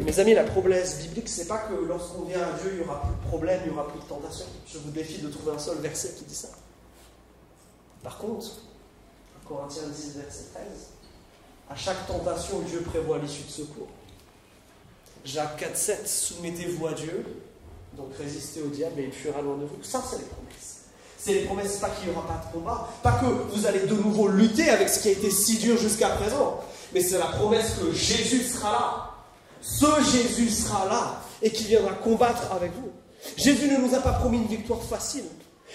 mes 0.00 0.20
amis, 0.20 0.34
la 0.34 0.44
promesse 0.44 1.02
biblique, 1.02 1.28
c'est 1.28 1.46
pas 1.46 1.58
que 1.58 1.74
lorsqu'on 1.74 2.22
vient 2.22 2.40
à 2.40 2.52
Dieu, 2.60 2.70
il 2.72 2.78
n'y 2.78 2.84
aura 2.84 3.02
plus 3.02 3.14
de 3.14 3.28
problème, 3.28 3.60
il 3.64 3.72
n'y 3.72 3.78
aura 3.78 3.88
plus 3.88 4.00
de 4.00 4.04
tentation. 4.04 4.46
Je 4.66 4.78
vous 4.78 4.90
défie 4.90 5.18
de 5.18 5.28
trouver 5.28 5.52
un 5.52 5.58
seul 5.58 5.78
verset 5.78 6.14
qui 6.16 6.24
dit 6.24 6.34
ça. 6.34 6.48
Par 8.02 8.18
contre, 8.18 8.46
Corinthiens 9.46 9.88
10, 9.88 10.18
verset 10.18 10.44
13, 10.54 10.64
à 11.70 11.76
chaque 11.76 12.06
tentation, 12.06 12.60
Dieu 12.60 12.80
prévoit 12.80 13.18
l'issue 13.18 13.42
de 13.42 13.50
secours. 13.50 13.88
Jacques 15.24 15.58
4, 15.58 15.76
7, 15.76 16.08
soumettez-vous 16.08 16.86
à 16.86 16.92
Dieu, 16.92 17.24
donc 17.96 18.14
résistez 18.18 18.62
au 18.62 18.68
diable 18.68 19.00
et 19.00 19.04
il 19.04 19.12
fuira 19.12 19.42
loin 19.42 19.56
de 19.56 19.64
vous. 19.64 19.82
Ça, 19.82 20.02
c'est 20.08 20.18
les 20.18 20.24
promesses. 20.24 20.82
C'est 21.18 21.34
les 21.34 21.44
promesses, 21.44 21.78
pas 21.78 21.90
qu'il 21.90 22.08
n'y 22.08 22.16
aura 22.16 22.26
pas 22.26 22.46
de 22.46 22.52
combat, 22.52 22.88
pas 23.02 23.20
que 23.20 23.26
vous 23.26 23.66
allez 23.66 23.80
de 23.80 23.94
nouveau 23.94 24.28
lutter 24.28 24.70
avec 24.70 24.88
ce 24.88 25.00
qui 25.00 25.08
a 25.08 25.12
été 25.12 25.30
si 25.30 25.58
dur 25.58 25.76
jusqu'à 25.76 26.10
présent, 26.10 26.60
mais 26.94 27.00
c'est 27.00 27.18
la 27.18 27.26
promesse 27.26 27.74
que 27.80 27.92
Jésus 27.92 28.44
sera 28.44 28.70
là 28.70 29.07
ce 29.60 29.86
Jésus 30.12 30.50
sera 30.50 30.86
là 30.86 31.22
et 31.42 31.50
qui 31.50 31.64
viendra 31.64 31.92
combattre 31.94 32.52
avec 32.52 32.72
vous. 32.74 32.90
Jésus 33.36 33.68
ne 33.70 33.78
nous 33.78 33.94
a 33.94 34.00
pas 34.00 34.12
promis 34.12 34.38
une 34.38 34.46
victoire 34.46 34.82
facile. 34.82 35.24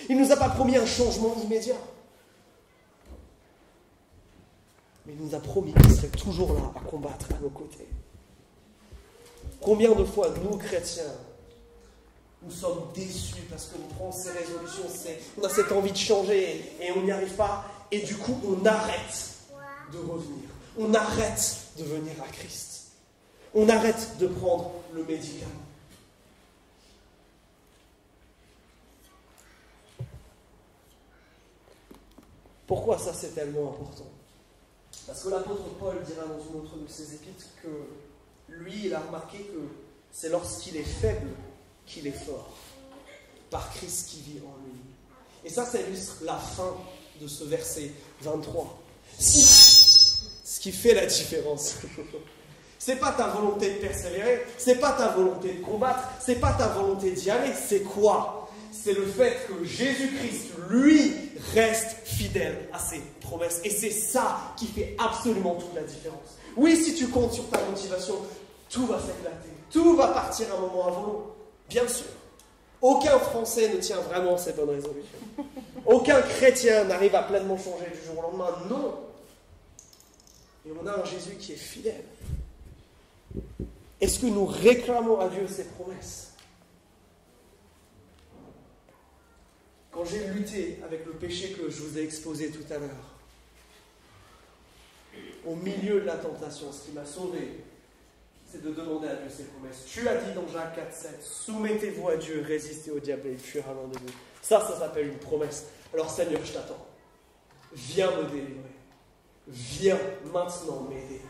Il 0.09 0.17
ne 0.17 0.25
nous 0.25 0.31
a 0.31 0.37
pas 0.37 0.49
promis 0.49 0.77
un 0.77 0.85
changement 0.85 1.35
immédiat. 1.43 1.75
Mais 5.05 5.13
il 5.19 5.25
nous 5.25 5.35
a 5.35 5.39
promis 5.39 5.73
qu'il 5.73 5.93
serait 5.93 6.07
toujours 6.07 6.53
là 6.53 6.71
à 6.75 6.79
combattre 6.79 7.27
à 7.37 7.41
nos 7.41 7.49
côtés. 7.49 7.87
Combien 9.59 9.93
de 9.93 10.03
fois, 10.03 10.29
nous, 10.43 10.57
chrétiens, 10.57 11.03
nous 12.41 12.51
sommes 12.51 12.83
déçus 12.93 13.43
parce 13.49 13.65
que 13.65 13.77
nous 13.77 13.87
prenons 13.95 14.11
ces 14.11 14.31
résolutions, 14.31 14.83
on 15.39 15.43
a 15.43 15.49
cette 15.49 15.71
envie 15.71 15.91
de 15.91 15.97
changer 15.97 16.75
et 16.81 16.91
on 16.95 17.01
n'y 17.01 17.11
arrive 17.11 17.33
pas, 17.33 17.65
et 17.91 17.99
du 17.99 18.15
coup, 18.15 18.37
on 18.45 18.65
arrête 18.65 19.29
de 19.91 19.97
revenir. 19.99 20.49
On 20.77 20.93
arrête 20.93 21.57
de 21.77 21.83
venir 21.83 22.13
à 22.21 22.27
Christ 22.31 22.72
on 23.53 23.69
arrête 23.69 24.17
de 24.19 24.27
prendre 24.27 24.71
le 24.93 25.03
médicament. 25.03 25.51
Pourquoi 32.67 32.97
ça 32.97 33.13
c'est 33.13 33.35
tellement 33.35 33.69
important? 33.69 34.09
Parce 35.05 35.23
que 35.23 35.29
l'apôtre 35.29 35.63
Paul 35.79 36.01
dira 36.03 36.25
dans 36.25 36.39
une 36.39 36.61
autre 36.61 36.77
de 36.77 36.87
ses 36.87 37.13
épîtres 37.15 37.47
que 37.61 37.67
lui, 38.49 38.85
il 38.85 38.93
a 38.93 39.01
remarqué 39.01 39.39
que 39.39 39.59
c'est 40.11 40.29
lorsqu'il 40.29 40.77
est 40.77 40.83
faible 40.83 41.29
qu'il 41.85 42.07
est 42.07 42.11
fort, 42.11 42.55
par 43.49 43.73
Christ 43.73 44.09
qui 44.09 44.21
vit 44.21 44.39
en 44.39 44.55
lui. 44.65 44.79
Et 45.43 45.49
ça, 45.49 45.65
ça 45.65 45.81
illustre 45.81 46.23
la 46.23 46.37
fin 46.37 46.75
de 47.19 47.27
ce 47.27 47.43
verset 47.43 47.91
23. 48.21 48.81
Ce 49.19 50.59
qui 50.59 50.71
fait 50.71 50.93
la 50.93 51.05
différence, 51.05 51.75
C'est 52.85 52.97
pas 52.97 53.13
ta 53.13 53.27
volonté 53.27 53.75
de 53.75 53.77
persévérer, 53.77 54.45
c'est 54.57 54.75
pas 54.75 54.91
ta 54.91 55.07
volonté 55.07 55.53
de 55.53 55.63
combattre, 55.63 56.01
c'est 56.19 56.35
pas 56.35 56.51
ta 56.51 56.67
volonté 56.67 57.11
d'y 57.11 57.29
aller, 57.31 57.53
c'est 57.53 57.79
quoi? 57.79 58.49
C'est 58.73 58.91
le 58.91 59.05
fait 59.05 59.47
que 59.47 59.63
Jésus-Christ, 59.63 60.47
lui, 60.69 61.13
reste 61.53 61.95
fidèle 62.03 62.67
à 62.73 62.79
ses 62.79 62.99
promesses. 63.21 63.61
Et 63.63 63.69
c'est 63.69 63.89
ça 63.89 64.53
qui 64.57 64.67
fait 64.67 64.97
absolument 64.99 65.55
toute 65.55 65.73
la 65.73 65.83
différence. 65.83 66.35
Oui, 66.57 66.75
si 66.75 66.93
tu 66.93 67.07
comptes 67.07 67.31
sur 67.31 67.49
ta 67.49 67.61
motivation, 67.63 68.15
tout 68.69 68.85
va 68.85 68.99
s'éclater, 68.99 69.47
tout 69.71 69.95
va 69.95 70.09
partir 70.09 70.47
un 70.53 70.59
moment 70.59 70.91
volo, 70.91 71.35
bien 71.69 71.87
sûr. 71.87 72.07
Aucun 72.81 73.17
Français 73.17 73.69
ne 73.73 73.77
tient 73.77 74.01
vraiment 74.01 74.37
ses 74.37 74.51
bonnes 74.51 74.71
résolutions. 74.71 75.19
Aucun 75.85 76.21
chrétien 76.21 76.83
n'arrive 76.83 77.15
à 77.15 77.23
pleinement 77.23 77.57
changer 77.57 77.89
du 77.93 78.07
jour 78.07 78.19
au 78.19 78.21
lendemain. 78.23 78.53
Non. 78.69 78.93
Et 80.65 80.71
on 80.81 80.85
a 80.85 80.99
un 80.99 81.05
Jésus 81.05 81.37
qui 81.39 81.53
est 81.53 81.55
fidèle. 81.55 82.03
Est-ce 84.01 84.19
que 84.19 84.25
nous 84.25 84.45
réclamons 84.45 85.19
à 85.19 85.29
Dieu 85.29 85.47
ses 85.47 85.65
promesses? 85.65 86.33
Quand 89.91 90.05
j'ai 90.05 90.27
lutté 90.27 90.79
avec 90.83 91.05
le 91.05 91.13
péché 91.13 91.51
que 91.51 91.69
je 91.69 91.81
vous 91.81 91.97
ai 91.97 92.03
exposé 92.03 92.49
tout 92.49 92.65
à 92.73 92.79
l'heure, 92.79 93.13
au 95.45 95.55
milieu 95.55 96.01
de 96.01 96.05
la 96.05 96.17
tentation, 96.17 96.71
ce 96.71 96.85
qui 96.85 96.91
m'a 96.91 97.05
sauvé, 97.05 97.63
c'est 98.51 98.61
de 98.61 98.71
demander 98.71 99.07
à 99.07 99.15
Dieu 99.15 99.29
ses 99.29 99.43
promesses. 99.45 99.85
Tu 99.85 100.07
as 100.07 100.17
dit 100.17 100.33
dans 100.33 100.47
Jacques 100.47 100.75
4, 100.75 100.93
7, 100.93 101.23
soumettez-vous 101.23 102.09
à 102.09 102.17
Dieu, 102.17 102.43
résistez 102.45 102.91
au 102.91 102.99
diable 102.99 103.27
et 103.27 103.31
il 103.31 103.39
fuira 103.39 103.73
loin 103.73 103.87
de. 103.87 103.97
Ça, 104.41 104.59
ça 104.61 104.77
s'appelle 104.77 105.07
une 105.07 105.17
promesse. 105.17 105.67
Alors 105.93 106.09
Seigneur, 106.09 106.43
je 106.43 106.53
t'attends. 106.53 106.85
Viens 107.73 108.11
me 108.17 108.23
délivrer. 108.23 108.61
Viens 109.47 109.99
maintenant 110.31 110.81
m'aider. 110.89 111.21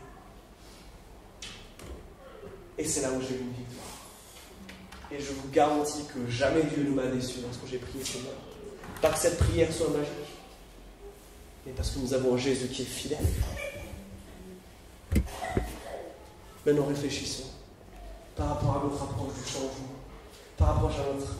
Et 2.78 2.84
c'est 2.84 3.02
là 3.02 3.10
où 3.12 3.20
j'ai 3.20 3.34
eu 3.34 3.40
une 3.40 3.52
victoire. 3.52 3.94
Et 5.12 5.20
je 5.20 5.32
vous 5.32 5.48
garantis 5.50 6.04
que 6.12 6.28
jamais 6.30 6.62
Dieu 6.64 6.84
ne 6.84 6.90
m'a 6.90 7.06
déçu 7.06 7.40
lorsque 7.42 7.66
j'ai 7.70 7.78
prié 7.78 8.04
Seigneur. 8.04 8.34
Pas 9.00 9.10
que 9.10 9.18
cette 9.18 9.38
prière 9.38 9.72
soit 9.72 9.90
magique, 9.90 10.12
mais 11.66 11.72
parce 11.72 11.90
que 11.90 11.98
nous 12.00 12.14
avons 12.14 12.34
un 12.34 12.38
Jésus 12.38 12.68
qui 12.68 12.82
est 12.82 12.86
fidèle. 12.86 13.18
Maintenant, 16.66 16.86
réfléchissons 16.86 17.44
par 18.34 18.48
rapport 18.48 18.76
à 18.76 18.84
notre 18.84 19.02
approche 19.02 19.34
du 19.34 19.50
changement, 19.50 19.94
par 20.56 20.74
rapport 20.74 20.90
à 20.90 21.14
notre 21.14 21.36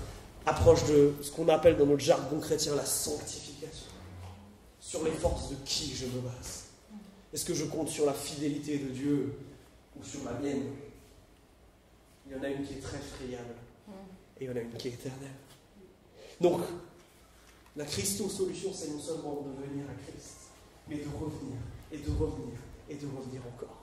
approche 0.46 0.84
de 0.84 1.14
ce 1.22 1.30
qu'on 1.30 1.48
appelle 1.48 1.76
dans 1.76 1.86
notre 1.86 2.02
jargon 2.02 2.38
chrétien 2.38 2.74
la 2.76 2.84
sanctification. 2.84 3.86
Sur 4.80 5.02
les 5.02 5.10
forces 5.10 5.50
de 5.50 5.56
qui 5.64 5.94
je 5.94 6.04
me 6.04 6.20
base 6.20 6.64
Est-ce 7.32 7.44
que 7.44 7.54
je 7.54 7.64
compte 7.64 7.88
sur 7.88 8.06
la 8.06 8.12
fidélité 8.12 8.78
de 8.78 8.90
Dieu 8.90 9.38
ou 9.98 10.04
sur 10.04 10.20
la 10.24 10.32
mienne? 10.32 10.66
Il 12.26 12.32
y 12.32 12.38
en 12.38 12.42
a 12.42 12.48
une 12.48 12.64
qui 12.64 12.74
est 12.74 12.80
très 12.80 12.98
friable 12.98 13.54
et 14.40 14.44
il 14.44 14.46
y 14.46 14.50
en 14.50 14.56
a 14.56 14.60
une 14.60 14.72
qui 14.72 14.88
est 14.88 14.92
éternelle. 14.92 15.28
Donc, 16.40 16.60
la 17.76 17.84
Christo-solution, 17.84 18.72
c'est 18.72 18.88
non 18.88 19.00
seulement 19.00 19.42
de 19.42 19.66
venir 19.66 19.84
à 19.88 20.10
Christ, 20.10 20.50
mais 20.88 20.96
de 20.96 21.08
revenir, 21.08 21.56
et 21.92 21.98
de 21.98 22.10
revenir, 22.10 22.58
et 22.88 22.94
de 22.94 23.06
revenir 23.06 23.42
encore. 23.54 23.76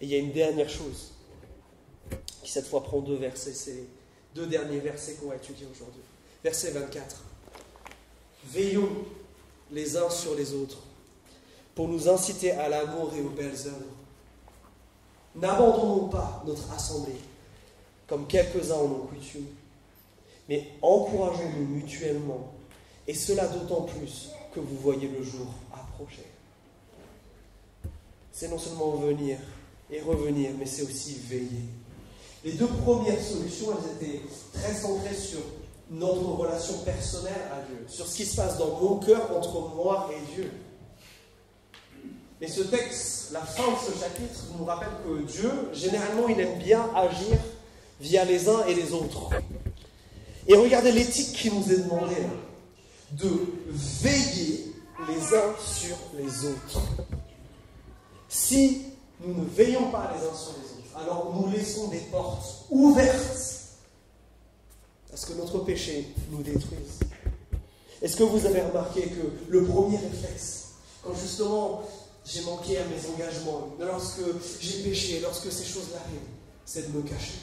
Et 0.00 0.04
il 0.04 0.10
y 0.10 0.14
a 0.14 0.18
une 0.18 0.32
dernière 0.32 0.68
chose 0.68 1.12
qui 2.42 2.50
cette 2.50 2.66
fois 2.66 2.82
prend 2.82 3.00
deux 3.00 3.16
versets, 3.16 3.52
c'est 3.52 3.72
les 3.72 3.88
deux 4.34 4.46
derniers 4.46 4.80
versets 4.80 5.14
qu'on 5.14 5.28
va 5.28 5.36
étudier 5.36 5.66
aujourd'hui. 5.70 6.02
Verset 6.44 6.70
24. 6.72 7.22
Veillons 8.44 8.90
les 9.72 9.96
uns 9.96 10.10
sur 10.10 10.34
les 10.34 10.52
autres 10.52 10.78
pour 11.74 11.88
nous 11.88 12.08
inciter 12.08 12.52
à 12.52 12.68
l'amour 12.68 13.12
et 13.16 13.20
aux 13.20 13.30
belles 13.30 13.66
œuvres. 13.66 13.95
N'abandonnons 15.36 16.08
pas 16.08 16.42
notre 16.46 16.72
assemblée 16.72 17.20
comme 18.06 18.26
quelques-uns 18.26 18.76
en 18.76 18.84
ont 18.84 19.08
coutume, 19.08 19.46
mais 20.48 20.68
encourageons-nous 20.80 21.66
mutuellement, 21.66 22.52
et 23.06 23.14
cela 23.14 23.46
d'autant 23.48 23.82
plus 23.82 24.30
que 24.54 24.60
vous 24.60 24.76
voyez 24.76 25.08
le 25.08 25.22
jour 25.22 25.46
approcher. 25.72 26.24
C'est 28.32 28.48
non 28.48 28.58
seulement 28.58 28.92
venir 28.92 29.38
et 29.90 30.00
revenir, 30.00 30.50
mais 30.58 30.66
c'est 30.66 30.82
aussi 30.82 31.16
veiller. 31.28 31.64
Les 32.44 32.52
deux 32.52 32.68
premières 32.68 33.20
solutions, 33.20 33.68
elles 33.72 34.08
étaient 34.08 34.22
très 34.52 34.74
centrées 34.74 35.14
sur 35.14 35.40
notre 35.90 36.22
relation 36.22 36.78
personnelle 36.78 37.48
à 37.52 37.60
Dieu, 37.66 37.84
sur 37.88 38.06
ce 38.06 38.16
qui 38.16 38.24
se 38.24 38.36
passe 38.36 38.58
dans 38.58 38.78
mon 38.80 38.98
cœur 38.98 39.36
entre 39.36 39.74
moi 39.74 40.10
et 40.12 40.34
Dieu. 40.34 40.50
Mais 42.40 42.48
ce 42.48 42.62
texte, 42.62 43.32
la 43.32 43.40
fin 43.40 43.72
de 43.72 43.76
ce 43.78 43.98
chapitre, 43.98 44.44
nous 44.58 44.64
rappelle 44.64 44.90
que 45.04 45.22
Dieu, 45.22 45.50
généralement, 45.72 46.28
il 46.28 46.38
aime 46.38 46.58
bien 46.58 46.88
agir 46.94 47.38
via 48.00 48.24
les 48.24 48.48
uns 48.48 48.66
et 48.66 48.74
les 48.74 48.92
autres. 48.92 49.30
Et 50.46 50.54
regardez 50.54 50.92
l'éthique 50.92 51.32
qui 51.32 51.50
nous 51.50 51.72
est 51.72 51.78
demandée 51.78 52.26
de 53.12 53.30
veiller 53.70 54.72
les 55.08 55.36
uns 55.36 55.54
sur 55.64 55.96
les 56.18 56.48
autres. 56.48 56.82
Si 58.28 58.82
nous 59.24 59.34
ne 59.34 59.48
veillons 59.48 59.90
pas 59.90 60.12
les 60.14 60.26
uns 60.26 60.34
sur 60.34 60.52
les 60.52 60.78
autres, 60.78 60.98
alors 60.98 61.34
nous 61.34 61.50
laissons 61.50 61.88
des 61.88 62.00
portes 62.00 62.66
ouvertes 62.70 63.56
à 65.12 65.16
ce 65.16 65.26
que 65.26 65.32
notre 65.32 65.60
péché 65.60 66.08
nous 66.30 66.42
détruise? 66.42 67.00
Est-ce 68.02 68.16
que 68.16 68.24
vous 68.24 68.44
avez 68.44 68.60
remarqué 68.60 69.02
que 69.02 69.32
le 69.48 69.64
premier 69.64 69.96
réflexe, 69.96 70.72
quand 71.02 71.14
justement 71.14 71.82
j'ai 72.26 72.40
manqué 72.42 72.78
à 72.78 72.84
mes 72.84 73.14
engagements, 73.14 73.74
lorsque 73.78 74.20
j'ai 74.60 74.82
péché, 74.82 75.20
lorsque 75.20 75.50
ces 75.52 75.64
choses 75.64 75.88
arrivent, 75.94 76.18
c'est 76.64 76.92
de 76.92 76.96
me 76.96 77.02
cacher. 77.02 77.38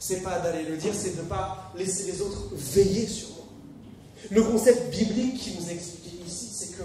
C'est 0.00 0.22
pas 0.22 0.40
d'aller 0.40 0.64
le 0.64 0.76
dire, 0.76 0.92
c'est 0.94 1.16
de 1.16 1.22
ne 1.22 1.28
pas 1.28 1.72
laisser 1.76 2.10
les 2.10 2.20
autres 2.20 2.48
veiller 2.52 3.06
sur 3.06 3.28
moi. 3.30 3.46
Le 4.30 4.42
concept 4.42 4.90
biblique 4.90 5.38
qui 5.38 5.54
nous 5.54 5.68
est 5.68 5.74
expliqué 5.74 6.16
ici, 6.26 6.48
c'est 6.52 6.76
que 6.76 6.82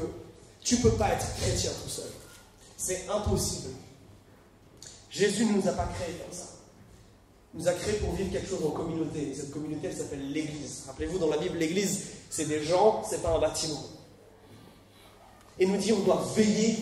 tu 0.62 0.76
ne 0.76 0.82
peux 0.82 0.92
pas 0.92 1.14
être 1.14 1.26
chrétien 1.38 1.72
tout 1.84 1.90
seul. 1.90 2.12
C'est 2.78 3.08
impossible. 3.10 3.70
Jésus 5.10 5.46
ne 5.46 5.54
nous 5.54 5.68
a 5.68 5.72
pas 5.72 5.86
créés 5.86 6.16
comme 6.16 6.38
ça. 6.38 6.50
Il 7.54 7.62
nous 7.62 7.68
a 7.68 7.74
créés 7.74 7.98
pour 8.00 8.14
vivre 8.14 8.32
quelque 8.32 8.50
chose 8.50 8.66
en 8.66 8.72
communauté. 8.72 9.34
cette 9.34 9.52
communauté, 9.52 9.88
elle 9.88 9.98
s'appelle 9.98 10.32
l'Église. 10.32 10.84
Rappelez-vous, 10.88 11.18
dans 11.18 11.30
la 11.30 11.38
Bible, 11.38 11.58
l'Église, 11.58 12.02
c'est 12.30 12.46
des 12.46 12.64
gens, 12.64 13.02
c'est 13.10 13.22
pas 13.22 13.36
un 13.36 13.40
bâtiment. 13.40 13.82
Et 15.60 15.66
nous 15.66 15.78
dit, 15.78 15.94
on 15.94 16.00
doit 16.00 16.24
veiller. 16.36 16.78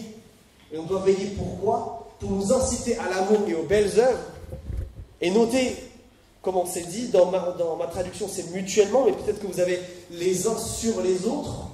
Et 0.71 0.77
on 0.77 0.83
doit 0.83 1.01
veiller 1.01 1.27
pourquoi? 1.37 2.09
Pour 2.19 2.31
nous 2.31 2.51
inciter 2.51 2.97
à 2.97 3.09
l'amour 3.09 3.47
et 3.47 3.53
aux 3.53 3.63
belles 3.63 3.99
œuvres. 3.99 4.23
Et 5.21 5.29
notez, 5.29 5.75
comment 6.41 6.65
c'est 6.65 6.87
dit, 6.87 7.09
dans 7.09 7.27
ma, 7.27 7.39
dans 7.57 7.75
ma 7.75 7.87
traduction, 7.87 8.27
c'est 8.27 8.51
mutuellement, 8.51 9.05
mais 9.05 9.13
peut-être 9.13 9.39
que 9.39 9.47
vous 9.47 9.59
avez 9.59 9.79
les 10.11 10.47
uns 10.47 10.57
sur 10.57 11.01
les 11.01 11.25
autres. 11.25 11.67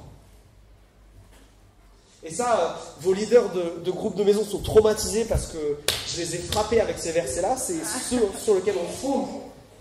Et 2.21 2.33
ça, 2.33 2.77
vos 2.99 3.13
leaders 3.13 3.49
de, 3.53 3.81
de 3.83 3.91
groupes 3.91 4.15
de 4.15 4.25
maison 4.25 4.43
sont 4.43 4.59
traumatisés 4.59 5.23
parce 5.23 5.47
que 5.47 5.77
je 6.05 6.17
les 6.17 6.35
ai 6.35 6.37
frappés 6.39 6.81
avec 6.81 6.99
ces 6.99 7.13
versets-là. 7.13 7.55
C'est 7.55 7.79
ceux 7.85 8.29
sur 8.37 8.55
lesquels 8.55 8.75
on 8.77 8.91
fonde 8.91 9.27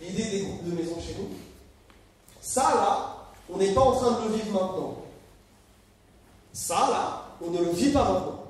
l'idée 0.00 0.30
des 0.30 0.40
groupes 0.42 0.64
de 0.64 0.76
maison 0.76 0.94
chez 1.04 1.16
nous. 1.18 1.28
Ça, 2.40 2.62
là, 2.62 3.16
on 3.52 3.58
n'est 3.58 3.72
pas 3.72 3.80
en 3.80 3.92
train 3.92 4.20
de 4.20 4.28
le 4.28 4.34
vivre 4.36 4.52
maintenant. 4.52 4.98
Ça, 6.58 6.74
là, 6.90 7.22
on 7.40 7.52
ne 7.52 7.60
le 7.60 7.70
vit 7.70 7.92
pas 7.92 8.02
maintenant. 8.02 8.42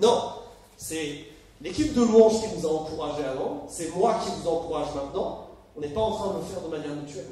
Non, 0.00 0.32
c'est 0.76 1.24
l'équipe 1.60 1.94
de 1.94 2.02
louange 2.02 2.40
qui 2.42 2.48
nous 2.56 2.66
a 2.66 2.72
encouragés 2.72 3.24
avant, 3.24 3.64
c'est 3.68 3.94
moi 3.94 4.18
qui 4.24 4.30
vous 4.40 4.48
encourage 4.48 4.92
maintenant. 4.92 5.46
On 5.76 5.80
n'est 5.80 5.90
pas 5.90 6.00
en 6.00 6.10
train 6.16 6.32
de 6.34 6.38
le 6.38 6.44
faire 6.46 6.60
de 6.62 6.68
manière 6.68 6.96
mutuelle. 6.96 7.30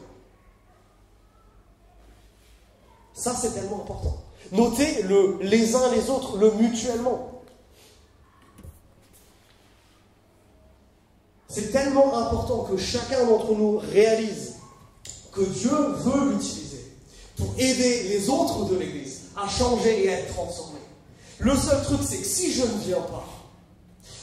Ça, 3.14 3.34
c'est 3.34 3.50
tellement 3.50 3.80
important. 3.82 4.18
Notez 4.52 5.02
le 5.02 5.38
les 5.40 5.74
uns 5.74 5.90
les 5.90 6.08
autres, 6.08 6.38
le 6.38 6.52
mutuellement. 6.52 7.42
C'est 11.48 11.72
tellement 11.72 12.16
important 12.16 12.62
que 12.62 12.76
chacun 12.76 13.26
d'entre 13.26 13.52
nous 13.54 13.78
réalise 13.78 14.54
que 15.32 15.40
Dieu 15.40 15.76
veut 15.76 16.30
l'utiliser 16.30 16.92
pour 17.36 17.48
aider 17.58 18.04
les 18.04 18.30
autres 18.30 18.66
de 18.66 18.76
l'Église 18.76 19.15
à 19.36 19.48
changer 19.48 20.04
et 20.04 20.12
à 20.12 20.20
être 20.20 20.34
transformés. 20.34 20.80
Le 21.38 21.54
seul 21.54 21.82
truc, 21.82 22.00
c'est 22.02 22.18
que 22.18 22.26
si 22.26 22.52
je 22.52 22.62
ne 22.62 22.78
viens 22.78 23.00
pas, 23.02 23.26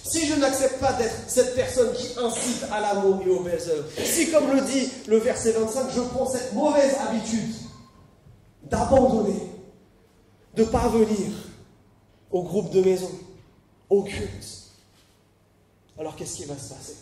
si 0.04 0.28
je 0.28 0.36
n'accepte 0.36 0.80
pas 0.80 0.94
d'être 0.94 1.16
cette 1.28 1.56
personne 1.56 1.94
qui 1.94 2.18
incite 2.20 2.64
à 2.72 2.82
l'amour 2.82 3.22
et 3.26 3.30
aux 3.30 3.42
belles 3.42 3.62
œuvres, 3.70 3.88
si, 4.04 4.32
comme 4.32 4.52
le 4.52 4.62
dit 4.62 4.90
le 5.08 5.18
verset 5.18 5.52
25, 5.52 5.92
je 5.92 6.02
prends 6.02 6.30
cette 6.30 6.54
mauvaise 6.54 6.96
habitude 7.08 7.54
d'abandonner, 8.64 9.50
de 10.56 10.64
parvenir 10.66 11.32
au 12.32 12.44
groupe 12.44 12.72
de 12.72 12.82
maison, 12.82 13.12
au 13.90 14.04
culte. 14.04 14.64
Alors 15.98 16.16
qu'est-ce 16.16 16.38
qui 16.38 16.46
va 16.46 16.58
se 16.58 16.74
passer? 16.74 16.98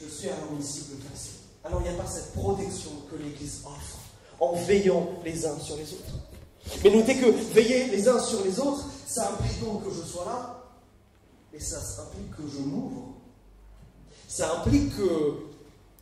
Je 0.00 0.08
suis 0.08 0.28
à 0.28 0.32
un 0.32 0.60
cible 0.60 1.00
facile. 1.10 1.38
Alors 1.64 1.80
il 1.80 1.90
n'y 1.90 1.96
a 1.96 2.02
pas 2.02 2.08
cette 2.08 2.32
protection 2.32 2.90
que 3.10 3.16
l'Église 3.22 3.60
offre 3.64 3.98
en 4.42 4.54
veillant 4.54 5.08
les 5.24 5.46
uns 5.46 5.56
sur 5.60 5.76
les 5.76 5.84
autres. 5.92 6.14
Mais 6.82 6.90
notez 6.90 7.16
que 7.16 7.30
veiller 7.54 7.86
les 7.86 8.08
uns 8.08 8.18
sur 8.18 8.42
les 8.44 8.58
autres, 8.58 8.84
ça 9.06 9.30
implique 9.30 9.62
donc 9.64 9.84
que 9.84 9.90
je 9.90 10.02
sois 10.02 10.24
là, 10.24 10.64
Et 11.54 11.60
ça 11.60 11.76
implique 12.02 12.30
que 12.36 12.42
je 12.52 12.58
m'ouvre. 12.58 13.14
Ça 14.26 14.56
implique 14.56 14.96
que 14.96 15.34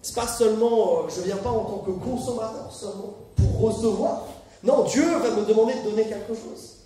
c'est 0.01 0.15
pas 0.15 0.27
seulement, 0.27 1.01
euh, 1.05 1.09
je 1.15 1.21
viens 1.21 1.37
pas 1.37 1.51
en 1.51 1.65
tant 1.65 1.79
que 1.81 1.91
consommateur 1.91 2.73
seulement 2.73 3.15
pour 3.37 3.61
recevoir. 3.61 4.27
Non, 4.63 4.85
Dieu 4.85 5.05
va 5.19 5.31
me 5.33 5.45
demander 5.45 5.75
de 5.75 5.91
donner 5.91 6.05
quelque 6.05 6.35
chose. 6.35 6.77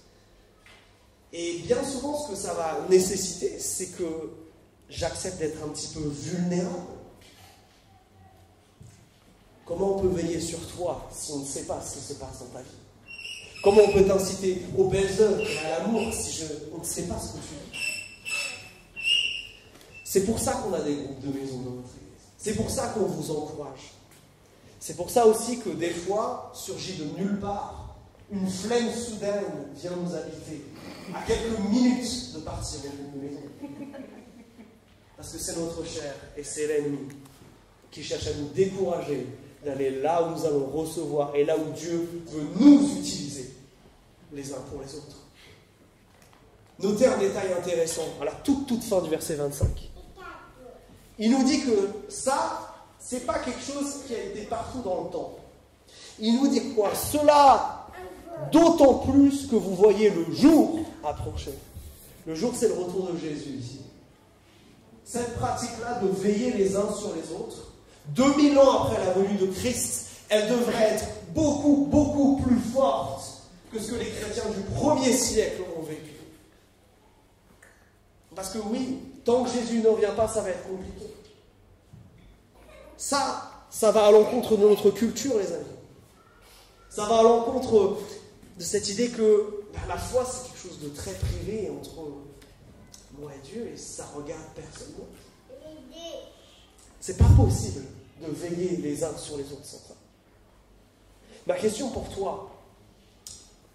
Et 1.32 1.58
bien 1.58 1.84
souvent, 1.84 2.18
ce 2.18 2.30
que 2.30 2.36
ça 2.36 2.54
va 2.54 2.80
nécessiter, 2.90 3.60
c'est 3.60 3.96
que 3.96 4.30
j'accepte 4.88 5.38
d'être 5.38 5.62
un 5.64 5.68
petit 5.68 5.88
peu 5.94 6.00
vulnérable. 6.00 7.03
Comment 9.66 9.96
on 9.96 10.00
peut 10.00 10.20
veiller 10.20 10.40
sur 10.40 10.60
toi 10.76 11.08
si 11.12 11.32
on 11.32 11.38
ne 11.38 11.44
sait 11.44 11.64
pas 11.64 11.80
ce 11.80 11.94
qui 11.94 12.04
se 12.04 12.14
passe 12.14 12.40
dans 12.40 12.46
ta 12.46 12.60
vie? 12.60 12.68
Comment 13.62 13.82
on 13.88 13.92
peut 13.92 14.04
t'inciter 14.04 14.62
aux 14.76 14.84
belles 14.84 15.20
œuvres 15.20 15.40
et 15.40 15.58
à 15.58 15.78
l'amour 15.78 16.12
si 16.12 16.32
je, 16.32 16.44
on 16.74 16.78
ne 16.78 16.84
sait 16.84 17.04
pas 17.04 17.18
ce 17.18 17.32
que 17.32 17.38
tu 17.38 17.54
vis? 17.54 17.80
C'est 20.04 20.26
pour 20.26 20.38
ça 20.38 20.52
qu'on 20.52 20.72
a 20.74 20.80
des 20.80 20.94
groupes 20.94 21.20
de 21.20 21.38
maison 21.38 21.58
dans 21.58 21.70
notre 21.70 21.88
église. 21.96 22.24
C'est 22.36 22.54
pour 22.54 22.70
ça 22.70 22.88
qu'on 22.88 23.06
vous 23.06 23.30
encourage. 23.30 23.92
C'est 24.78 24.96
pour 24.96 25.08
ça 25.08 25.26
aussi 25.26 25.60
que 25.60 25.70
des 25.70 25.90
fois 25.90 26.52
surgit 26.54 26.96
de 26.96 27.18
nulle 27.18 27.40
part 27.40 27.84
une 28.30 28.48
flemme 28.48 28.90
soudaine 28.92 29.68
vient 29.76 29.96
nous 29.96 30.14
habiter 30.14 30.64
à 31.14 31.22
quelques 31.22 31.58
minutes 31.70 32.34
de 32.34 32.40
partir 32.40 32.80
de 32.80 33.20
maison. 33.20 33.40
Parce 35.16 35.32
que 35.32 35.38
c'est 35.38 35.56
notre 35.56 35.84
chair 35.86 36.14
et 36.36 36.42
c'est 36.42 36.66
l'ennemi 36.66 37.08
qui 37.90 38.02
cherche 38.02 38.26
à 38.26 38.34
nous 38.34 38.48
décourager 38.48 39.26
d'aller 39.64 40.02
là 40.02 40.22
où 40.22 40.30
nous 40.30 40.44
allons 40.44 40.66
recevoir 40.66 41.34
et 41.34 41.44
là 41.44 41.56
où 41.56 41.72
Dieu 41.72 42.22
veut 42.26 42.46
nous 42.56 42.98
utiliser 42.98 43.54
les 44.32 44.52
uns 44.52 44.60
pour 44.70 44.80
les 44.80 44.94
autres. 44.94 45.16
Notez 46.80 47.06
un 47.06 47.18
détail 47.18 47.52
intéressant 47.52 48.02
à 48.20 48.24
la 48.24 48.32
toute, 48.32 48.66
toute 48.66 48.82
fin 48.82 49.00
du 49.00 49.08
verset 49.08 49.36
25. 49.36 49.68
Il 51.18 51.30
nous 51.30 51.44
dit 51.44 51.60
que 51.64 51.90
ça, 52.08 52.74
c'est 52.98 53.24
pas 53.24 53.38
quelque 53.38 53.62
chose 53.62 54.02
qui 54.06 54.14
a 54.14 54.22
été 54.22 54.42
partout 54.42 54.82
dans 54.82 55.04
le 55.04 55.10
temps. 55.10 55.34
Il 56.18 56.34
nous 56.36 56.48
dit 56.48 56.74
quoi? 56.74 56.92
Cela, 56.94 57.86
d'autant 58.50 58.94
plus 58.94 59.46
que 59.46 59.56
vous 59.56 59.74
voyez 59.74 60.10
le 60.10 60.32
jour 60.34 60.80
approcher. 61.04 61.54
Le 62.26 62.34
jour, 62.34 62.52
c'est 62.54 62.68
le 62.68 62.74
retour 62.74 63.12
de 63.12 63.18
Jésus 63.18 63.50
ici. 63.50 63.80
Cette 65.04 65.34
pratique-là 65.36 66.00
de 66.00 66.08
veiller 66.08 66.52
les 66.52 66.76
uns 66.76 66.92
sur 66.92 67.14
les 67.14 67.30
autres, 67.32 67.73
2000 68.08 68.58
ans 68.58 68.84
après 68.84 69.04
la 69.04 69.12
venue 69.12 69.36
de 69.38 69.46
Christ, 69.46 70.08
elle 70.28 70.48
devrait 70.48 70.82
être 70.82 71.06
beaucoup, 71.34 71.88
beaucoup 71.90 72.42
plus 72.42 72.58
forte 72.58 73.24
que 73.72 73.78
ce 73.78 73.92
que 73.92 73.96
les 73.96 74.10
chrétiens 74.10 74.50
du 74.50 74.60
premier 74.74 75.12
siècle 75.12 75.62
ont 75.76 75.82
vécu. 75.82 76.12
Parce 78.34 78.50
que 78.50 78.58
oui, 78.58 78.98
tant 79.24 79.44
que 79.44 79.50
Jésus 79.50 79.78
ne 79.78 79.88
revient 79.88 80.12
pas, 80.16 80.28
ça 80.28 80.40
va 80.40 80.50
être 80.50 80.66
compliqué. 80.68 81.06
Ça, 82.96 83.50
ça 83.70 83.90
va 83.90 84.06
à 84.06 84.10
l'encontre 84.10 84.56
de 84.56 84.68
notre 84.68 84.90
culture, 84.90 85.38
les 85.38 85.52
amis. 85.52 85.64
Ça 86.90 87.06
va 87.06 87.18
à 87.18 87.22
l'encontre 87.22 87.98
de 88.56 88.62
cette 88.62 88.88
idée 88.88 89.10
que 89.10 89.64
bah, 89.72 89.80
la 89.88 89.96
foi, 89.96 90.24
c'est 90.24 90.48
quelque 90.48 90.60
chose 90.60 90.80
de 90.80 90.88
très 90.88 91.12
privé 91.12 91.70
entre 91.70 91.96
moi 93.18 93.30
et 93.34 93.46
Dieu 93.46 93.70
et 93.72 93.76
ça 93.76 94.06
regarde 94.14 94.42
personne. 94.54 94.92
C'est 97.06 97.18
pas 97.18 97.28
possible 97.36 97.84
de 98.22 98.32
veiller 98.32 98.78
les 98.78 99.04
uns 99.04 99.14
sur 99.18 99.36
les 99.36 99.44
autres 99.52 99.66
sans 99.66 99.76
ça. 99.76 99.94
Ma 101.46 101.54
question 101.54 101.90
pour 101.90 102.08
toi, 102.08 102.50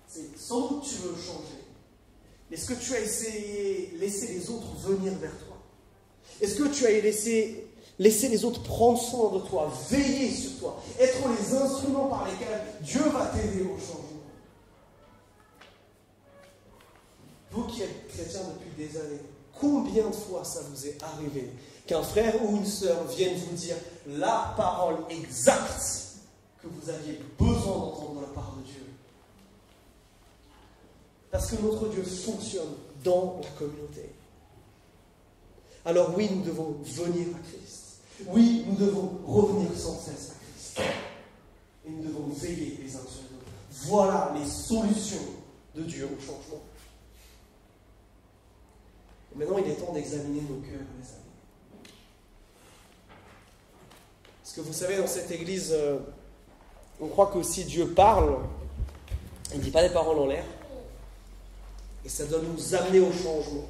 c'est 0.08 0.36
sans 0.36 0.62
doute 0.62 0.84
tu 0.90 0.96
veux 0.96 1.16
changer. 1.16 1.64
Est-ce 2.52 2.66
que 2.66 2.74
tu 2.74 2.92
as 2.96 3.02
essayé 3.02 3.94
laisser 4.00 4.30
les 4.30 4.50
autres 4.50 4.74
venir 4.80 5.14
vers 5.20 5.38
toi? 5.46 5.58
Est-ce 6.42 6.56
que 6.56 6.70
tu 6.70 6.88
as 6.88 6.90
laissé 6.90 7.68
laisser 8.00 8.30
les 8.30 8.44
autres 8.44 8.64
prendre 8.64 9.00
soin 9.00 9.32
de 9.38 9.46
toi, 9.46 9.72
veiller 9.92 10.32
sur 10.32 10.58
toi, 10.58 10.82
être 11.00 11.20
les 11.28 11.56
instruments 11.56 12.08
par 12.08 12.28
lesquels 12.28 12.64
Dieu 12.82 13.04
va 13.12 13.28
t'aider 13.28 13.62
au 13.62 13.78
changement? 13.78 14.24
Vous 17.52 17.66
qui 17.66 17.84
êtes 17.84 18.08
chrétien 18.08 18.42
depuis 18.56 18.88
des 18.88 18.98
années, 18.98 19.22
combien 19.54 20.10
de 20.10 20.16
fois 20.16 20.44
ça 20.44 20.62
vous 20.62 20.88
est 20.88 20.98
arrivé 21.04 21.52
qu'un 21.90 22.04
frère 22.04 22.36
ou 22.44 22.58
une 22.58 22.68
sœur 22.68 23.04
vienne 23.06 23.36
vous 23.36 23.56
dire 23.56 23.76
la 24.06 24.54
parole 24.56 24.98
exacte 25.10 26.20
que 26.62 26.68
vous 26.68 26.88
aviez 26.88 27.20
besoin 27.40 27.74
d'entendre 27.74 28.18
de 28.18 28.22
la 28.22 28.28
part 28.28 28.56
de 28.58 28.62
Dieu 28.62 28.86
Parce 31.32 31.50
que 31.50 31.60
notre 31.64 31.88
Dieu 31.88 32.04
fonctionne 32.04 32.76
dans 33.04 33.42
la 33.42 33.50
communauté. 33.58 34.08
Alors 35.84 36.14
oui, 36.16 36.30
nous 36.32 36.44
devons 36.44 36.78
venir 36.84 37.30
à 37.36 37.40
Christ. 37.40 38.02
Oui, 38.28 38.66
nous 38.68 38.76
devons 38.76 39.22
revenir 39.26 39.70
sans 39.76 39.98
cesse 39.98 40.34
à 40.34 40.36
Christ. 40.44 40.82
Et 41.88 41.90
nous 41.90 42.04
devons 42.04 42.28
veiller 42.28 42.78
les 42.84 42.96
uns 42.96 43.00
sur 43.00 43.24
les 43.24 43.36
autres. 43.36 43.88
Voilà 43.88 44.32
les 44.38 44.46
solutions 44.46 45.26
de 45.74 45.82
Dieu 45.82 46.06
au 46.06 46.22
changement. 46.22 46.62
maintenant, 49.36 49.58
il 49.58 49.72
est 49.72 49.76
temps 49.76 49.94
d'examiner 49.94 50.42
nos 50.42 50.58
cœurs, 50.58 50.86
les 51.00 51.08
amis. 51.08 51.30
Parce 54.49 54.49
vous 54.62 54.74
savez, 54.74 54.98
dans 54.98 55.08
cette 55.08 55.32
église, 55.32 55.72
euh, 55.72 55.98
on 57.00 57.08
croit 57.08 57.28
que 57.28 57.42
si 57.44 57.66
Dieu 57.66 57.88
parle, 57.88 58.38
il 59.52 59.60
ne 59.60 59.64
dit 59.64 59.72
pas 59.72 59.82
des 59.82 59.94
paroles 59.94 60.20
en 60.20 60.28
l'air. 60.28 60.46
Et 62.06 62.10
ça 62.10 62.26
doit 62.26 62.42
nous 62.42 62.76
amener 62.76 63.00
au 63.00 63.12
changement. 63.12 63.68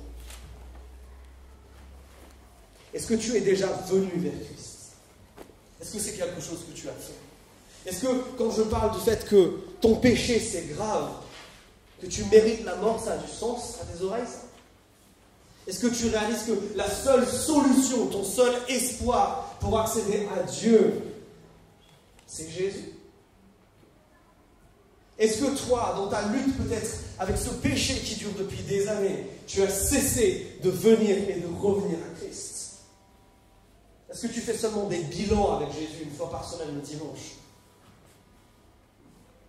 Est-ce 2.93 3.07
que 3.07 3.15
tu 3.15 3.35
es 3.35 3.41
déjà 3.41 3.67
venu 3.87 4.11
vers 4.15 4.33
Christ? 4.33 4.93
Est-ce 5.81 5.93
que 5.93 5.99
c'est 5.99 6.13
quelque 6.13 6.41
chose 6.41 6.59
que 6.67 6.77
tu 6.77 6.89
as 6.89 6.93
fait? 6.93 7.89
Est-ce 7.89 8.01
que 8.01 8.37
quand 8.37 8.51
je 8.51 8.63
parle 8.63 8.91
du 8.91 8.99
fait 8.99 9.25
que 9.27 9.59
ton 9.79 9.95
péché 9.95 10.39
c'est 10.39 10.67
grave, 10.73 11.11
que 12.01 12.07
tu 12.07 12.23
mérites 12.25 12.65
la 12.65 12.75
mort, 12.75 12.99
ça 12.99 13.13
a 13.13 13.17
du 13.17 13.31
sens 13.31 13.77
à 13.81 13.85
tes 13.85 14.03
oreilles 14.03 14.23
Est-ce 15.69 15.81
que 15.81 15.95
tu 15.95 16.07
réalises 16.07 16.45
que 16.47 16.75
la 16.75 16.89
seule 16.89 17.27
solution, 17.27 18.07
ton 18.07 18.23
seul 18.23 18.55
espoir 18.67 19.55
pour 19.59 19.79
accéder 19.79 20.27
à 20.35 20.41
Dieu, 20.41 20.99
c'est 22.25 22.49
Jésus? 22.49 22.93
Est-ce 25.19 25.43
que 25.43 25.67
toi, 25.67 25.93
dans 25.95 26.07
ta 26.07 26.27
lutte 26.29 26.57
peut-être 26.57 26.89
avec 27.19 27.37
ce 27.37 27.49
péché 27.49 27.93
qui 27.99 28.15
dure 28.15 28.31
depuis 28.39 28.63
des 28.63 28.87
années, 28.87 29.27
tu 29.45 29.61
as 29.61 29.69
cessé 29.69 30.57
de 30.63 30.71
venir 30.71 31.15
et 31.29 31.39
de 31.39 31.47
revenir 31.61 31.99
à 31.99 32.19
Christ? 32.19 32.79
Est-ce 34.09 34.25
que 34.25 34.33
tu 34.33 34.41
fais 34.41 34.57
seulement 34.57 34.87
des 34.87 35.03
bilans 35.03 35.57
avec 35.57 35.71
Jésus 35.71 36.01
une 36.03 36.15
fois 36.15 36.31
par 36.31 36.49
semaine 36.49 36.73
le 36.73 36.81
dimanche? 36.81 37.35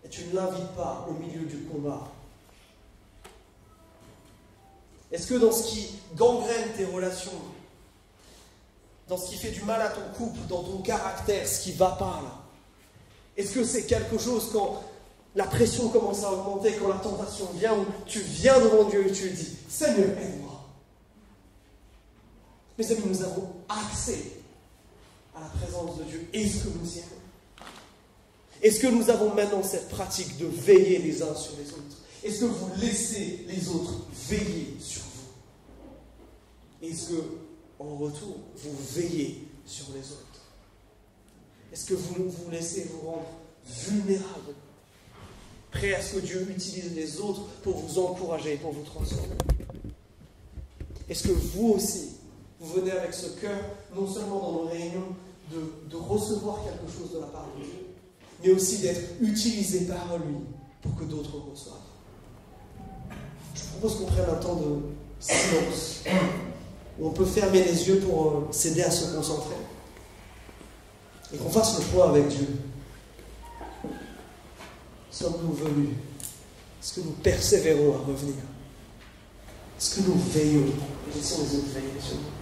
Et 0.04 0.08
tu 0.10 0.26
ne 0.26 0.34
l'invites 0.34 0.72
pas 0.76 1.06
au 1.08 1.14
milieu 1.14 1.46
du 1.46 1.64
combat 1.64 2.12
Est-ce 5.12 5.26
que 5.26 5.34
dans 5.34 5.52
ce 5.52 5.64
qui 5.64 5.88
gangrène 6.14 6.68
tes 6.76 6.84
relations, 6.84 7.32
dans 9.08 9.16
ce 9.16 9.30
qui 9.30 9.36
fait 9.36 9.50
du 9.50 9.62
mal 9.62 9.82
à 9.82 9.88
ton 9.88 10.02
couple, 10.16 10.38
dans 10.48 10.62
ton 10.62 10.78
caractère, 10.78 11.46
ce 11.46 11.62
qui 11.62 11.72
va 11.72 11.90
pas 11.90 12.20
là, 12.22 12.40
est-ce 13.36 13.52
que 13.52 13.64
c'est 13.64 13.84
quelque 13.84 14.18
chose 14.18 14.50
quand 14.52 14.82
la 15.34 15.44
pression 15.44 15.88
commence 15.88 16.24
à 16.24 16.32
augmenter, 16.32 16.74
quand 16.74 16.88
la 16.88 16.98
tentation 16.98 17.46
vient, 17.54 17.74
où 17.74 17.86
tu 18.06 18.20
viens 18.20 18.58
devant 18.60 18.84
Dieu 18.84 19.06
et 19.06 19.12
tu 19.12 19.24
lui 19.24 19.32
dis 19.32 19.56
Seigneur, 19.68 20.08
aide-moi. 20.18 20.64
Mes 22.78 22.92
amis, 22.92 23.02
nous 23.06 23.22
avons 23.22 23.48
accès 23.68 24.32
à 25.36 25.40
la 25.40 25.46
présence 25.46 25.98
de 25.98 26.04
Dieu. 26.04 26.28
Est-ce 26.32 26.64
que 26.64 26.68
nous 26.68 26.96
y 26.96 26.98
allons? 26.98 27.20
Est-ce 28.62 28.80
que 28.80 28.86
nous 28.88 29.08
avons 29.08 29.34
maintenant 29.34 29.62
cette 29.62 29.88
pratique 29.88 30.36
de 30.38 30.46
veiller 30.46 30.98
les 30.98 31.22
uns 31.22 31.34
sur 31.34 31.52
les 31.56 31.70
autres? 31.72 31.96
Est-ce 32.22 32.40
que 32.40 32.44
vous 32.46 32.70
laissez 32.80 33.46
les 33.48 33.68
autres 33.68 34.00
veiller 34.28 34.76
sur 34.78 35.02
vous? 35.02 36.86
Est-ce 36.86 37.10
que, 37.10 37.22
en 37.78 37.96
retour, 37.96 38.36
vous 38.56 38.76
veillez 38.94 39.48
sur 39.64 39.86
les 39.94 40.12
autres? 40.12 40.26
Est-ce 41.72 41.86
que 41.86 41.94
vous 41.94 42.28
vous 42.28 42.50
laissez 42.50 42.90
vous 42.92 43.08
rendre 43.08 43.28
vulnérable 43.66 44.54
Prêt 45.70 45.94
à 45.94 46.02
ce 46.02 46.16
que 46.16 46.20
Dieu 46.20 46.46
utilise 46.50 46.94
les 46.94 47.20
autres 47.20 47.42
pour 47.62 47.78
vous 47.78 47.98
encourager, 47.98 48.56
pour 48.56 48.72
vous 48.72 48.82
transformer? 48.82 49.36
Est-ce 51.08 51.28
que 51.28 51.32
vous 51.32 51.68
aussi, 51.70 52.16
vous 52.58 52.72
venez 52.74 52.90
avec 52.90 53.14
ce 53.14 53.28
cœur, 53.40 53.58
non 53.94 54.06
seulement 54.06 54.40
dans 54.40 54.52
nos 54.52 54.68
réunions, 54.68 55.16
de, 55.50 55.96
recevoir 55.96 56.62
quelque 56.64 56.92
chose 56.92 57.12
de 57.12 57.18
la 57.18 57.26
part 57.26 57.48
de 57.56 57.64
Dieu, 57.64 57.72
mais 58.42 58.50
aussi 58.50 58.78
d'être 58.78 59.00
utilisé 59.20 59.86
par 59.86 60.18
lui 60.18 60.36
pour 60.82 60.94
que 60.96 61.04
d'autres 61.04 61.38
reçoivent? 61.38 61.89
Je 63.70 63.78
propose 63.78 63.98
qu'on 63.98 64.06
prenne 64.06 64.28
un 64.28 64.34
temps 64.34 64.56
de 64.56 64.80
silence, 65.20 66.02
où 66.98 67.06
on 67.06 67.10
peut 67.12 67.24
fermer 67.24 67.62
les 67.62 67.88
yeux 67.88 68.00
pour 68.00 68.26
euh, 68.26 68.48
s'aider 68.50 68.82
à 68.82 68.90
se 68.90 69.14
concentrer, 69.14 69.54
et 71.32 71.36
qu'on 71.36 71.50
fasse 71.50 71.78
le 71.78 71.84
point 71.84 72.08
avec 72.08 72.28
Dieu. 72.28 72.48
Sommes-nous 75.10 75.52
venus? 75.52 75.90
Est-ce 76.82 76.94
que 76.94 77.00
nous 77.00 77.12
persévérons 77.22 77.94
à 77.94 77.98
revenir? 77.98 78.42
Est-ce 79.78 79.96
que 79.96 80.00
nous 80.08 80.18
veillons? 80.18 80.72
Laissons 81.14 81.42
les 81.42 81.58
autres 81.58 81.68
veiller 81.74 82.00
sur 82.00 82.16
nous 82.16 82.39